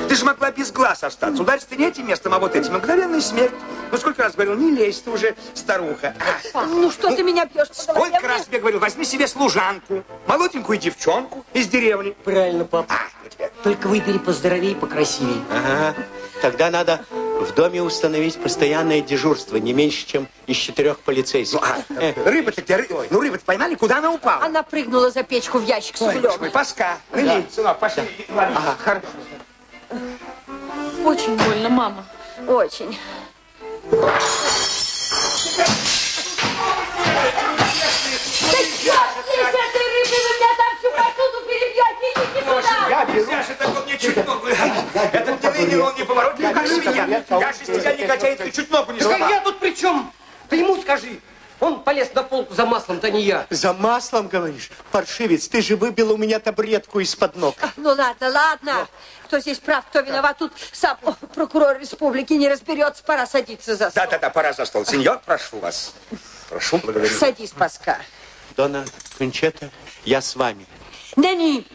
Ты 0.08 0.14
же 0.14 0.24
могла 0.24 0.50
без 0.50 0.72
глаз 0.72 1.04
остаться. 1.04 1.42
Ударить 1.42 1.66
ты 1.66 1.76
не 1.76 1.86
этим 1.86 2.06
местом, 2.06 2.34
а 2.34 2.38
вот 2.38 2.56
этим. 2.56 2.74
Мгновенная 2.74 3.20
смерть. 3.20 3.54
Ну, 3.92 3.98
сколько 3.98 4.22
раз 4.22 4.34
говорил, 4.34 4.54
не 4.54 4.70
лезь, 4.70 5.00
ты 5.00 5.10
уже 5.10 5.34
старуха. 5.54 6.14
Ну 6.54 6.90
что 6.90 7.14
ты 7.14 7.22
меня 7.22 7.44
бьешь 7.44 7.68
по 7.86 7.92
голове? 7.92 8.10
Сколько 8.10 8.28
раз 8.28 8.46
тебе 8.46 8.58
говорил, 8.58 8.80
возьми 8.80 9.04
себе 9.04 9.26
служанку, 9.26 10.04
молоденькую 10.26 10.78
девчонку 10.78 11.44
из 11.52 11.68
деревни. 11.68 12.10
Правильно, 12.24 12.64
папа. 12.64 12.92
А, 12.94 12.98
ну. 13.38 13.48
Только 13.62 13.86
выбери 13.86 14.18
поздоровее 14.18 14.72
и 14.72 14.74
покрасивее. 14.74 15.42
Ага. 15.50 15.94
Тогда 16.42 16.70
надо 16.70 17.04
в 17.40 17.54
доме 17.54 17.82
установить 17.82 18.40
постоянное 18.40 19.00
дежурство, 19.00 19.56
не 19.56 19.72
меньше, 19.72 20.06
чем 20.06 20.28
из 20.46 20.56
четырех 20.56 20.98
полицейских. 21.00 21.60
Ну, 21.88 21.96
а, 21.96 22.12
рыба-то 22.30 22.62
где? 22.62 22.74
ры- 22.74 23.06
Ну, 23.10 23.20
рыбу-то 23.20 23.44
поймали, 23.44 23.74
куда 23.74 23.98
она 23.98 24.10
упала? 24.12 24.44
Она 24.44 24.62
прыгнула 24.62 25.10
за 25.10 25.22
печку 25.22 25.58
в 25.58 25.64
ящик 25.64 25.96
с 25.96 26.02
Ой, 26.02 26.16
углем. 26.16 26.50
Паска. 26.50 26.98
Рыли, 27.12 27.46
сынок, 27.54 27.78
пошли. 27.78 28.02
лови. 28.28 28.54
Ага, 28.54 28.76
хорошо. 28.78 29.06
Очень 31.04 31.36
больно, 31.36 31.68
мама. 31.68 32.04
Очень. 32.46 32.98
этой 39.52 39.84
рыбы 39.92 40.10
вы 40.10 40.30
меня 40.36 40.52
там 40.56 40.78
всю 40.78 40.90
посуду 40.90 41.46
перебьете! 41.46 42.29
Я 42.88 43.04
Нельзя 43.04 43.42
же 43.42 43.54
так, 43.54 43.68
он 43.68 43.84
мне 43.84 43.98
чуть 43.98 44.26
ногу. 44.26 44.46
Этот 44.46 45.40
телевизор, 45.40 45.80
он 45.88 45.94
не 45.96 46.04
поворотливый, 46.04 46.54
как 46.54 46.66
свинья. 46.66 47.06
Я 47.06 47.52
же 47.52 47.62
из 47.62 47.66
тебя 47.66 47.94
негодяй, 47.94 48.36
ты 48.36 48.50
чуть 48.50 48.70
ногу 48.70 48.92
не 48.92 48.98
Да 48.98 49.04
сломал. 49.06 49.28
я 49.28 49.40
тут 49.40 49.58
при 49.58 49.74
чем? 49.74 50.12
Ты 50.48 50.56
ему 50.56 50.80
скажи. 50.80 51.20
Он 51.60 51.82
полез 51.82 52.12
на 52.14 52.22
полку 52.22 52.54
за 52.54 52.64
маслом-то 52.64 53.10
не 53.10 53.20
я. 53.22 53.46
За 53.50 53.74
маслом, 53.74 54.28
говоришь? 54.28 54.70
Паршивец, 54.92 55.46
ты 55.46 55.60
же 55.60 55.76
выбил 55.76 56.12
у 56.12 56.16
меня 56.16 56.40
табуретку 56.40 57.00
из-под 57.00 57.36
ног. 57.36 57.54
Ну 57.76 57.90
ладно, 57.90 58.30
ладно. 58.30 58.88
Кто 59.24 59.38
здесь 59.40 59.58
прав, 59.58 59.84
кто 59.86 60.00
виноват, 60.00 60.38
тут 60.38 60.52
сам 60.72 60.96
о, 61.04 61.12
прокурор 61.12 61.78
республики 61.78 62.32
не 62.32 62.48
разберется, 62.48 63.02
пора 63.04 63.26
садиться 63.26 63.76
за 63.76 63.90
стол. 63.90 64.04
Да-да-да, 64.04 64.30
пора 64.30 64.54
за 64.54 64.64
стол. 64.64 64.86
Сеньор, 64.86 65.20
прошу 65.24 65.58
вас. 65.58 65.92
Прошу, 66.48 66.78
благодарю. 66.78 67.14
Садись, 67.14 67.50
Паска. 67.50 67.98
Дона 68.56 68.86
Кончета, 69.18 69.68
я 70.04 70.22
с 70.22 70.34
вами. 70.36 70.66
Нани, 71.16 71.66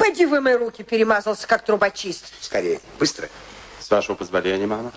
пойди 0.00 0.24
вымой 0.24 0.56
руки, 0.56 0.82
перемазался, 0.82 1.46
как 1.46 1.62
трубочист. 1.62 2.32
Скорее, 2.40 2.80
быстро. 2.98 3.28
С 3.78 3.90
вашего 3.90 4.16
позволения, 4.16 4.66
мама. 4.66 4.92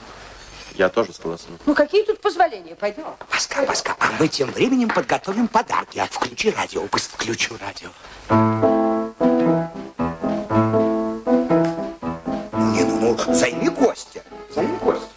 Я 0.75 0.87
тоже 0.89 1.13
согласен. 1.13 1.59
Ну, 1.65 1.75
какие 1.75 2.03
тут 2.03 2.21
позволения? 2.21 2.73
Пойдем. 2.73 3.03
Паска, 3.29 3.63
Паска, 3.63 3.95
а 3.99 4.13
мы 4.17 4.29
тем 4.29 4.49
временем 4.51 4.89
подготовим 4.89 5.49
подарки. 5.49 5.99
А 5.99 6.07
включи 6.07 6.51
радио, 6.51 6.81
быстро. 6.83 7.17
Включу 7.17 7.57
радио. 7.59 7.89
Не, 12.71 12.83
ну, 12.83 13.17
ну, 13.17 13.33
займи 13.35 13.69
Костя. 13.69 14.23
Займи 14.55 14.77
Костя. 14.79 15.07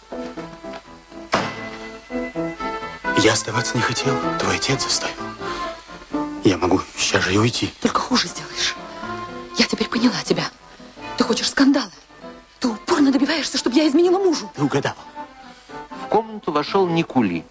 Я 3.19 3.33
оставаться 3.33 3.75
не 3.75 3.81
хотел. 3.81 4.13
Твой 4.37 4.57
отец 4.57 4.83
заставил. 4.83 5.15
Я 6.43 6.57
могу 6.57 6.81
сейчас 6.97 7.23
же 7.23 7.33
и 7.33 7.37
уйти. 7.37 7.73
Только 7.81 7.99
хуже 7.99 8.27
сделаешь. 8.27 8.75
Я 9.57 9.65
теперь 9.65 9.89
поняла 9.89 10.21
тебя. 10.23 10.49
Ты 11.17 11.23
хочешь 11.23 11.49
скандала. 11.49 11.91
Ты 12.59 12.69
упорно 12.69 13.11
добиваешься, 13.11 13.57
чтобы 13.57 13.75
я 13.75 13.87
изменила 13.87 14.19
мужу. 14.19 14.51
Ты 14.55 14.63
угадал. 14.63 14.95
В 15.89 16.07
комнату 16.09 16.51
вошел 16.51 16.87
Никули, 16.87 17.45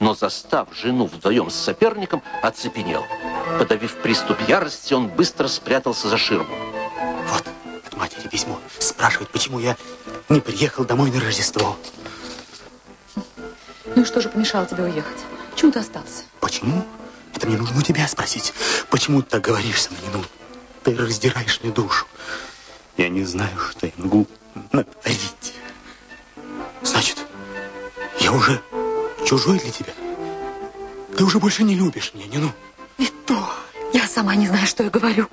но, 0.00 0.14
застав 0.14 0.68
жену 0.74 1.06
вдвоем 1.06 1.50
с 1.50 1.54
соперником, 1.54 2.22
оцепенел. 2.42 3.04
Подавив 3.58 3.96
приступ 4.02 4.38
ярости, 4.48 4.92
он 4.94 5.08
быстро 5.08 5.48
спрятался 5.48 6.08
за 6.08 6.18
ширму. 6.18 6.54
Вот, 7.28 7.44
от 7.86 7.96
матери 7.96 8.28
письмо. 8.28 8.58
Спрашивает, 8.78 9.30
почему 9.30 9.58
я 9.58 9.76
не 10.28 10.40
приехал 10.40 10.84
домой 10.84 11.10
на 11.10 11.20
Рождество. 11.20 11.76
Ну 13.94 14.02
и 14.02 14.04
что 14.04 14.20
же 14.20 14.28
помешало 14.28 14.66
тебе 14.66 14.82
уехать? 14.84 15.18
Почему 15.52 15.70
ты 15.72 15.78
остался? 15.78 16.24
Почему? 16.40 16.84
Это 17.34 17.46
мне 17.46 17.56
нужно 17.56 17.78
у 17.78 17.82
тебя 17.82 18.06
спросить. 18.08 18.52
Почему 18.90 19.22
ты 19.22 19.30
так 19.30 19.42
говоришь 19.42 19.82
со 19.82 19.90
мной? 19.92 20.02
Ну, 20.14 20.24
ты 20.84 20.94
раздираешь 20.94 21.60
мне 21.62 21.72
душу. 21.72 22.06
Я 22.96 23.08
не 23.08 23.24
знаю, 23.24 23.58
что 23.58 23.86
я 23.86 23.92
могу 23.96 24.26
натворить. 24.70 25.54
Значит, 26.82 27.18
я 28.20 28.32
уже 28.32 28.60
чужой 29.26 29.58
для 29.58 29.70
тебя? 29.70 29.92
Ты 31.16 31.24
уже 31.24 31.38
больше 31.38 31.64
не 31.64 31.74
любишь 31.74 32.12
меня, 32.14 32.26
не 32.26 32.38
ну? 32.38 32.52
Вито, 32.98 33.48
я 33.92 34.02
Я 34.02 34.06
сама 34.06 34.34
не 34.34 34.46
знаю, 34.46 34.66
что 34.66 34.84
я 34.84 34.90
говорю. 34.90 35.28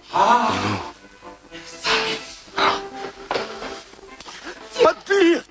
Подлец! 4.81 5.43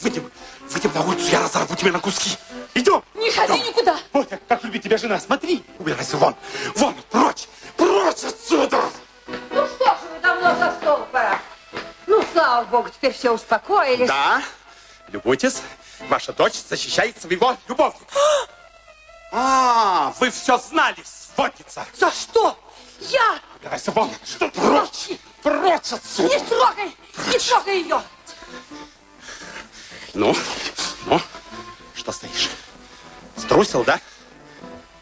Выйдем, 0.00 0.30
выйдем 0.70 0.92
на 0.94 1.02
улицу, 1.02 1.28
я 1.32 1.40
разорву 1.40 1.74
тебя 1.74 1.92
на 1.92 1.98
куски. 1.98 2.36
Идем. 2.74 3.02
Не 3.14 3.30
ходи 3.30 3.60
никуда. 3.60 3.98
Вот 4.12 4.28
как, 4.28 4.46
как 4.46 4.64
любит 4.64 4.82
тебя 4.82 4.96
жена. 4.96 5.18
Смотри, 5.18 5.64
убирайся 5.78 6.16
вон. 6.16 6.36
Вон, 6.76 6.94
прочь, 7.10 7.48
прочь 7.76 8.22
давно 10.44 10.64
за 10.64 10.76
стол 10.76 10.98
пора. 11.10 11.40
Ну, 12.06 12.22
слава 12.32 12.64
богу, 12.66 12.88
теперь 12.90 13.12
все 13.12 13.30
успокоились. 13.30 14.08
Да, 14.08 14.42
любуйтесь, 15.08 15.62
ваша 16.08 16.32
дочь 16.32 16.54
защищает 16.68 17.20
своего 17.20 17.56
любовника. 17.66 18.04
А, 19.32 20.12
вы 20.20 20.30
все 20.30 20.58
знали, 20.58 21.02
сводница. 21.04 21.86
За 21.94 22.10
что? 22.10 22.58
Я? 23.00 23.38
Убирайся 23.58 23.90
вон, 23.90 24.10
прочь, 24.54 25.18
прочь 25.42 25.92
отсюда. 25.92 26.34
Не 26.34 26.44
трогай, 26.44 26.96
не 27.32 27.38
трогай 27.38 27.82
ее. 27.82 28.02
Ну, 30.12 30.36
ну, 31.06 31.20
что 31.94 32.12
стоишь? 32.12 32.50
Струсил, 33.36 33.82
да? 33.82 33.98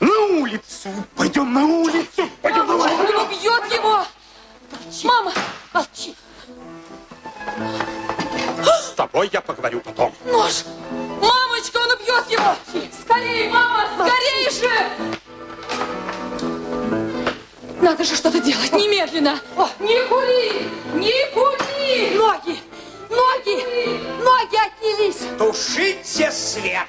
На 0.01 0.21
улицу. 0.41 0.89
Пойдем 1.17 1.53
на 1.53 1.65
улицу. 1.65 2.29
Пойдем 2.41 2.67
на 2.67 2.75
улицу. 2.75 3.19
Он 3.19 3.27
убьет 3.27 3.73
его. 3.73 4.07
Мама, 5.05 5.33
молчи. 5.73 6.15
С 8.65 8.91
тобой 8.95 9.31
я 9.33 9.41
поговорю 9.41 9.81
потом. 9.81 10.13
Нож! 10.27 10.65
Мамочка, 11.21 11.79
он 11.79 11.93
убьет 11.93 12.31
его! 12.31 12.55
Скорее, 13.03 13.51
мама, 13.51 13.89
скорее 13.95 14.51
же! 14.51 14.71
Надо 17.81 18.05
же 18.05 18.15
что-то 18.17 18.41
делать, 18.41 18.73
немедленно! 18.73 19.41
Не 19.81 20.07
кури! 20.09 20.69
Не 20.95 21.35
кури! 21.35 22.17
Ноги, 22.17 22.59
ноги, 23.11 23.65
ноги 24.23 24.57
отнялись. 24.57 25.23
Тушите 25.39 26.31
свет. 26.31 26.89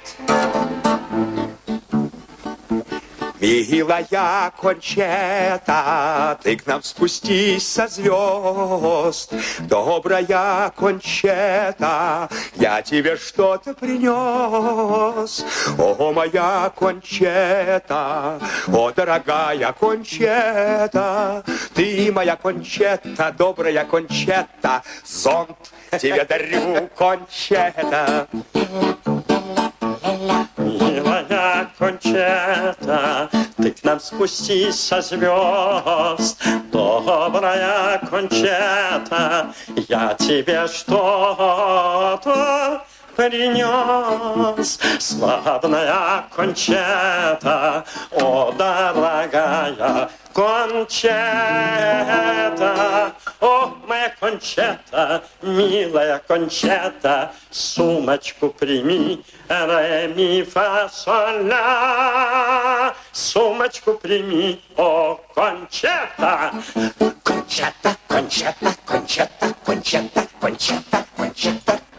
Милая 3.44 4.54
Кончета, 4.58 6.40
ты 6.42 6.56
к 6.56 6.66
нам 6.66 6.82
спустись 6.82 7.68
со 7.68 7.90
звезд. 7.90 9.34
Добрая 9.60 10.70
Кончета, 10.70 12.30
я 12.56 12.82
тебе 12.82 13.18
что-то 13.18 13.74
принес. 13.74 15.46
О, 15.78 16.14
моя 16.14 16.72
Кончета, 16.74 18.40
о, 18.68 18.92
дорогая 18.92 19.74
Кончета, 19.74 21.44
ты 21.74 22.14
моя 22.14 22.38
Кончета, 22.38 23.34
добрая 23.38 23.84
Кончета, 23.84 24.84
зонт 25.06 25.74
тебе 26.00 26.24
дарю, 26.24 26.90
Кончета. 26.98 28.26
Милая 31.34 31.68
Кончета, 31.80 33.28
ты 33.58 33.72
к 33.72 33.84
нам 33.84 34.00
спустись 34.00 34.80
со 34.80 35.02
звезд. 35.02 36.40
Добрая 36.72 37.98
Кончета, 38.08 39.52
я 39.88 40.14
тебе 40.14 40.68
что-то 40.68 42.24
принес. 43.16 44.80
Славная 45.00 46.26
Кончета, 46.36 47.86
о, 48.12 48.52
дорогая 48.52 50.10
Кончета, 50.34 51.14
о, 53.40 53.72
моя 53.88 54.10
Кончета, 54.20 55.24
милая 55.42 56.20
Кончета, 56.28 57.32
сумочку 57.52 58.50
прими, 58.50 59.24
ре, 59.48 60.08
ми, 60.16 60.44
фа, 60.44 60.90
соль, 60.92 61.44
ля. 61.48 62.94
Сумочку 63.12 63.94
прими, 63.94 64.62
о, 64.78 65.20
Кончета. 65.36 66.52
Кончета, 67.24 67.96
кончета, 68.08 68.76
кончета, 68.86 69.54
кончета, 69.66 70.28
кончета, 70.40 71.06
кончета. 71.16 71.80
Лукарье 71.84 71.93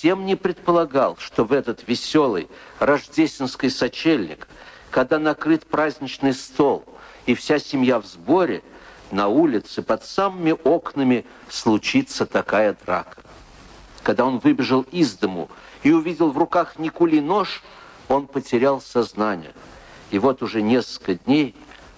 совсем 0.00 0.24
не 0.24 0.34
предполагал, 0.34 1.18
что 1.18 1.44
в 1.44 1.52
этот 1.52 1.86
веселый 1.86 2.48
рождественский 2.78 3.68
сочельник, 3.68 4.48
когда 4.90 5.18
накрыт 5.18 5.66
праздничный 5.66 6.32
стол 6.32 6.86
и 7.26 7.34
вся 7.34 7.58
семья 7.58 8.00
в 8.00 8.06
сборе, 8.06 8.62
на 9.10 9.28
улице 9.28 9.82
под 9.82 10.02
самыми 10.02 10.56
окнами 10.64 11.26
случится 11.50 12.24
такая 12.24 12.78
драка. 12.86 13.22
Когда 14.02 14.24
он 14.24 14.38
выбежал 14.38 14.86
из 14.90 15.12
дому 15.18 15.50
и 15.82 15.92
увидел 15.92 16.30
в 16.30 16.38
руках 16.38 16.78
Никули 16.78 17.20
нож, 17.20 17.62
он 18.08 18.26
потерял 18.26 18.80
сознание. 18.80 19.52
И 20.10 20.18
вот 20.18 20.42
уже 20.42 20.62
несколько 20.62 21.16
дней 21.16 21.54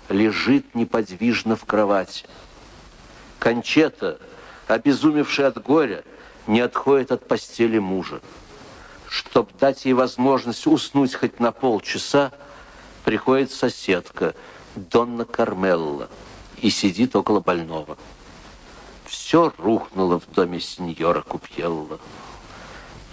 лежит 0.08 0.74
неподвижно 0.74 1.54
в 1.54 1.64
кровати. 1.66 2.24
Кончета, 3.38 4.18
обезумевшая 4.66 5.46
от 5.46 5.62
горя, 5.62 6.02
не 6.46 6.60
отходит 6.60 7.12
от 7.12 7.26
постели 7.26 7.78
мужа. 7.78 8.20
Чтоб 9.08 9.50
дать 9.58 9.84
ей 9.84 9.92
возможность 9.92 10.66
уснуть 10.66 11.14
хоть 11.14 11.38
на 11.38 11.52
полчаса, 11.52 12.32
приходит 13.04 13.52
соседка, 13.52 14.34
Донна 14.74 15.24
Кармелла, 15.24 16.08
и 16.58 16.70
сидит 16.70 17.14
около 17.14 17.40
больного. 17.40 17.98
Все 19.06 19.52
рухнуло 19.58 20.18
в 20.18 20.30
доме 20.32 20.60
сеньора 20.60 21.20
Купьелла. 21.20 22.00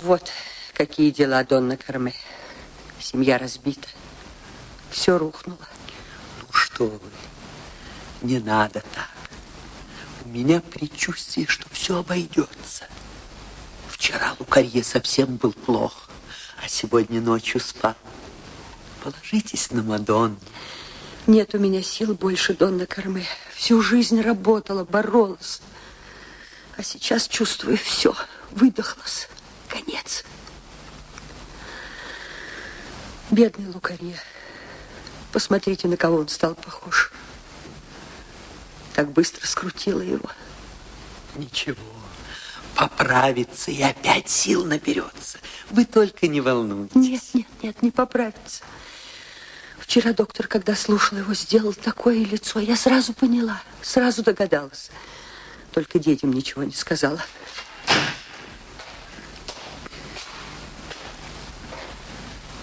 Вот 0.02 0.32
какие 0.74 1.12
дела, 1.12 1.44
Донна 1.44 1.76
Карме. 1.76 2.14
Семья 3.00 3.38
разбита. 3.38 3.88
Все 4.90 5.18
рухнуло. 5.18 5.58
Ну 6.42 6.48
что 6.52 6.86
вы, 6.86 7.00
не 8.22 8.40
надо 8.40 8.82
так. 8.94 9.10
У 10.24 10.30
меня 10.30 10.62
предчувствие, 10.62 11.48
что 11.48 11.68
все 11.70 11.98
обойдется. 11.98 12.86
Вчера 14.00 14.34
Лукарье 14.40 14.82
совсем 14.82 15.36
был 15.36 15.52
плох, 15.52 16.10
а 16.64 16.70
сегодня 16.70 17.20
ночью 17.20 17.60
спал. 17.60 17.96
Положитесь 19.04 19.72
на 19.72 19.84
Мадонну. 19.84 20.40
Нет 21.28 21.54
у 21.54 21.60
меня 21.60 21.84
сил 21.84 22.14
больше, 22.14 22.54
Донна 22.54 22.86
Карме. 22.86 23.26
Всю 23.54 23.82
жизнь 23.82 24.22
работала, 24.22 24.86
боролась. 24.86 25.62
А 26.78 26.82
сейчас 26.82 27.28
чувствую 27.28 27.78
все. 27.78 28.16
Выдохлась. 28.52 29.28
Конец. 29.68 30.24
Бедный 33.32 33.68
Лукарье. 33.68 34.18
Посмотрите, 35.34 35.90
на 35.90 35.98
кого 35.98 36.20
он 36.20 36.30
стал 36.30 36.56
похож. 36.56 37.12
Так 38.96 39.12
быстро 39.12 39.46
скрутила 39.46 40.00
его. 40.00 40.30
Ничего, 41.36 41.99
поправится 42.80 43.72
и 43.72 43.82
опять 43.82 44.30
сил 44.30 44.64
наберется. 44.64 45.38
Вы 45.70 45.84
только 45.84 46.30
не 46.30 46.40
волнуйтесь. 46.40 46.96
Нет, 46.96 47.22
нет, 47.34 47.48
нет, 47.62 47.82
не 47.82 47.92
поправится. 47.92 48.64
Вчера 49.80 50.14
доктор, 50.14 50.48
когда 50.48 50.76
слушал 50.76 51.18
его, 51.18 51.34
сделал 51.34 51.74
такое 51.74 52.24
лицо. 52.24 52.60
Я 52.60 52.78
сразу 52.78 53.12
поняла, 53.12 53.62
сразу 53.82 54.24
догадалась. 54.24 54.92
Только 55.74 56.00
детям 56.00 56.32
ничего 56.32 56.64
не 56.64 56.72
сказала. 56.72 57.22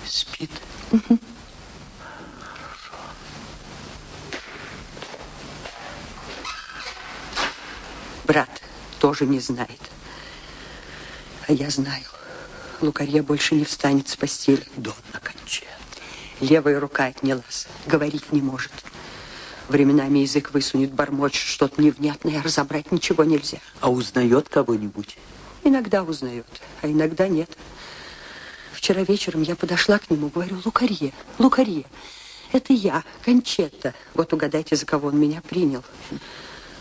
Спит? 0.06 0.50
Угу. 0.92 1.18
Брат 8.24 8.62
тоже 8.98 9.26
не 9.26 9.40
знает. 9.40 9.95
А 11.48 11.52
я 11.52 11.70
знаю. 11.70 12.04
Лукарья 12.80 13.22
больше 13.22 13.54
не 13.54 13.64
встанет 13.64 14.08
с 14.08 14.16
постели. 14.16 14.64
Донна 14.76 15.20
Кончета. 15.22 15.66
Левая 16.40 16.80
рука 16.80 17.06
отнялась. 17.06 17.68
Говорить 17.86 18.32
не 18.32 18.42
может. 18.42 18.72
Временами 19.68 20.20
язык 20.20 20.52
высунет, 20.52 20.92
бормочет 20.92 21.42
что-то 21.42 21.80
невнятное, 21.82 22.42
разобрать 22.42 22.92
ничего 22.92 23.24
нельзя. 23.24 23.58
А 23.80 23.90
узнает 23.90 24.48
кого-нибудь? 24.48 25.18
Иногда 25.64 26.04
узнает, 26.04 26.46
а 26.82 26.86
иногда 26.86 27.26
нет. 27.26 27.50
Вчера 28.72 29.02
вечером 29.02 29.42
я 29.42 29.56
подошла 29.56 29.98
к 29.98 30.08
нему, 30.08 30.28
говорю, 30.28 30.60
Лукарье, 30.64 31.12
Лукарье, 31.38 31.84
это 32.52 32.72
я, 32.72 33.02
Кончетта. 33.24 33.92
Вот 34.14 34.32
угадайте, 34.32 34.76
за 34.76 34.86
кого 34.86 35.08
он 35.08 35.18
меня 35.18 35.40
принял. 35.40 35.82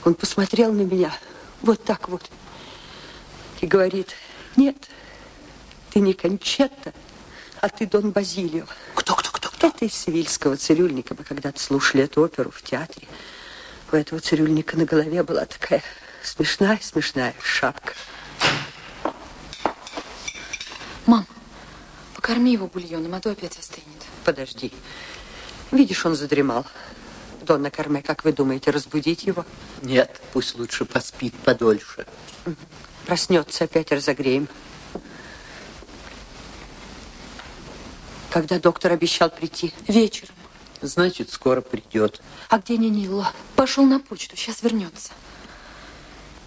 Он 0.03 0.13
посмотрел 0.13 0.71
на 0.71 0.81
меня 0.81 1.11
вот 1.63 1.83
так 1.83 2.09
вот 2.09 2.29
и 3.61 3.65
говорит, 3.65 4.15
нет, 4.55 4.75
ты 5.91 5.99
не 5.99 6.13
Кончетта, 6.13 6.93
а 7.61 7.69
ты 7.69 7.87
Дон 7.87 8.11
Базилио. 8.11 8.65
Кто, 8.93 9.15
кто, 9.15 9.31
кто, 9.31 9.49
кто? 9.49 9.67
Это 9.67 9.85
из 9.85 9.93
Севильского 9.93 10.57
цирюльника. 10.57 11.15
Мы 11.17 11.23
когда-то 11.23 11.59
слушали 11.59 12.03
эту 12.03 12.21
оперу 12.21 12.51
в 12.51 12.61
театре. 12.61 13.07
У 13.91 13.95
этого 13.95 14.19
цирюльника 14.19 14.77
на 14.77 14.85
голове 14.85 15.23
была 15.23 15.45
такая 15.45 15.83
смешная-смешная 16.23 17.33
шапка. 17.41 17.93
Мам, 21.05 21.25
покорми 22.15 22.53
его 22.53 22.67
бульоном, 22.67 23.13
а 23.13 23.19
то 23.19 23.31
опять 23.31 23.57
остынет. 23.57 23.85
Подожди. 24.23 24.71
Видишь, 25.71 26.05
он 26.05 26.15
задремал. 26.15 26.65
Донна 27.41 27.69
Карме, 27.69 28.01
как 28.01 28.23
вы 28.23 28.33
думаете, 28.33 28.71
разбудить 28.71 29.23
его? 29.23 29.45
Нет, 29.83 30.19
пусть 30.33 30.55
лучше 30.55 30.85
поспит 30.85 31.33
подольше. 31.35 32.07
Проснется, 33.05 33.65
опять 33.65 33.91
разогреем. 33.91 34.47
Когда 38.31 38.59
доктор 38.59 38.91
обещал 38.91 39.29
прийти? 39.29 39.73
Вечером. 39.87 40.35
Значит, 40.81 41.29
скоро 41.31 41.61
придет. 41.61 42.21
А 42.49 42.57
где 42.59 42.77
Нинилла? 42.77 43.31
Пошел 43.55 43.85
на 43.85 43.99
почту, 43.99 44.35
сейчас 44.35 44.61
вернется. 44.61 45.13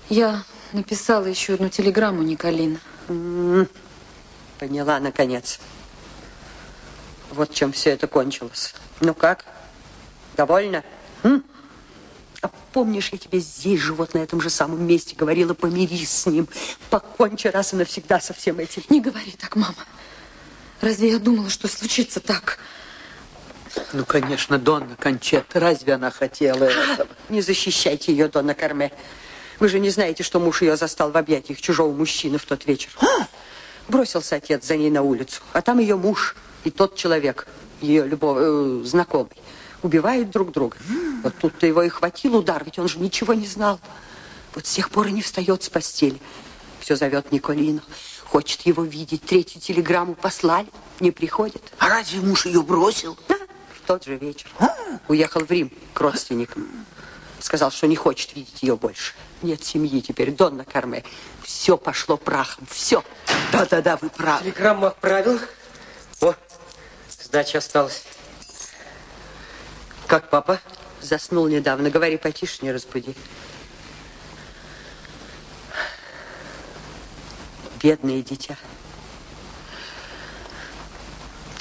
Я 0.08 0.42
написала 0.72 1.26
еще 1.26 1.54
одну 1.54 1.68
телеграмму 1.68 2.22
Николина. 2.22 2.78
М, 3.08 3.68
Поняла, 4.58 4.98
наконец. 5.00 5.60
Вот 7.30 7.54
чем 7.54 7.72
все 7.72 7.90
это 7.90 8.06
кончилось. 8.06 8.74
Ну 9.00 9.14
как? 9.14 9.44
Довольно? 10.36 10.82
М? 11.22 11.44
А 12.40 12.50
помнишь, 12.72 13.10
я 13.10 13.18
тебе 13.18 13.40
здесь 13.40 13.80
же, 13.80 13.94
вот 13.94 14.14
на 14.14 14.18
этом 14.18 14.40
же 14.40 14.48
самом 14.50 14.86
месте 14.86 15.16
говорила, 15.16 15.54
помирись 15.54 16.10
с 16.10 16.26
ним. 16.26 16.48
Покончи 16.90 17.48
раз 17.48 17.72
и 17.72 17.76
навсегда 17.76 18.20
со 18.20 18.32
всем 18.32 18.58
этим. 18.60 18.82
Не 18.90 19.00
говори 19.00 19.32
так, 19.32 19.56
мама. 19.56 19.74
Разве 20.80 21.10
я 21.10 21.18
думала, 21.18 21.50
что 21.50 21.66
случится 21.66 22.20
так? 22.20 22.58
Ну, 23.92 24.04
конечно, 24.04 24.58
Донна 24.58 24.96
Кончета. 24.96 25.58
Разве 25.58 25.94
она 25.94 26.10
хотела 26.10 26.64
этого? 26.64 27.08
Не 27.28 27.40
защищайте 27.40 28.12
ее, 28.12 28.28
Донна 28.28 28.54
Карме. 28.54 28.92
Вы 29.58 29.68
же 29.68 29.80
не 29.80 29.90
знаете, 29.90 30.22
что 30.22 30.38
муж 30.38 30.62
ее 30.62 30.76
застал 30.76 31.10
в 31.10 31.16
объятиях 31.16 31.60
чужого 31.60 31.92
мужчины 31.92 32.38
в 32.38 32.44
тот 32.44 32.66
вечер. 32.66 32.90
Бросился 33.88 34.36
отец 34.36 34.64
за 34.64 34.76
ней 34.76 34.90
на 34.90 35.02
улицу, 35.02 35.40
а 35.52 35.62
там 35.62 35.78
ее 35.78 35.96
муж 35.96 36.36
и 36.64 36.70
тот 36.70 36.94
человек, 36.94 37.48
ее 37.80 38.06
любов... 38.06 38.36
э, 38.38 38.82
знакомый, 38.84 39.32
убивают 39.82 40.30
друг 40.30 40.52
друга. 40.52 40.76
Вот 41.22 41.34
тут-то 41.40 41.66
его 41.66 41.82
и 41.82 41.88
хватил 41.88 42.36
удар, 42.36 42.64
ведь 42.64 42.78
он 42.78 42.88
же 42.88 42.98
ничего 42.98 43.34
не 43.34 43.46
знал. 43.46 43.80
Вот 44.54 44.66
с 44.66 44.74
тех 44.74 44.90
пор 44.90 45.08
и 45.08 45.12
не 45.12 45.22
встает 45.22 45.62
с 45.62 45.68
постели. 45.68 46.18
Все 46.80 46.96
зовет 46.96 47.32
Николину. 47.32 47.82
Хочет 48.24 48.62
его 48.62 48.82
видеть. 48.82 49.22
Третью 49.22 49.60
телеграмму 49.60 50.14
послали. 50.14 50.68
Не 51.00 51.10
приходит. 51.10 51.62
А 51.78 51.88
разве 51.88 52.20
муж 52.20 52.46
ее 52.46 52.62
бросил? 52.62 53.18
Да, 53.28 53.36
в 53.36 53.86
тот 53.86 54.04
же 54.04 54.16
вечер. 54.16 54.50
Уехал 55.08 55.40
в 55.40 55.50
Рим 55.50 55.72
к 55.92 56.00
родственникам. 56.00 56.68
Сказал, 57.40 57.70
что 57.70 57.86
не 57.86 57.96
хочет 57.96 58.34
видеть 58.34 58.62
ее 58.62 58.76
больше. 58.76 59.14
Нет 59.42 59.62
семьи 59.64 60.00
теперь, 60.00 60.32
Донна 60.32 60.64
Карме. 60.64 61.04
Все 61.42 61.76
пошло 61.76 62.16
прахом, 62.16 62.66
все. 62.70 63.04
Да-да-да, 63.52 63.96
вы 63.96 64.10
правы. 64.10 64.42
Телеграмму 64.42 64.86
отправил. 64.86 65.38
О, 66.20 66.34
сдача 67.22 67.58
осталась. 67.58 68.04
Как 70.08 70.30
папа? 70.30 70.58
Заснул 71.02 71.48
недавно. 71.48 71.90
Говори 71.90 72.16
потише, 72.16 72.60
не 72.62 72.72
разбуди. 72.72 73.14
Бедное 77.82 78.22
дитя. 78.22 78.56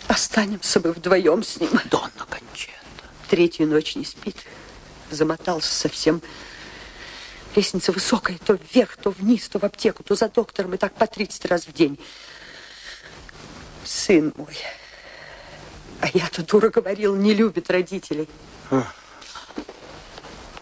Останемся 0.07 0.79
бы 0.79 0.93
вдвоем 0.93 1.43
с 1.43 1.59
ним. 1.59 1.71
Донна 1.91 2.25
Кончета. 2.29 2.73
Третью 3.29 3.67
ночь 3.67 3.97
не 3.97 4.05
спит. 4.05 4.37
Замотался 5.11 5.73
совсем. 5.73 6.21
Лестница 7.53 7.91
высокая, 7.91 8.37
то 8.37 8.53
вверх, 8.53 8.95
то 8.95 9.09
вниз, 9.09 9.49
то 9.49 9.59
в 9.59 9.65
аптеку, 9.65 10.03
то 10.03 10.15
за 10.15 10.29
доктором, 10.29 10.73
и 10.75 10.77
так 10.77 10.93
по 10.93 11.05
30 11.05 11.45
раз 11.45 11.67
в 11.67 11.73
день. 11.73 11.99
Сын 13.83 14.33
мой. 14.37 14.55
А 16.01 16.07
я-то, 16.13 16.43
дура, 16.43 16.69
говорил, 16.69 17.15
не 17.15 17.33
любит 17.33 17.69
родителей. 17.69 18.29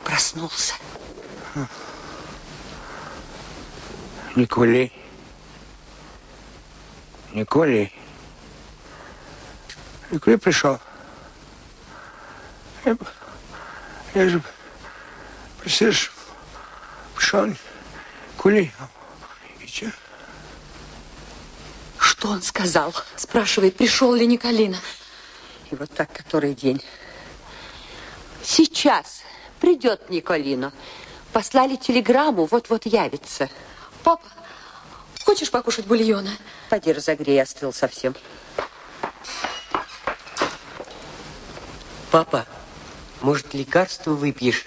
Проснулся. 0.03 0.75
Николей. 4.35 4.91
Николей. 7.33 7.93
Николей 10.11 10.37
пришел. 10.37 10.79
Я, 12.85 12.97
я 14.13 14.29
же, 14.29 14.41
представляешь, 15.61 16.11
пришел 17.15 17.45
Николей. 18.35 18.71
И 19.59 19.65
че? 19.65 19.91
Что 21.97 22.29
он 22.29 22.41
сказал? 22.41 22.93
Спрашивает, 23.15 23.75
пришел 23.75 24.13
ли 24.13 24.27
Николина. 24.27 24.77
И 25.71 25.75
вот 25.75 25.91
так 25.91 26.11
который 26.11 26.53
день. 26.53 26.81
Сейчас 28.43 29.23
придет 29.59 30.09
Николино. 30.09 30.71
Послали 31.33 31.75
телеграмму, 31.75 32.45
вот-вот 32.45 32.85
явится. 32.85 33.49
Папа, 34.03 34.27
хочешь 35.23 35.51
покушать 35.51 35.85
бульона? 35.87 36.31
Поди 36.69 36.93
разогрей, 36.93 37.41
остыл 37.41 37.73
совсем. 37.73 38.15
Папа, 42.11 42.45
может, 43.21 43.53
лекарство 43.53 44.11
выпьешь? 44.11 44.65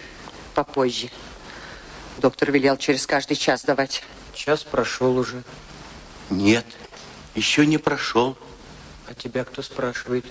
Попозже. 0.54 1.08
Доктор 2.18 2.50
велел 2.50 2.76
через 2.76 3.06
каждый 3.06 3.36
час 3.36 3.62
давать. 3.62 4.02
Час 4.34 4.64
прошел 4.64 5.16
уже. 5.16 5.44
Нет, 6.30 6.66
еще 7.34 7.64
не 7.64 7.78
прошел. 7.78 8.36
А 9.06 9.14
тебя 9.14 9.44
кто 9.44 9.62
спрашивает? 9.62 10.26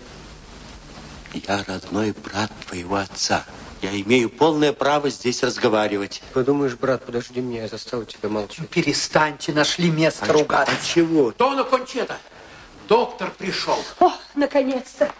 Я 1.47 1.63
родной 1.67 2.13
брат 2.13 2.51
твоего 2.67 2.95
отца. 2.95 3.45
Я 3.81 3.91
имею 4.01 4.29
полное 4.29 4.73
право 4.73 5.09
здесь 5.09 5.43
разговаривать. 5.43 6.23
Подумаешь, 6.33 6.73
брат, 6.75 7.05
подожди 7.05 7.41
меня, 7.41 7.63
я 7.63 7.67
заставил 7.67 8.05
тебя 8.05 8.29
молчать. 8.29 8.67
Перестаньте, 8.69 9.51
нашли 9.53 9.91
место 9.91 10.25
А 10.27 10.33
ругаться. 10.33 10.73
чего? 10.83 11.31
Дона 11.37 11.63
Кончета, 11.63 12.17
доктор 12.87 13.29
пришел. 13.37 13.77
О, 13.99 14.11
наконец-то. 14.35 15.11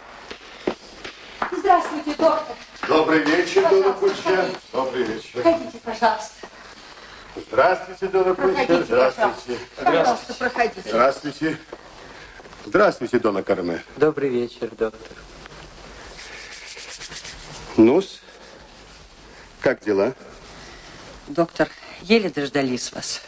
Здравствуйте, 1.51 2.15
доктор. 2.17 2.55
Добрый 2.87 3.19
вечер, 3.19 3.69
Дона 3.69 3.93
Куча. 3.93 4.49
Добрый 4.73 5.03
вечер. 5.03 5.29
Проходите, 5.33 5.77
пожалуйста. 5.83 6.31
Здравствуйте, 7.51 8.07
Дона. 8.07 8.33
Проходите, 8.33 8.83
Здравствуйте. 8.85 9.59
Пожалуйста, 9.75 10.33
проходите. 10.33 10.89
Здравствуйте. 10.89 11.57
Здравствуйте, 12.65 13.19
Дона 13.19 13.43
Карме. 13.43 13.83
Добрый 13.97 14.29
вечер, 14.29 14.69
доктор. 14.69 15.26
Нус, 17.77 18.21
как 19.61 19.83
дела? 19.83 20.15
Доктор, 21.27 21.69
еле 22.01 22.29
дождались 22.29 22.91
вас. 22.91 23.21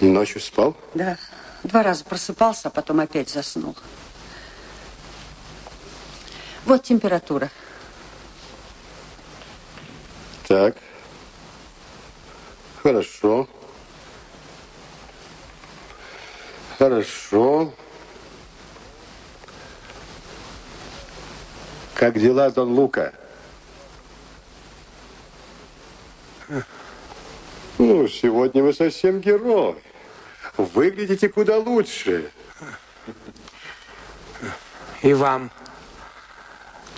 Ночью 0.00 0.40
спал? 0.40 0.74
Да, 0.94 1.18
два 1.64 1.82
раза 1.82 2.04
просыпался, 2.04 2.68
а 2.68 2.70
потом 2.70 3.00
опять 3.00 3.28
заснул. 3.28 3.76
Вот 6.64 6.82
температура. 6.82 7.50
Так. 10.48 10.76
Хорошо. 12.82 13.48
Хорошо. 16.78 17.72
Как 21.96 22.18
дела, 22.20 22.50
Дон 22.50 22.72
Лука? 22.74 23.14
Ну, 27.78 28.06
сегодня 28.06 28.62
вы 28.62 28.74
совсем 28.74 29.20
герой. 29.20 29.76
Выглядите 30.58 31.30
куда 31.30 31.56
лучше. 31.56 32.30
И 35.02 35.14
вам 35.14 35.50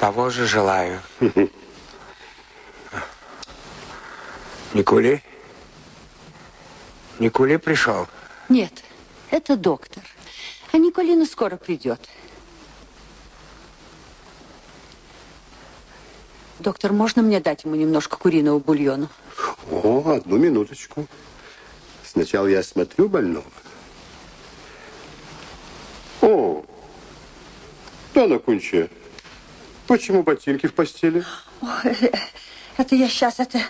того 0.01 0.31
же 0.31 0.47
желаю. 0.47 1.01
Никули? 4.75 5.23
Никули 7.21 7.55
пришел? 7.57 8.09
Нет, 8.49 8.83
это 9.31 9.57
доктор. 9.57 10.03
А 10.73 10.79
Николина 10.79 11.25
скоро 11.25 11.57
придет. 11.57 12.01
Доктор, 16.59 16.93
можно 16.93 17.23
мне 17.23 17.41
дать 17.41 17.65
ему 17.65 17.77
немножко 17.77 18.17
куриного 18.17 18.59
бульона? 18.59 19.09
О, 19.71 20.17
одну 20.17 20.39
минуточку. 20.39 21.07
Сначала 22.05 22.47
я 22.49 22.61
осмотрю 22.61 23.09
больного. 23.09 23.47
О, 26.21 26.65
Дона 28.13 28.39
Кунче, 28.41 28.91
почему 29.87 30.25
ботинки 30.25 30.67
в 30.67 30.75
постели? 30.75 31.25
Ой, 31.61 31.97
это 32.77 32.95
я 32.97 33.09
сейчас, 33.09 33.39
это 33.39 33.61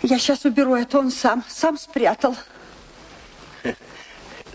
я 0.00 0.18
сейчас 0.18 0.46
уберу, 0.46 0.74
это 0.74 0.98
он 0.98 1.10
сам, 1.10 1.44
сам 1.46 1.76
спрятал. 1.76 2.34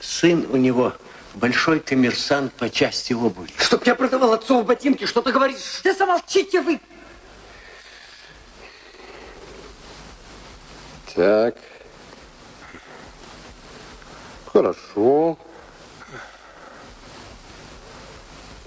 Сын 0.02 0.48
у 0.50 0.58
него 0.58 0.94
большой 1.36 1.80
коммерсант 1.82 2.52
по 2.54 2.68
части 2.68 3.14
обуви. 3.14 3.52
Чтоб 3.58 3.86
я 3.86 3.94
продавал 3.94 4.34
отцову 4.34 4.64
ботинки, 4.64 5.06
что 5.06 5.22
ты 5.22 5.32
говоришь? 5.32 5.82
Да 5.84 5.94
замолчите 5.94 6.62
вы! 6.62 6.80
Так. 11.16 11.56
Хорошо. 14.52 15.38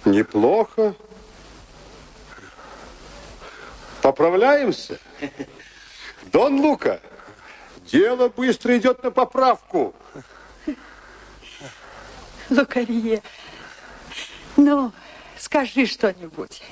Неплохо. 0.07 0.95
Поправляемся? 4.01 4.99
Дон 6.33 6.61
Лука, 6.61 7.01
дело 7.81 8.29
быстро 8.31 8.79
идет 8.79 9.03
на 9.03 9.11
поправку. 9.11 9.95
Лукарье, 12.49 13.23
ну, 14.57 14.93
скажи 15.39 15.85
что-нибудь. 15.85 16.63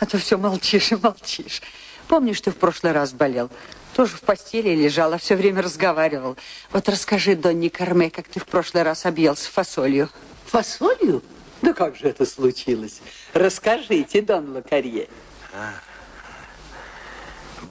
А 0.00 0.06
то 0.06 0.18
все 0.18 0.36
молчишь 0.36 0.92
и 0.92 0.96
молчишь. 0.96 1.62
Помнишь, 2.06 2.40
ты 2.42 2.50
в 2.50 2.56
прошлый 2.56 2.92
раз 2.92 3.12
болел? 3.12 3.50
Тоже 3.98 4.16
в 4.16 4.20
постели 4.20 4.76
лежал, 4.76 5.12
а 5.12 5.18
все 5.18 5.34
время 5.34 5.60
разговаривал. 5.60 6.36
Вот 6.70 6.88
расскажи, 6.88 7.34
Донни 7.34 7.66
Карме, 7.66 8.10
как 8.10 8.28
ты 8.28 8.38
в 8.38 8.46
прошлый 8.46 8.84
раз 8.84 9.04
объелся 9.06 9.50
фасолью. 9.50 10.08
Фасолью? 10.46 11.20
Да 11.62 11.72
как 11.72 11.96
же 11.96 12.06
это 12.06 12.24
случилось? 12.24 13.00
Расскажите, 13.32 14.22
Дон 14.22 14.54
Лукарье. 14.54 15.08
А, 15.52 15.72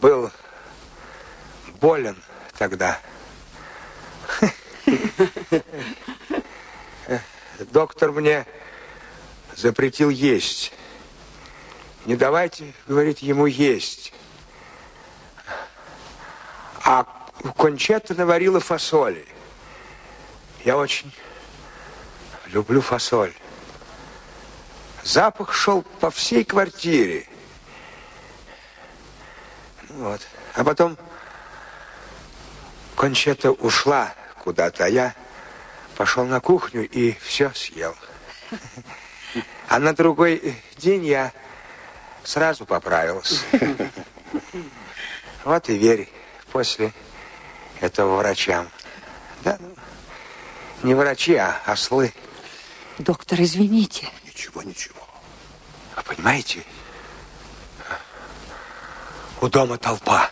был 0.01 0.29
болен 1.79 2.17
тогда. 2.57 2.99
Доктор 7.71 8.11
мне 8.11 8.45
запретил 9.55 10.09
есть. 10.09 10.73
Не 12.05 12.17
давайте, 12.17 12.73
говорит, 12.85 13.19
ему 13.19 13.45
есть. 13.45 14.11
А 16.89 17.05
Кончета 17.57 18.13
наварила 18.13 18.61
фасоли. 18.61 19.27
Я 20.63 20.77
очень 20.77 21.13
люблю 22.45 22.79
фасоль. 22.79 23.33
Запах 25.03 25.53
шел 25.53 25.81
по 25.81 26.09
всей 26.09 26.45
квартире. 26.45 27.27
Ну 29.89 30.11
вот. 30.11 30.21
А 30.53 30.63
потом 30.63 30.97
Кончета 32.95 33.51
ушла 33.51 34.13
куда-то, 34.45 34.85
а 34.85 34.87
я 34.87 35.13
пошел 35.97 36.23
на 36.23 36.39
кухню 36.39 36.87
и 36.87 37.17
все 37.19 37.51
съел. 37.53 37.97
А 39.67 39.79
на 39.79 39.91
другой 39.91 40.55
день 40.77 41.05
я 41.05 41.33
сразу 42.23 42.65
поправился. 42.65 43.43
Вот 45.43 45.69
и 45.69 45.77
верь 45.77 46.09
после 46.57 46.91
этого 47.81 48.15
врачам. 48.17 48.67
Да, 49.43 49.59
ну, 49.59 49.75
не 50.81 50.95
врачи, 50.95 51.35
а 51.35 51.61
ослы. 51.67 52.11
Доктор, 52.97 53.39
извините. 53.41 54.09
Ничего, 54.25 54.63
ничего. 54.63 54.99
А 55.93 56.01
понимаете, 56.01 56.63
у 59.39 59.47
дома 59.49 59.77
толпа. 59.77 60.31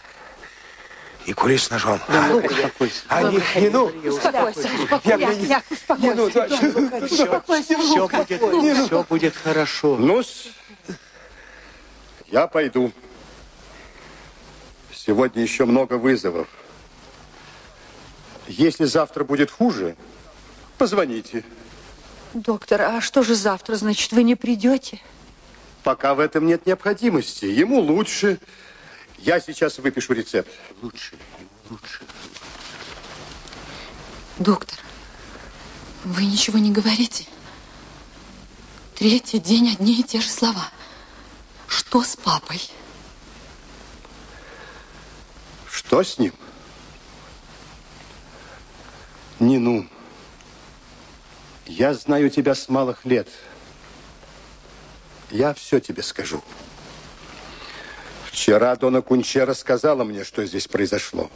И 1.27 1.33
кури 1.33 1.59
с 1.59 1.69
ножом. 1.69 1.99
Да, 2.07 2.25
ну, 2.27 2.37
успокойся. 2.37 3.03
Они, 3.07 3.37
не, 3.57 3.69
ну, 3.69 3.85
Успокойся, 3.85 4.67
успокойся. 4.81 5.17
я- 5.17 5.63
Успокойся. 5.69 6.15
ну, 6.15 6.29
дочь, 6.31 7.11
Успокойся, 7.11 7.77
Все 7.77 8.01
Лука. 8.01 8.17
будет, 8.39 8.85
все 8.87 9.03
будет 9.03 9.35
хорошо. 9.35 9.97
ну 9.97 10.23
я 12.27 12.47
пойду. 12.47 12.91
Сегодня 15.05 15.43
еще 15.43 15.65
много 15.65 15.95
вызовов. 15.95 16.47
Если 18.47 18.85
завтра 18.85 19.23
будет 19.23 19.51
хуже, 19.51 19.95
позвоните. 20.79 21.43
Доктор, 22.33 22.81
а 22.81 23.01
что 23.01 23.21
же 23.21 23.35
завтра? 23.35 23.75
Значит, 23.75 24.11
вы 24.13 24.23
не 24.23 24.35
придете? 24.35 24.99
Пока 25.83 26.15
в 26.15 26.19
этом 26.19 26.47
нет 26.47 26.65
необходимости. 26.65 27.45
Ему 27.45 27.79
лучше. 27.81 28.39
Я 29.19 29.39
сейчас 29.39 29.77
выпишу 29.77 30.13
рецепт. 30.13 30.51
Лучше, 30.81 31.15
лучше. 31.69 32.01
Доктор, 34.39 34.79
вы 36.03 36.25
ничего 36.25 36.57
не 36.57 36.71
говорите? 36.71 37.25
Третий 38.95 39.39
день 39.39 39.71
одни 39.71 39.99
и 39.99 40.03
те 40.03 40.19
же 40.19 40.29
слова. 40.29 40.69
Что 41.67 42.03
с 42.03 42.15
папой? 42.15 42.61
Что 45.87 46.03
с 46.03 46.17
ним? 46.17 46.33
Нину, 49.39 49.87
я 51.65 51.93
знаю 51.93 52.29
тебя 52.29 52.55
с 52.55 52.69
малых 52.69 53.05
лет. 53.05 53.27
Я 55.29 55.53
все 55.53 55.79
тебе 55.79 56.03
скажу. 56.03 56.41
Вчера 58.25 58.75
Дона 58.75 59.01
Кунче 59.01 59.43
рассказала 59.43 60.03
мне, 60.03 60.23
что 60.23 60.45
здесь 60.45 60.67
произошло. 60.67 61.29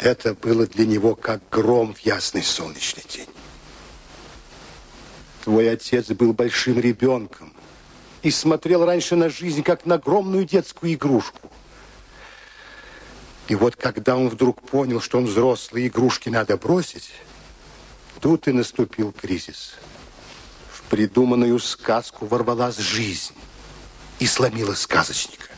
Это 0.00 0.34
было 0.34 0.66
для 0.66 0.86
него 0.86 1.14
как 1.14 1.40
гром 1.50 1.94
в 1.94 2.00
ясный 2.00 2.42
солнечный 2.42 3.04
день. 3.08 3.28
Твой 5.44 5.70
отец 5.70 6.08
был 6.08 6.32
большим 6.32 6.80
ребенком 6.80 7.52
и 8.22 8.30
смотрел 8.30 8.84
раньше 8.84 9.16
на 9.16 9.30
жизнь, 9.30 9.62
как 9.62 9.86
на 9.86 9.94
огромную 9.94 10.44
детскую 10.44 10.94
игрушку. 10.94 11.50
И 13.48 13.54
вот 13.54 13.76
когда 13.76 14.16
он 14.16 14.28
вдруг 14.28 14.60
понял, 14.62 15.00
что 15.00 15.18
он 15.18 15.26
взрослый, 15.26 15.86
игрушки 15.86 16.28
надо 16.28 16.56
бросить, 16.56 17.12
тут 18.20 18.48
и 18.48 18.52
наступил 18.52 19.12
кризис. 19.12 19.74
В 20.72 20.82
придуманную 20.90 21.58
сказку 21.60 22.26
ворвалась 22.26 22.78
жизнь 22.78 23.34
и 24.18 24.26
сломила 24.26 24.74
сказочника. 24.74 25.48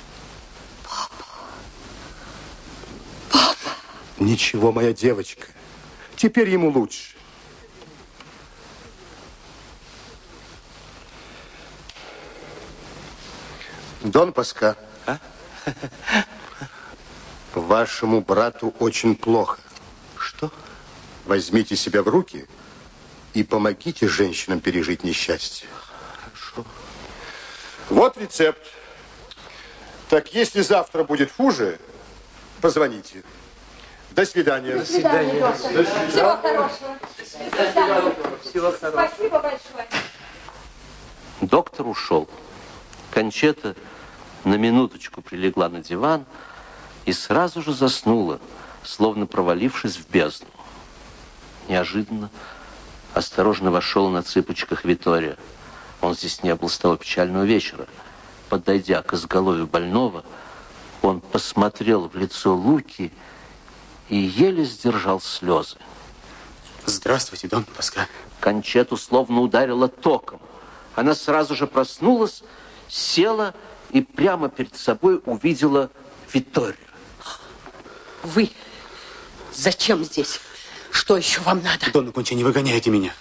Папа. 0.85 1.25
Папа. 3.31 3.77
Ничего, 4.19 4.71
моя 4.71 4.93
девочка. 4.93 5.47
Теперь 6.17 6.51
ему 6.51 6.71
лучше. 6.71 7.17
Дон 14.03 14.33
Паска. 14.33 14.77
А? 15.07 15.19
Вашему 17.59 18.21
брату 18.21 18.73
очень 18.79 19.17
плохо. 19.17 19.59
Что? 20.17 20.51
Возьмите 21.27 21.75
себя 21.75 22.05
в 22.05 22.09
руки 22.09 22.47
и 23.35 23.43
помогите 23.43 24.07
женщинам 24.07 24.61
пережить 24.61 25.03
несчастье. 25.03 25.69
Хорошо. 26.13 26.65
Вот 27.91 28.17
рецепт. 28.17 28.65
Так 30.09 30.33
если 30.35 30.63
завтра 30.63 31.03
будет 31.03 31.33
хуже, 31.33 31.81
позвоните. 32.61 33.25
До 34.13 34.25
свидания. 34.25 34.77
До 34.77 34.87
свидания, 34.87 35.41
доктор. 35.41 35.85
Всего 36.09 36.37
хорошего. 36.37 36.99
Всего 38.43 38.71
хорошего. 38.71 39.09
Спасибо 39.09 39.39
большое. 39.41 39.89
Доктор 41.41 41.89
ушел. 41.89 42.29
Кончета 43.11 43.75
на 44.45 44.55
минуточку 44.55 45.23
прилегла 45.23 45.69
на 45.69 45.81
диван 45.81 46.25
и 47.09 47.13
сразу 47.15 47.63
же 47.63 47.73
заснула, 47.73 48.39
словно 48.85 49.27
провалившись 49.27 49.97
в 49.97 50.11
бездну. 50.11 50.51
Неожиданно 51.67 52.29
осторожно 53.15 53.71
вошел 53.71 54.11
на 54.11 54.23
цыпочках 54.23 54.85
Витория. 54.85 55.39
Он 56.03 56.15
здесь 56.15 56.43
не 56.43 56.55
был 56.55 56.69
с 56.69 56.77
того 56.77 56.97
печального 56.97 57.45
вечера. 57.45 57.87
Подойдя 58.51 59.01
к 59.01 59.15
изголовью 59.15 59.67
больного, 59.67 60.23
он 61.01 61.23
посмотрел 61.23 62.09
в 62.09 62.15
лицо 62.15 62.55
Луки 62.55 63.11
и 64.11 64.17
еле 64.17 64.67
сдержал 64.67 65.23
слезы. 65.23 65.79
Здравствуйте, 66.85 67.49
Дон 67.49 67.65
Паскаль. 67.65 68.07
Кончету 68.39 68.99
словно 68.99 69.41
ударило 69.41 69.89
током. 69.89 70.41
Она 70.95 71.15
сразу 71.15 71.55
же 71.55 71.67
проснулась, 71.67 72.45
села 72.87 73.55
и 73.93 74.03
прямо 74.03 74.51
перед 74.51 74.77
собой 74.77 75.23
увидела 75.25 75.89
Виторию. 76.35 76.88
Вы 78.23 78.51
зачем 79.55 80.05
здесь? 80.05 80.41
Что 80.91 81.17
еще 81.17 81.41
вам 81.41 81.63
надо? 81.63 81.91
Дон 81.93 82.13
Кунча, 82.13 82.35
не 82.35 82.45
выгоняйте 82.45 82.91
меня. 82.91 83.15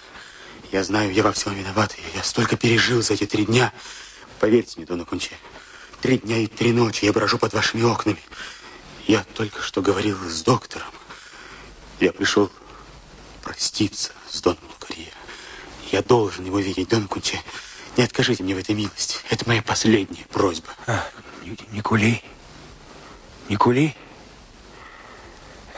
Я 0.71 0.83
знаю, 0.83 1.13
я 1.13 1.23
во 1.23 1.31
всем 1.31 1.53
виноват. 1.53 1.95
Я 2.15 2.23
столько 2.23 2.57
пережил 2.57 3.01
за 3.01 3.13
эти 3.13 3.25
три 3.25 3.45
дня. 3.45 3.71
Поверьте 4.39 4.73
мне, 4.77 4.85
Дон 4.85 5.05
Кунча, 5.05 5.35
три 6.01 6.17
дня 6.17 6.37
и 6.39 6.47
три 6.47 6.71
ночи 6.71 7.05
я 7.05 7.13
брожу 7.13 7.37
под 7.37 7.53
вашими 7.53 7.83
окнами. 7.83 8.21
Я 9.05 9.23
только 9.35 9.61
что 9.61 9.81
говорил 9.81 10.17
с 10.27 10.43
доктором. 10.43 10.87
Я 11.99 12.11
пришел 12.11 12.51
проститься 13.41 14.11
с 14.29 14.41
Доном 14.41 14.59
Лукарье. 14.69 15.11
Я 15.91 16.01
должен 16.01 16.45
его 16.45 16.59
видеть, 16.59 16.89
Дон 16.89 17.07
Кунче. 17.07 17.41
Не 17.95 18.03
откажите 18.03 18.43
мне 18.43 18.53
в 18.53 18.59
этой 18.59 18.75
милости. 18.75 19.17
Это 19.29 19.47
моя 19.47 19.61
последняя 19.61 20.25
просьба. 20.25 20.69
А, 20.85 21.07
Никулей? 21.71 22.23
Никулей? 23.49 23.95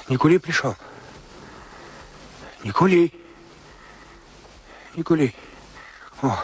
Никулей 0.09 0.39
пришел? 0.39 0.75
Никулей? 2.63 3.13
Никулей? 4.95 5.35
О, 6.23 6.35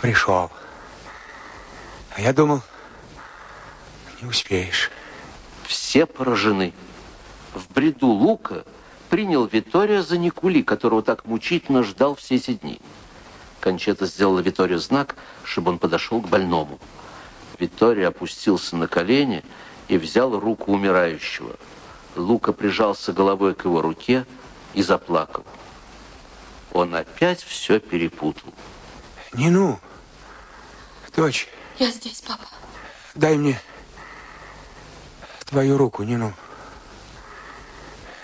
пришел. 0.00 0.50
А 2.10 2.20
я 2.20 2.32
думал, 2.32 2.60
не 4.20 4.28
успеешь. 4.28 4.90
Все 5.64 6.04
поражены. 6.04 6.74
В 7.54 7.72
бреду 7.72 8.08
Лука 8.08 8.64
принял 9.08 9.46
Витория 9.46 10.02
за 10.02 10.18
Никули, 10.18 10.62
которого 10.62 11.02
так 11.02 11.24
мучительно 11.24 11.84
ждал 11.84 12.16
все 12.16 12.34
эти 12.34 12.54
дни. 12.54 12.80
Кончета 13.60 14.06
сделала 14.06 14.40
Виторию 14.40 14.80
знак, 14.80 15.14
чтобы 15.44 15.70
он 15.70 15.78
подошел 15.78 16.20
к 16.20 16.28
больному. 16.28 16.80
Витория 17.60 18.08
опустился 18.08 18.74
на 18.76 18.88
колени 18.88 19.44
и 19.86 19.96
взял 19.98 20.38
руку 20.40 20.72
умирающего. 20.72 21.56
Лука 22.16 22.52
прижался 22.52 23.12
головой 23.12 23.54
к 23.54 23.64
его 23.64 23.80
руке 23.80 24.26
и 24.74 24.82
заплакал. 24.82 25.44
Он 26.72 26.94
опять 26.94 27.42
все 27.42 27.80
перепутал. 27.80 28.52
Нину, 29.32 29.80
дочь, 31.16 31.48
Я 31.78 31.90
здесь, 31.90 32.20
папа. 32.20 32.44
дай 33.14 33.36
мне 33.36 33.60
твою 35.44 35.76
руку, 35.76 36.02
Нину. 36.02 36.32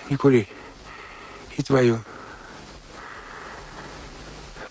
Никули, 0.09 0.49
и 1.57 1.63
твою. 1.63 2.03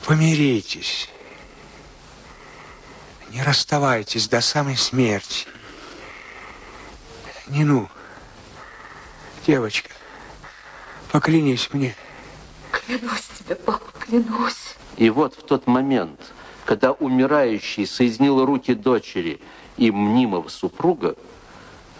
Помиритесь. 0.05 1.09
Не 3.29 3.43
расставайтесь 3.43 4.27
до 4.27 4.41
самой 4.41 4.77
смерти. 4.77 5.47
Нину, 7.47 7.89
девочка, 9.47 9.89
поклянись 11.11 11.69
мне. 11.71 11.95
Клянусь 12.71 13.29
тебе, 13.39 13.55
папа, 13.55 13.85
клянусь. 13.97 14.75
И 14.97 15.09
вот 15.09 15.35
в 15.35 15.43
тот 15.43 15.67
момент, 15.67 16.19
когда 16.65 16.91
умирающий 16.91 17.87
соединил 17.87 18.45
руки 18.45 18.73
дочери 18.73 19.39
и 19.77 19.89
мнимого 19.89 20.49
супруга, 20.49 21.15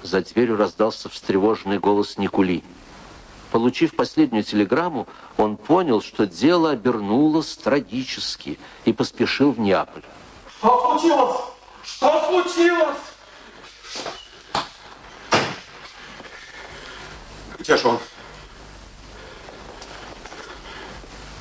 за 0.04 0.22
дверью 0.22 0.58
раздался 0.58 1.08
встревоженный 1.08 1.80
голос 1.80 2.18
Никули. 2.18 2.64
Получив 3.52 3.96
последнюю 3.96 4.44
телеграмму, 4.44 5.08
он 5.38 5.56
понял, 5.56 6.02
что 6.02 6.28
дело 6.28 6.72
обернулось 6.72 7.56
трагически 7.56 8.60
и 8.84 8.92
поспешил 8.92 9.54
в 9.54 9.60
Неаполь. 9.60 10.04
Что 10.60 11.00
случилось? 11.00 11.38
Что 11.82 12.28
случилось? 12.28 12.98
Где 17.68 17.76
же 17.76 17.90
он? 17.90 18.00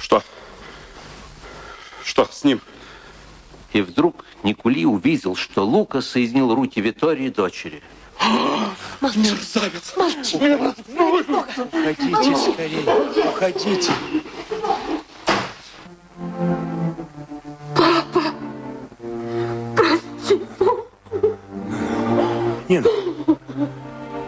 Что? 0.01 0.21
Что 2.03 2.29
с 2.29 2.43
ним? 2.43 2.61
И 3.73 3.81
вдруг 3.81 4.25
Никули 4.43 4.85
увидел, 4.85 5.37
что 5.37 5.65
Лука 5.65 6.01
соединил 6.01 6.53
руки 6.53 6.81
Витории 6.81 7.27
и 7.27 7.31
дочери. 7.31 7.81
Мерзавец! 9.01 9.95
Молчи. 9.97 10.37
Уходите 10.37 12.37
скорее, 12.53 12.83
уходите. 13.29 13.93
Нина, 22.69 22.89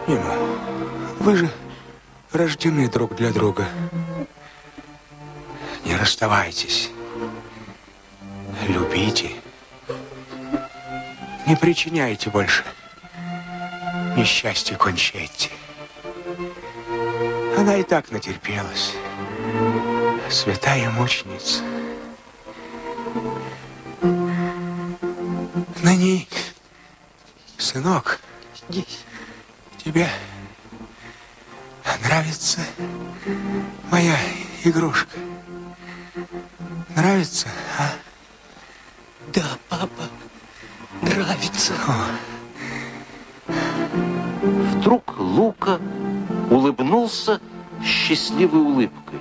Нина, 0.07 0.33
вы 1.19 1.35
же 1.35 1.49
рождены 2.31 2.87
друг 2.89 3.15
для 3.15 3.31
друга. 3.31 3.67
Не 5.85 5.95
расставайтесь. 5.95 6.89
Любите. 8.67 9.31
Не 11.47 11.55
причиняйте 11.55 12.29
больше 12.29 12.63
несчастья 14.19 14.75
кончайте. 14.75 15.49
Она 17.57 17.77
и 17.77 17.83
так 17.83 18.11
натерпелась. 18.11 18.93
Святая 20.29 20.89
мученица. 20.89 21.63
На 25.81 25.95
ней, 25.95 26.27
сынок, 27.57 28.19
тебе 29.77 30.09
нравится 32.03 32.61
моя 33.91 34.15
игрушка? 34.63 35.17
Нравится, 36.95 37.47
а? 37.77 37.89
Да, 39.33 39.45
папа, 39.69 40.03
нравится. 41.01 41.73
Вдруг 44.73 45.19
Лука 45.19 45.79
улыбнулся 46.49 47.39
счастливой 47.83 48.61
улыбкой. 48.61 49.19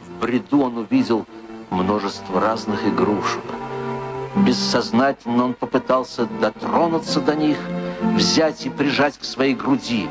В 0.00 0.20
бреду 0.20 0.62
он 0.62 0.78
увидел 0.78 1.26
множество 1.70 2.40
разных 2.40 2.86
игрушек. 2.86 3.42
Бессознательно 4.36 5.44
он 5.44 5.54
попытался 5.54 6.26
дотронуться 6.26 7.20
до 7.20 7.36
них, 7.36 7.58
взять 8.14 8.66
и 8.66 8.70
прижать 8.70 9.16
к 9.18 9.24
своей 9.24 9.54
груди. 9.54 10.08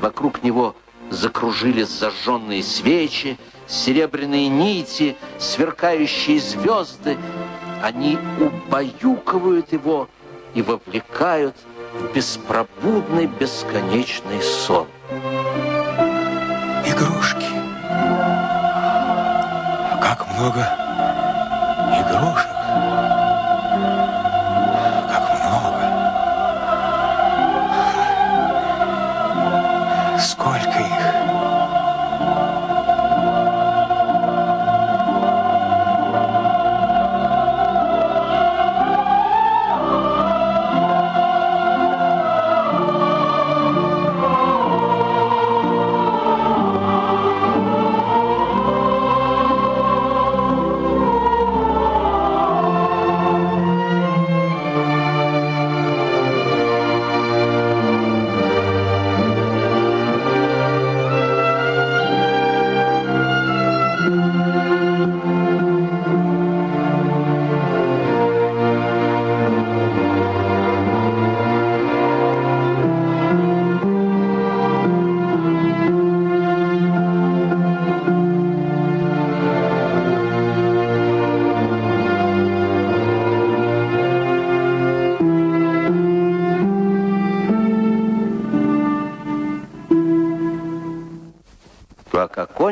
Вокруг 0.00 0.42
него 0.42 0.74
закружились 1.14 1.88
зажженные 1.88 2.62
свечи, 2.62 3.38
серебряные 3.66 4.48
нити, 4.48 5.16
сверкающие 5.38 6.40
звезды. 6.40 7.16
Они 7.82 8.18
убаюкивают 8.40 9.72
его 9.72 10.08
и 10.54 10.62
вовлекают 10.62 11.56
в 11.92 12.12
беспробудный 12.14 13.26
бесконечный 13.26 14.42
сон. 14.42 14.86
Игрушки. 16.84 17.46
Как 20.02 20.26
много 20.36 20.83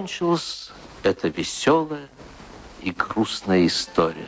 как 0.02 0.10
окончилась 0.10 0.70
эта 1.04 1.28
веселая 1.28 2.08
и 2.80 2.90
грустная 2.90 3.66
история. 3.66 4.26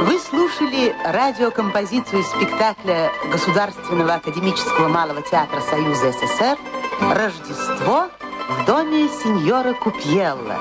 Вы 0.00 0.18
слушали 0.18 0.94
радиокомпозицию 1.04 2.24
спектакля 2.24 3.12
Государственного 3.30 4.14
академического 4.14 4.88
малого 4.88 5.22
театра 5.22 5.60
Союза 5.60 6.12
СССр 6.12 6.58
«Рождество 7.00 8.08
в 8.48 8.64
доме 8.66 9.08
сеньора 9.08 9.72
Купьелла». 9.74 10.58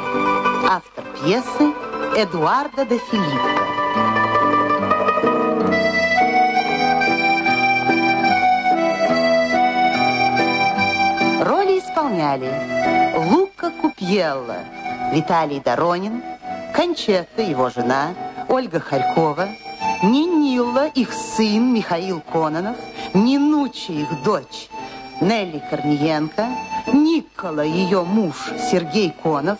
Автор 0.69 1.03
пьесы 1.15 1.73
Эдуардо 2.15 2.85
де 2.85 2.99
Филиппо. 2.99 3.49
Роли 11.41 11.79
исполняли 11.79 12.51
Лука 13.31 13.71
Купьелла, 13.81 14.57
Виталий 15.11 15.59
Доронин, 15.59 16.21
Кончета, 16.75 17.41
его 17.41 17.69
жена, 17.69 18.09
Ольга 18.47 18.79
Харькова, 18.79 19.49
Нинила, 20.03 20.87
их 20.89 21.13
сын 21.13 21.73
Михаил 21.73 22.21
Кононов, 22.21 22.77
Нинуча, 23.15 23.91
их 23.91 24.23
дочь 24.23 24.69
Нелли 25.19 25.63
Корниенко, 25.69 26.47
Никола, 26.93 27.63
ее 27.63 28.03
муж 28.03 28.35
Сергей 28.69 29.11
Конов, 29.23 29.57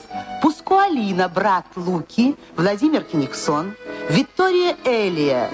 Пускуалина, 0.84 1.30
брат 1.30 1.65
Луки, 1.77 2.35
Владимир 2.57 3.03
Кениксон, 3.03 3.73
Виктория 4.10 4.76
Элия, 4.84 5.49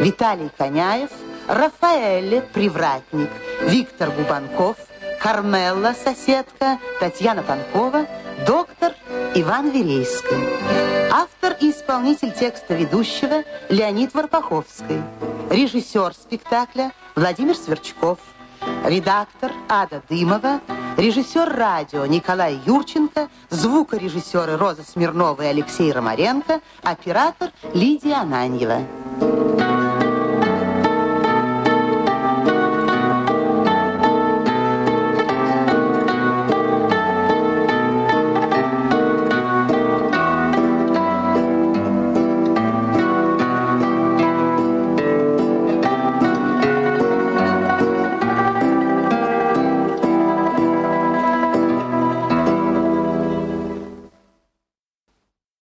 Виталий 0.00 0.50
Коняев, 0.56 1.10
Рафаэле, 1.48 2.40
привратник, 2.40 3.28
Виктор 3.60 4.10
Губанков, 4.10 4.78
Кармелла, 5.20 5.92
соседка, 5.92 6.78
Татьяна 6.98 7.42
Панкова, 7.42 8.06
доктор 8.46 8.94
Иван 9.34 9.70
Верейский. 9.70 11.10
Автор 11.12 11.56
и 11.60 11.72
исполнитель 11.72 12.32
текста 12.32 12.72
ведущего 12.74 13.44
Леонид 13.68 14.14
Варпаховский. 14.14 15.02
Режиссер 15.50 16.14
спектакля 16.14 16.92
Владимир 17.16 17.54
Сверчков. 17.54 18.18
Редактор 18.84 19.52
Ада 19.68 20.02
Дымова. 20.08 20.60
Режиссер 20.96 21.48
радио 21.48 22.06
Николай 22.06 22.60
Юрченко. 22.66 23.28
Звукорежиссеры 23.50 24.56
Роза 24.56 24.82
Смирнова 24.82 25.42
и 25.42 25.46
Алексей 25.46 25.92
Ромаренко. 25.92 26.60
Оператор 26.82 27.50
Лидия 27.74 28.16
Ананьева. 28.16 28.80